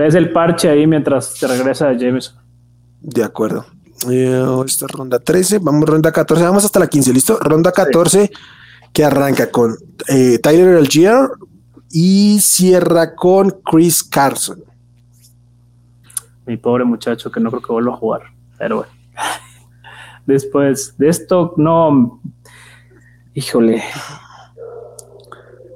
Es 0.06 0.16
el 0.16 0.34
parche 0.34 0.68
ahí 0.68 0.86
mientras 0.86 1.28
se 1.28 1.48
regresa 1.48 1.94
Jameson. 1.94 2.36
De 3.00 3.24
acuerdo. 3.24 3.66
Eh, 4.12 4.46
esta 4.66 4.86
ronda 4.88 5.18
13, 5.20 5.60
vamos 5.60 5.88
ronda 5.88 6.12
14, 6.12 6.44
vamos 6.44 6.66
hasta 6.66 6.78
la 6.78 6.88
15, 6.88 7.14
¿listo? 7.14 7.40
Ronda 7.40 7.72
14 7.72 8.32
que 8.92 9.06
arranca 9.06 9.50
con 9.50 9.78
eh, 10.10 10.40
Tyler 10.40 10.76
Algier, 10.76 11.30
y 11.90 12.40
cierra 12.42 13.16
con 13.16 13.50
Chris 13.64 14.04
Carson. 14.04 14.62
Mi 16.46 16.58
pobre 16.58 16.84
muchacho 16.84 17.32
que 17.32 17.40
no 17.40 17.50
creo 17.50 17.62
que 17.62 17.72
vuelva 17.72 17.94
a 17.94 17.98
jugar, 17.98 18.22
pero 18.58 18.76
bueno. 18.76 18.92
Después 20.26 20.98
de 20.98 21.08
esto, 21.08 21.54
no. 21.56 22.20
Híjole. 23.34 23.82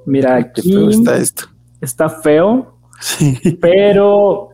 Mira, 0.07 0.35
aquí 0.37 0.89
está 0.89 1.17
esto. 1.17 1.43
Está 1.79 2.09
feo, 2.09 2.79
pero 3.61 4.49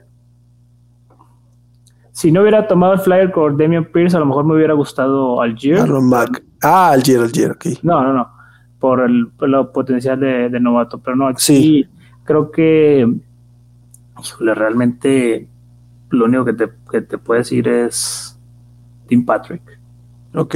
si 2.12 2.30
no 2.30 2.42
hubiera 2.42 2.68
tomado 2.68 2.94
el 2.94 3.00
flyer 3.00 3.32
con 3.32 3.56
Damian 3.56 3.86
Pierce, 3.86 4.18
a 4.18 4.20
lo 4.20 4.26
mejor 4.26 4.44
me 4.44 4.56
hubiera 4.56 4.74
gustado 4.74 5.42
Algier. 5.42 5.88
Ah, 6.62 6.92
Algier, 6.92 7.22
Algier, 7.22 7.52
ok. 7.52 7.66
No, 7.84 8.04
no, 8.04 8.12
no 8.12 8.44
por 8.84 9.00
el, 9.00 9.32
potencial 9.74 10.20
de, 10.20 10.60
novato, 10.60 11.00
pero 11.00 11.16
no, 11.16 11.30
aquí 11.30 11.88
creo 12.26 12.52
que, 12.52 13.10
realmente 14.42 15.48
lo 16.10 16.26
único 16.26 16.44
que 16.44 16.52
te, 16.52 16.70
que 16.92 17.00
te 17.00 17.18
puedo 17.18 17.38
decir 17.38 17.66
es 17.66 18.38
Tim 19.08 19.26
Patrick. 19.26 19.62
Ok. 20.36 20.56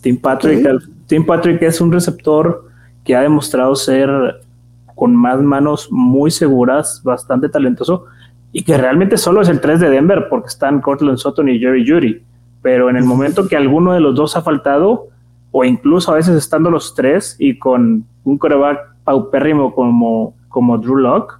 Tim 0.00 0.20
Patrick, 0.20 0.64
Tim 1.08 1.26
Patrick 1.26 1.60
es 1.62 1.80
un 1.80 1.90
receptor 1.90 2.67
que 3.08 3.16
ha 3.16 3.22
demostrado 3.22 3.74
ser 3.74 4.10
con 4.94 5.16
más 5.16 5.40
manos 5.40 5.88
muy 5.90 6.30
seguras, 6.30 7.00
bastante 7.02 7.48
talentoso 7.48 8.04
y 8.52 8.64
que 8.64 8.76
realmente 8.76 9.16
solo 9.16 9.40
es 9.40 9.48
el 9.48 9.62
3 9.62 9.80
de 9.80 9.88
Denver 9.88 10.26
porque 10.28 10.48
están 10.48 10.82
Cortland 10.82 11.16
Sutton 11.16 11.48
y 11.48 11.58
Jerry 11.58 11.88
Judy. 11.88 12.22
Pero 12.60 12.90
en 12.90 12.96
el 12.96 13.04
momento 13.04 13.48
que 13.48 13.56
alguno 13.56 13.94
de 13.94 14.00
los 14.00 14.14
dos 14.14 14.36
ha 14.36 14.42
faltado, 14.42 15.06
o 15.52 15.64
incluso 15.64 16.12
a 16.12 16.16
veces 16.16 16.36
estando 16.36 16.70
los 16.70 16.94
tres 16.94 17.34
y 17.38 17.58
con 17.58 18.04
un 18.24 18.36
coreback 18.36 18.78
paupérrimo 19.04 19.74
como, 19.74 20.34
como 20.50 20.76
Drew 20.76 20.96
Locke 20.96 21.32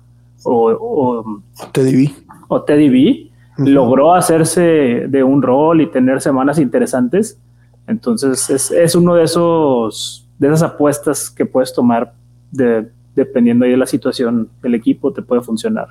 o, 0.45 0.71
o 0.71 1.43
Teddy 1.71 2.07
B, 2.07 2.15
o 2.49 2.63
Teddy 2.63 2.89
B 2.89 3.31
logró 3.59 4.15
hacerse 4.15 5.05
de 5.07 5.23
un 5.23 5.43
rol 5.43 5.83
y 5.83 5.87
tener 5.89 6.23
semanas 6.23 6.59
interesantes. 6.59 7.39
Entonces 7.87 8.49
es, 8.49 8.71
es, 8.71 8.95
uno 8.95 9.17
de 9.17 9.25
esos 9.25 10.28
de 10.39 10.49
esas 10.49 10.63
apuestas 10.63 11.31
que 11.31 11.45
puedes 11.45 11.73
tomar 11.73 12.15
de, 12.51 12.91
dependiendo 13.15 13.67
de 13.67 13.77
la 13.77 13.87
situación 13.87 14.49
del 14.63 14.75
equipo, 14.75 15.13
te 15.13 15.23
puede 15.23 15.43
funcionar. 15.43 15.89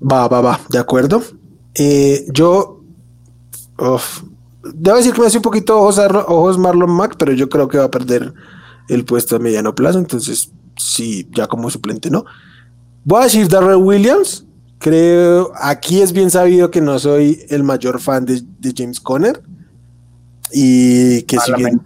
Va, 0.00 0.28
va, 0.28 0.40
va, 0.40 0.60
de 0.70 0.78
acuerdo. 0.78 1.22
Eh, 1.74 2.24
yo, 2.32 2.80
debo 4.72 4.96
decir 4.96 5.12
que 5.12 5.20
me 5.20 5.26
hace 5.26 5.38
un 5.38 5.42
poquito 5.42 5.78
ojos, 5.78 5.98
ojos 5.98 6.58
Marlon 6.58 6.90
Mack, 6.90 7.16
pero 7.18 7.32
yo 7.32 7.48
creo 7.48 7.68
que 7.68 7.78
va 7.78 7.84
a 7.84 7.90
perder 7.90 8.32
el 8.88 9.04
puesto 9.04 9.36
a 9.36 9.38
mediano 9.38 9.74
plazo, 9.74 9.98
entonces 9.98 10.52
sí, 10.76 11.28
ya 11.32 11.46
como 11.46 11.70
suplente, 11.70 12.10
¿no? 12.10 12.24
Voy 13.04 13.20
a 13.20 13.24
decir 13.24 13.48
Darrell 13.48 13.82
Williams. 13.82 14.46
Creo, 14.78 15.52
aquí 15.56 16.02
es 16.02 16.12
bien 16.12 16.30
sabido 16.30 16.70
que 16.70 16.80
no 16.80 16.98
soy 16.98 17.40
el 17.48 17.62
mayor 17.62 18.00
fan 18.00 18.26
de, 18.26 18.42
James 18.76 19.00
Conner 19.00 19.42
y 20.52 21.22
que 21.22 21.38
si 21.38 21.52
bien 21.54 21.80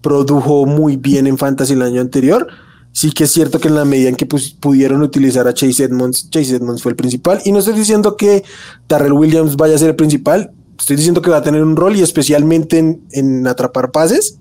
produjo 0.00 0.66
muy 0.66 0.96
bien 0.96 1.26
en 1.26 1.38
Fantasy 1.38 1.72
el 1.72 1.82
año 1.82 2.00
anterior, 2.00 2.46
sí 2.92 3.12
que 3.12 3.24
es 3.24 3.32
cierto 3.32 3.60
que 3.60 3.68
en 3.68 3.74
la 3.74 3.84
medida 3.84 4.08
en 4.08 4.16
que 4.16 4.26
pudieron 4.26 5.02
utilizar 5.02 5.46
a 5.46 5.54
Chase 5.54 5.84
Edmonds, 5.84 6.30
Chase 6.30 6.56
Edmonds 6.56 6.82
fue 6.82 6.90
el 6.90 6.96
principal. 6.96 7.40
Y 7.44 7.52
no 7.52 7.58
estoy 7.58 7.74
diciendo 7.74 8.16
que 8.16 8.44
Darrell 8.88 9.12
Williams 9.12 9.56
vaya 9.56 9.74
a 9.74 9.78
ser 9.78 9.90
el 9.90 9.96
principal, 9.96 10.52
estoy 10.78 10.96
diciendo 10.96 11.22
que 11.22 11.30
va 11.30 11.38
a 11.38 11.42
tener 11.42 11.62
un 11.62 11.76
rol 11.76 11.96
y 11.96 12.02
especialmente 12.02 12.98
en, 13.12 13.46
atrapar 13.46 13.90
pases. 13.90 14.38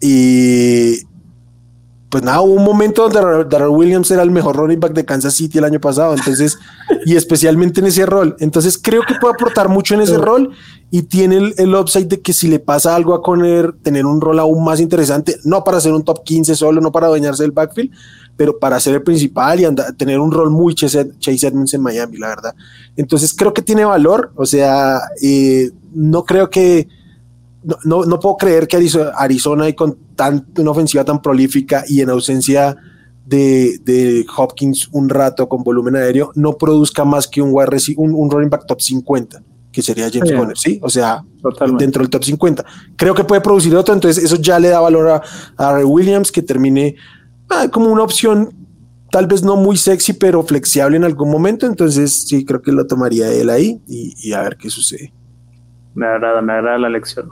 Y 0.00 0.98
pues 2.12 2.22
nada, 2.22 2.42
hubo 2.42 2.52
un 2.52 2.62
momento 2.64 3.08
donde 3.08 3.46
Darrell 3.48 3.70
Williams 3.70 4.10
era 4.10 4.22
el 4.22 4.30
mejor 4.30 4.54
running 4.56 4.78
back 4.78 4.92
de 4.92 5.02
Kansas 5.02 5.32
City 5.32 5.56
el 5.56 5.64
año 5.64 5.80
pasado, 5.80 6.12
entonces, 6.14 6.58
y 7.06 7.16
especialmente 7.16 7.80
en 7.80 7.86
ese 7.86 8.04
rol. 8.04 8.36
Entonces 8.38 8.76
creo 8.76 9.00
que 9.08 9.14
puede 9.14 9.32
aportar 9.32 9.70
mucho 9.70 9.94
en 9.94 10.02
ese 10.02 10.18
rol 10.18 10.50
y 10.90 11.04
tiene 11.04 11.38
el, 11.38 11.54
el, 11.56 11.74
upside 11.74 12.08
de 12.08 12.20
que 12.20 12.34
si 12.34 12.48
le 12.48 12.58
pasa 12.58 12.94
algo 12.94 13.14
a 13.14 13.22
Conner, 13.22 13.72
tener 13.82 14.04
un 14.04 14.20
rol 14.20 14.38
aún 14.40 14.62
más 14.62 14.78
interesante, 14.78 15.38
no 15.44 15.64
para 15.64 15.80
ser 15.80 15.94
un 15.94 16.04
top 16.04 16.22
15 16.22 16.54
solo, 16.54 16.82
no 16.82 16.92
para 16.92 17.06
adueñarse 17.06 17.44
del 17.44 17.52
backfield, 17.52 17.90
pero 18.36 18.58
para 18.58 18.78
ser 18.78 18.96
el 18.96 19.02
principal 19.02 19.60
y 19.60 19.66
tener 19.96 20.20
un 20.20 20.32
rol 20.32 20.50
muy 20.50 20.74
Chase, 20.74 21.08
Edmonds 21.24 21.72
en 21.72 21.80
Miami, 21.80 22.18
la 22.18 22.28
verdad. 22.28 22.54
Entonces 22.94 23.32
creo 23.32 23.54
que 23.54 23.62
tiene 23.62 23.86
valor, 23.86 24.32
o 24.36 24.44
sea, 24.44 25.00
eh, 25.22 25.70
no 25.94 26.26
creo 26.26 26.50
que, 26.50 26.88
no, 27.84 28.04
no, 28.04 28.20
puedo 28.20 28.36
creer 28.36 28.66
que 28.66 28.76
Arizona, 29.16 29.68
y 29.68 29.74
con 29.74 29.96
tan, 30.16 30.46
una 30.58 30.70
ofensiva 30.70 31.04
tan 31.04 31.22
prolífica 31.22 31.84
y 31.86 32.00
en 32.00 32.10
ausencia 32.10 32.76
de, 33.24 33.78
de, 33.84 34.26
Hopkins 34.36 34.88
un 34.92 35.08
rato 35.08 35.48
con 35.48 35.62
volumen 35.62 35.96
aéreo, 35.96 36.32
no 36.34 36.54
produzca 36.54 37.04
más 37.04 37.28
que 37.28 37.40
un, 37.40 37.54
un, 37.96 38.14
un 38.14 38.30
running 38.30 38.50
back 38.50 38.66
top 38.66 38.80
50 38.80 39.42
que 39.70 39.80
sería 39.80 40.10
James 40.12 40.32
Conner, 40.32 40.58
¿sí? 40.58 40.78
O 40.82 40.90
sea, 40.90 41.24
dentro 41.78 42.02
del 42.02 42.10
top 42.10 42.22
50. 42.22 42.62
Creo 42.94 43.14
que 43.14 43.24
puede 43.24 43.40
producir 43.40 43.74
otro, 43.74 43.94
entonces 43.94 44.22
eso 44.22 44.36
ya 44.36 44.58
le 44.58 44.68
da 44.68 44.80
valor 44.80 45.08
a, 45.08 45.22
a 45.56 45.78
Williams 45.86 46.30
que 46.30 46.42
termine 46.42 46.94
Ah, 47.54 47.68
como 47.70 47.90
una 47.90 48.02
opción 48.02 48.50
tal 49.10 49.26
vez 49.26 49.42
no 49.42 49.56
muy 49.56 49.76
sexy, 49.76 50.14
pero 50.14 50.42
flexible 50.42 50.96
en 50.96 51.04
algún 51.04 51.30
momento. 51.30 51.66
Entonces, 51.66 52.26
sí, 52.26 52.44
creo 52.46 52.62
que 52.62 52.72
lo 52.72 52.86
tomaría 52.86 53.30
él 53.30 53.50
ahí 53.50 53.80
y, 53.86 54.32
a 54.32 54.40
ver 54.42 54.56
qué 54.56 54.70
sucede. 54.70 55.12
Me 55.94 56.06
agrada, 56.06 56.40
me 56.40 56.54
agrada 56.54 56.78
la 56.78 56.88
lección. 56.88 57.30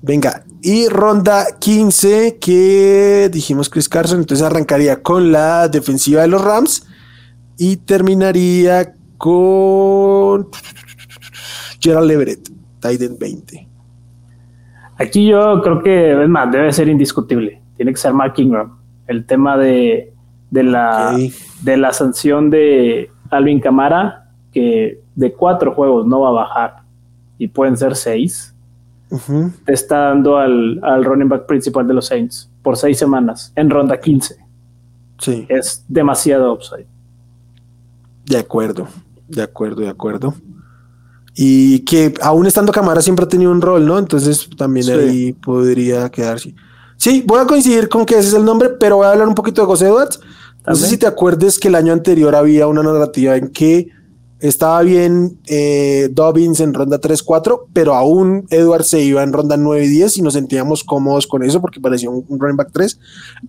Venga, 0.00 0.44
y 0.62 0.88
ronda 0.88 1.46
15 1.58 2.38
que 2.40 3.28
dijimos 3.32 3.68
Chris 3.68 3.88
Carson, 3.88 4.20
entonces 4.20 4.46
arrancaría 4.46 5.02
con 5.02 5.32
la 5.32 5.68
defensiva 5.68 6.22
de 6.22 6.28
los 6.28 6.42
Rams 6.42 6.86
y 7.56 7.78
terminaría 7.78 8.94
con 9.16 10.48
Gerald 11.80 12.10
Everett. 12.10 12.48
Titan 12.80 13.18
20. 13.18 13.68
Aquí 14.98 15.26
yo 15.26 15.60
creo 15.62 15.82
que, 15.82 16.22
es 16.22 16.28
más, 16.28 16.50
debe 16.50 16.72
ser 16.72 16.88
indiscutible. 16.88 17.60
Tiene 17.76 17.92
que 17.92 17.98
ser 17.98 18.12
Mark 18.12 18.34
Ingram. 18.36 18.78
El 19.06 19.26
tema 19.26 19.56
de, 19.56 20.12
de 20.50 20.62
la, 20.62 21.16
de 21.62 21.76
la 21.76 21.92
sanción 21.92 22.50
de 22.50 23.10
Alvin 23.30 23.60
Camara, 23.60 24.30
que 24.52 25.00
de 25.14 25.32
cuatro 25.32 25.72
juegos 25.72 26.06
no 26.06 26.20
va 26.20 26.28
a 26.28 26.32
bajar 26.32 26.76
y 27.38 27.48
pueden 27.48 27.76
ser 27.76 27.94
seis, 27.94 28.54
te 29.64 29.72
está 29.72 30.08
dando 30.08 30.36
al, 30.36 30.80
al, 30.82 31.04
running 31.04 31.28
back 31.28 31.46
principal 31.46 31.86
de 31.86 31.94
los 31.94 32.06
Saints 32.06 32.50
por 32.62 32.76
seis 32.76 32.98
semanas 32.98 33.52
en 33.56 33.70
ronda 33.70 33.98
15. 33.98 34.36
Sí. 35.18 35.46
Es 35.48 35.84
demasiado 35.88 36.52
upside. 36.52 36.86
De 38.26 38.38
acuerdo, 38.38 38.86
de 39.26 39.42
acuerdo, 39.42 39.80
de 39.82 39.88
acuerdo. 39.88 40.34
Y 41.34 41.80
que 41.80 42.12
aún 42.20 42.46
estando 42.46 42.72
Camara 42.72 43.00
siempre 43.00 43.24
ha 43.24 43.28
tenido 43.28 43.50
un 43.50 43.62
rol, 43.62 43.86
¿no? 43.86 43.98
Entonces 43.98 44.48
también 44.56 44.90
ahí 44.90 45.32
podría 45.32 46.10
quedarse. 46.10 46.54
Sí, 46.96 47.22
voy 47.24 47.40
a 47.40 47.46
coincidir 47.46 47.88
con 47.88 48.04
que 48.04 48.18
ese 48.18 48.28
es 48.28 48.34
el 48.34 48.44
nombre, 48.44 48.70
pero 48.70 48.96
voy 48.96 49.06
a 49.06 49.12
hablar 49.12 49.28
un 49.28 49.34
poquito 49.34 49.62
de 49.62 49.66
José 49.66 49.86
Edwards. 49.86 50.20
No 50.66 50.74
sé 50.74 50.88
si 50.88 50.98
te 50.98 51.06
acuerdes 51.06 51.58
que 51.58 51.68
el 51.68 51.76
año 51.76 51.92
anterior 51.92 52.34
había 52.34 52.66
una 52.66 52.82
narrativa 52.82 53.36
en 53.36 53.48
que 53.48 53.88
estaba 54.40 54.82
bien 54.82 55.38
eh, 55.46 56.08
Dobbins 56.12 56.60
en 56.60 56.72
ronda 56.72 57.00
3-4, 57.00 57.66
pero 57.72 57.94
aún 57.94 58.46
Edwards 58.50 58.88
se 58.88 59.02
iba 59.02 59.22
en 59.22 59.32
ronda 59.32 59.56
9 59.56 59.84
y 59.84 59.88
10 59.88 60.18
y 60.18 60.22
nos 60.22 60.34
sentíamos 60.34 60.84
cómodos 60.84 61.26
con 61.26 61.42
eso 61.42 61.60
porque 61.60 61.80
parecía 61.80 62.10
un, 62.10 62.24
running 62.28 62.56
back 62.56 62.70
3. 62.72 62.98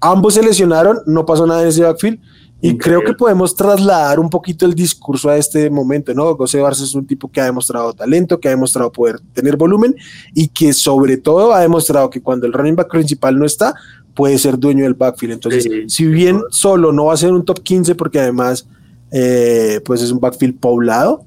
Ambos 0.02 0.34
se 0.34 0.44
lesionaron, 0.44 1.00
no 1.06 1.26
pasó 1.26 1.46
nada 1.46 1.62
en 1.62 1.68
ese 1.68 1.84
backfield. 1.84 2.20
Y 2.62 2.78
creo 2.78 3.02
que 3.06 3.14
podemos 3.14 3.56
trasladar 3.56 4.20
un 4.20 4.30
poquito 4.30 4.66
el 4.66 4.74
discurso 4.74 5.30
a 5.30 5.38
este 5.38 5.70
momento, 5.70 6.14
¿no? 6.14 6.36
José 6.36 6.58
Edwards 6.58 6.82
es 6.82 6.94
un 6.94 7.08
tipo 7.08 7.32
que 7.32 7.40
ha 7.40 7.46
demostrado 7.46 7.94
talento, 7.94 8.38
que 8.38 8.50
ha 8.50 8.52
demostrado 8.52 8.92
poder 8.92 9.22
tener 9.32 9.56
volumen 9.56 9.96
y 10.34 10.50
que 10.50 10.74
sobre 10.74 11.16
todo 11.16 11.54
ha 11.54 11.62
demostrado 11.62 12.10
que 12.10 12.22
cuando 12.22 12.46
el 12.48 12.52
running 12.52 12.76
back 12.76 12.90
principal 12.90 13.40
no 13.40 13.46
está, 13.46 13.76
puede 14.14 14.38
ser 14.38 14.60
dueño 14.60 14.84
del 14.84 14.94
backfield. 14.94 15.36
Entonces, 15.36 15.70
si 15.88 16.06
bien 16.08 16.42
solo 16.50 16.92
no 16.92 17.06
va 17.06 17.14
a 17.14 17.18
ser 17.18 17.32
un 17.32 17.46
top 17.46 17.62
15 17.64 17.96
porque 17.96 18.20
además 18.20 18.68
eh, 19.12 19.82
pues 19.86 20.02
es 20.02 20.12
un 20.12 20.20
backfield 20.20 20.60
poblado. 20.60 21.24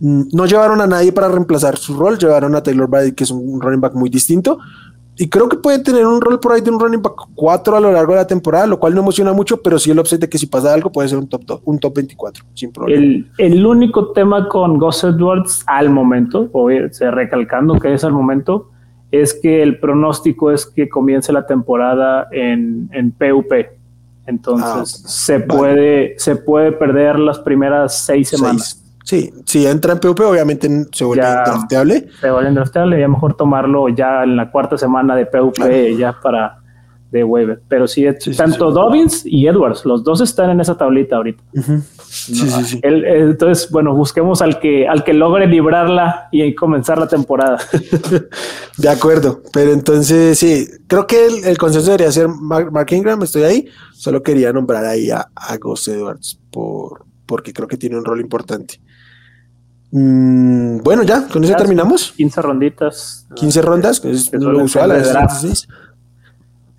Mm, 0.00 0.22
no 0.32 0.46
llevaron 0.46 0.80
a 0.80 0.86
nadie 0.86 1.12
para 1.12 1.28
reemplazar 1.28 1.76
su 1.76 1.96
rol, 1.96 2.18
llevaron 2.18 2.54
a 2.54 2.62
Taylor 2.62 2.88
Brady, 2.88 3.12
que 3.12 3.24
es 3.24 3.30
un 3.30 3.60
running 3.60 3.80
back 3.80 3.94
muy 3.94 4.10
distinto. 4.10 4.58
Y 5.16 5.28
creo 5.28 5.48
que 5.48 5.56
puede 5.56 5.78
tener 5.78 6.04
un 6.06 6.20
rol 6.20 6.40
por 6.40 6.52
ahí 6.52 6.60
de 6.60 6.72
un 6.72 6.80
running 6.80 7.00
back 7.00 7.14
4 7.36 7.76
a 7.76 7.80
lo 7.80 7.92
largo 7.92 8.14
de 8.14 8.18
la 8.18 8.26
temporada, 8.26 8.66
lo 8.66 8.80
cual 8.80 8.94
no 8.94 9.00
emociona 9.00 9.32
mucho, 9.32 9.62
pero 9.62 9.78
sí 9.78 9.92
el 9.92 9.98
upside 10.00 10.22
de 10.22 10.28
que 10.28 10.38
si 10.38 10.46
pasa 10.46 10.74
algo 10.74 10.90
puede 10.90 11.08
ser 11.08 11.18
un 11.18 11.28
top, 11.28 11.60
un 11.64 11.78
top 11.78 11.94
24, 11.94 12.44
sin 12.54 12.72
problema. 12.72 13.24
El, 13.38 13.64
único 13.64 14.10
tema 14.10 14.48
con 14.48 14.76
Gus 14.78 15.04
Edwards 15.04 15.62
al 15.68 15.90
momento, 15.90 16.48
o 16.52 16.68
se 16.90 17.10
recalcando 17.12 17.78
que 17.78 17.94
es 17.94 18.02
al 18.02 18.12
momento, 18.12 18.70
es 19.12 19.34
que 19.34 19.62
el 19.62 19.78
pronóstico 19.78 20.50
es 20.50 20.66
que 20.66 20.88
comience 20.88 21.32
la 21.32 21.46
temporada 21.46 22.26
en 22.32 22.88
PUP, 23.16 23.52
entonces 24.26 25.02
ah, 25.04 25.08
se, 25.08 25.40
puede, 25.40 26.14
se 26.18 26.36
puede 26.36 26.72
perder 26.72 27.18
las 27.18 27.38
primeras 27.38 27.98
seis 27.98 28.28
semanas. 28.28 28.80
Sí, 29.04 29.30
si 29.44 29.66
entra 29.66 29.92
en 29.92 30.00
PvP, 30.00 30.24
obviamente 30.24 30.68
se 30.90 31.04
vuelve 31.04 31.24
drafteable. 31.24 32.08
Se 32.20 32.30
vuelve 32.30 32.50
drafteable, 32.52 32.98
ya 32.98 33.06
mejor 33.06 33.36
tomarlo 33.36 33.90
ya 33.90 34.22
en 34.24 34.36
la 34.36 34.50
cuarta 34.50 34.78
semana 34.78 35.14
de 35.14 35.26
PvP, 35.26 35.94
ya 35.96 36.18
para 36.22 36.63
de 37.14 37.22
waiver. 37.22 37.62
Pero 37.68 37.86
sí, 37.86 38.04
tanto 38.36 38.72
Dobbins 38.72 39.24
y 39.24 39.46
Edwards, 39.46 39.84
los 39.84 40.02
dos 40.02 40.20
están 40.20 40.50
en 40.50 40.60
esa 40.60 40.76
tablita 40.76 41.16
ahorita. 41.16 41.42
Sí, 42.08 42.34
sí, 42.34 42.64
sí. 42.64 42.80
entonces, 42.82 43.70
bueno, 43.70 43.94
busquemos 43.94 44.42
al 44.42 44.58
que, 44.58 44.88
al 44.88 45.04
que 45.04 45.14
logre 45.14 45.46
librarla 45.46 46.28
y 46.32 46.54
comenzar 46.56 46.98
la 46.98 47.06
temporada. 47.06 47.58
de 48.78 48.88
acuerdo, 48.88 49.42
pero 49.52 49.72
entonces 49.72 50.36
sí, 50.36 50.66
creo 50.88 51.06
que 51.06 51.26
el, 51.44 51.56
consenso 51.56 51.86
debería 51.92 52.10
ser 52.10 52.26
Mark, 52.28 52.88
Ingram, 52.90 53.22
estoy 53.22 53.44
ahí. 53.44 53.68
Solo 53.92 54.20
quería 54.20 54.52
nombrar 54.52 54.84
ahí 54.84 55.10
a, 55.10 55.28
a 55.36 55.56
Gus 55.58 55.86
Edwards 55.86 56.40
por, 56.50 57.04
porque 57.26 57.52
creo 57.52 57.68
que 57.68 57.76
tiene 57.76 57.96
un 57.96 58.04
rol 58.04 58.20
importante. 58.20 58.80
Mm, 59.92 60.78
bueno, 60.78 61.04
ya, 61.04 61.28
con 61.28 61.44
eso 61.44 61.54
terminamos. 61.54 62.12
15 62.16 62.42
ronditas. 62.42 63.28
15 63.36 63.62
rondas, 63.62 64.00
que 64.00 64.10
es, 64.10 64.32
lo 64.32 64.64
usual. 64.64 64.90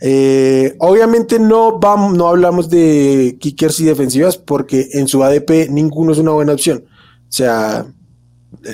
Eh, 0.01 0.75
obviamente 0.79 1.39
no, 1.39 1.79
vamos, 1.79 2.17
no 2.17 2.27
hablamos 2.27 2.69
de 2.69 3.37
kickers 3.39 3.79
y 3.79 3.85
defensivas 3.85 4.37
porque 4.37 4.89
en 4.93 5.07
su 5.07 5.23
ADP 5.23 5.69
ninguno 5.69 6.11
es 6.11 6.17
una 6.17 6.31
buena 6.31 6.53
opción. 6.53 6.85
O 6.87 7.31
sea, 7.31 7.85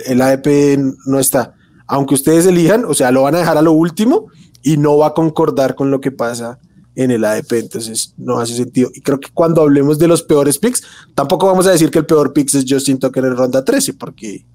el 0.07 0.22
ADP 0.22 0.80
no 1.05 1.19
está. 1.19 1.55
Aunque 1.88 2.15
ustedes 2.15 2.45
elijan, 2.45 2.86
o 2.86 2.93
sea, 2.93 3.11
lo 3.11 3.24
van 3.24 3.36
a 3.36 3.39
dejar 3.39 3.57
a 3.57 3.61
lo 3.61 3.74
último 3.74 4.28
y 4.63 4.78
no 4.78 4.97
va 4.97 5.07
a 5.07 5.13
concordar 5.13 5.76
con 5.76 5.91
lo 5.91 5.99
que 5.99 6.11
pasa 6.11 6.59
en 6.95 7.11
el 7.11 7.24
ADP, 7.24 7.53
entonces 7.53 8.13
no 8.17 8.39
hace 8.39 8.55
sentido. 8.55 8.89
Y 8.93 9.01
creo 9.01 9.19
que 9.19 9.30
cuando 9.34 9.61
hablemos 9.61 9.97
de 9.97 10.07
los 10.07 10.24
peores 10.24 10.57
picks, 10.57 10.84
tampoco 11.15 11.47
vamos 11.47 11.67
a 11.67 11.72
decir 11.72 11.89
que 11.89 11.99
el 11.99 12.05
peor 12.05 12.34
pick 12.34 12.53
es 12.53 12.65
Justin 12.67 12.99
Tucker 12.99 13.26
en 13.26 13.36
ronda 13.36 13.63
13, 13.63 13.93
porque 13.93 14.45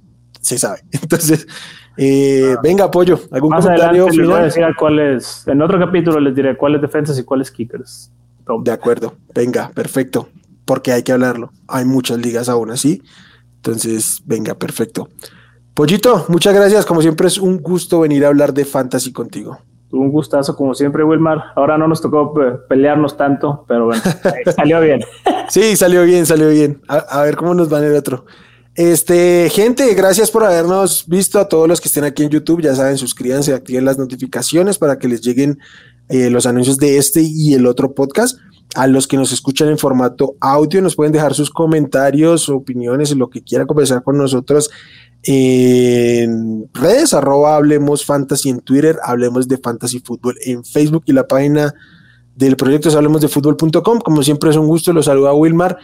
se 0.47 0.59
sabe. 0.59 0.81
Entonces, 0.93 1.47
eh, 1.97 2.55
ah. 2.57 2.61
venga, 2.63 2.85
apoyo. 2.85 3.19
¿Algún 3.33 3.51
comentario 3.51 4.09
final? 4.09 4.17
Les 4.17 4.27
voy 4.29 4.41
a 4.41 4.45
decir 4.45 4.65
cuáles, 4.79 5.49
en 5.49 5.61
otro 5.61 5.79
capítulo 5.79 6.21
les 6.21 6.35
diré 6.35 6.57
cuáles 6.57 6.81
defensas 6.81 7.19
y 7.19 7.25
cuáles 7.25 7.51
kickers. 7.51 8.13
De 8.63 8.71
acuerdo, 8.71 9.15
venga, 9.35 9.71
perfecto, 9.75 10.29
porque 10.65 10.93
hay 10.93 11.03
que 11.03 11.11
hablarlo. 11.11 11.51
Hay 11.67 11.85
muchas 11.85 12.19
ligas 12.19 12.49
aún 12.49 12.71
así. 12.71 13.03
Entonces, 13.57 14.23
venga, 14.25 14.55
perfecto. 14.55 15.09
Pollito, 15.75 16.25
muchas 16.29 16.55
gracias. 16.55 16.87
Como 16.87 17.03
siempre, 17.03 17.27
es 17.27 17.39
un 17.39 17.59
gusto 17.59 18.01
venir 18.01 18.25
a 18.25 18.29
hablar 18.29 18.55
de 18.55 18.65
fantasy 18.65 19.13
contigo. 19.13 19.59
Un 19.91 20.11
gustazo, 20.11 20.55
como 20.55 20.75
siempre, 20.75 21.03
Wilmar. 21.03 21.43
Ahora 21.57 21.77
no 21.77 21.89
nos 21.89 22.01
tocó 22.01 22.33
pelearnos 22.69 23.17
tanto, 23.17 23.65
pero 23.67 23.87
bueno, 23.87 24.03
salió 24.55 24.81
bien. 24.81 25.01
sí, 25.49 25.75
salió 25.77 26.05
bien, 26.05 26.27
salió 26.27 26.49
bien. 26.49 26.81
A, 26.89 27.23
ver 27.23 27.37
cómo 27.37 27.55
nos 27.55 27.73
va 27.73 27.79
en 27.79 27.85
el 27.85 27.97
otro. 27.97 28.27
Este, 28.77 29.49
gente, 29.51 29.95
gracias 29.95 30.31
por 30.31 30.45
habernos 30.45 31.07
visto. 31.09 31.39
A 31.39 31.49
todos 31.49 31.67
los 31.67 31.81
que 31.81 31.89
estén 31.89 32.05
aquí 32.05 32.23
en 32.23 32.29
YouTube, 32.29 32.61
ya 32.61 32.75
saben, 32.75 32.99
suscríbanse, 32.99 33.55
activen 33.55 33.87
las 33.87 33.97
notificaciones 33.97 34.77
para 34.77 34.99
que 34.99 35.09
les 35.09 35.23
lleguen 35.23 35.59
eh, 36.11 36.29
los 36.29 36.45
anuncios 36.45 36.77
de 36.77 36.99
este 36.99 37.23
y 37.23 37.55
el 37.55 37.67
otro 37.67 37.95
podcast. 37.95 38.39
A 38.75 38.87
los 38.87 39.07
que 39.07 39.17
nos 39.17 39.33
escuchan 39.33 39.69
en 39.69 39.79
formato 39.79 40.37
audio, 40.41 40.83
nos 40.83 40.95
pueden 40.95 41.13
dejar 41.13 41.33
sus 41.33 41.49
comentarios, 41.49 42.51
opiniones, 42.51 43.17
lo 43.17 43.31
que 43.31 43.43
quieran 43.43 43.67
conversar 43.67 44.03
con 44.03 44.19
nosotros 44.19 44.69
en 45.23 46.69
redes, 46.75 47.15
arroba 47.15 47.57
Hablemos 47.57 48.05
Fantasy 48.05 48.51
en 48.51 48.61
Twitter, 48.61 48.99
Hablemos 49.03 49.49
de 49.49 49.57
Fantasy 49.57 50.01
Fútbol 50.01 50.37
en 50.45 50.63
Facebook 50.65 51.05
y 51.07 51.13
la 51.13 51.27
página 51.27 51.75
del 52.35 52.57
proyecto 52.57 52.91
es 52.91 52.95
hablemos 52.95 53.23
de 53.23 53.29
fútbol.com. 53.29 54.01
Como 54.01 54.23
siempre 54.23 54.51
es 54.51 54.57
un 54.57 54.67
gusto, 54.67 54.93
los 54.93 55.07
saluda 55.07 55.33
Wilmar 55.33 55.79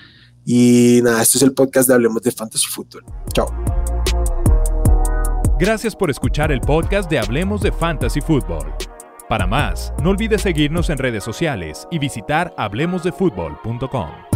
y 0.45 1.01
nada, 1.03 1.23
este 1.23 1.39
es 1.39 1.43
el 1.43 1.53
podcast 1.53 1.89
de 1.89 1.95
Hablemos 1.95 2.23
de 2.23 2.33
Fantasy 2.33 2.69
Fútbol. 2.69 3.05
Chao. 3.33 3.47
Gracias 5.59 5.95
por 5.95 6.11
escuchar 6.11 6.51
el 6.51 6.61
podcast 6.61 7.09
de 7.09 7.19
Hablemos 7.19 7.61
de 7.61 7.71
Fantasy 7.71 8.21
Fútbol. 8.21 8.75
Para 9.29 9.47
más, 9.47 9.93
no 10.03 10.11
olvides 10.11 10.43
seguirnos 10.43 10.91
en 10.91 10.99
redes 10.99 11.25
sociales 11.25 11.87
y 11.91 11.99
visitar 11.99 12.53
hablemosdefutbol.com. 12.57 14.32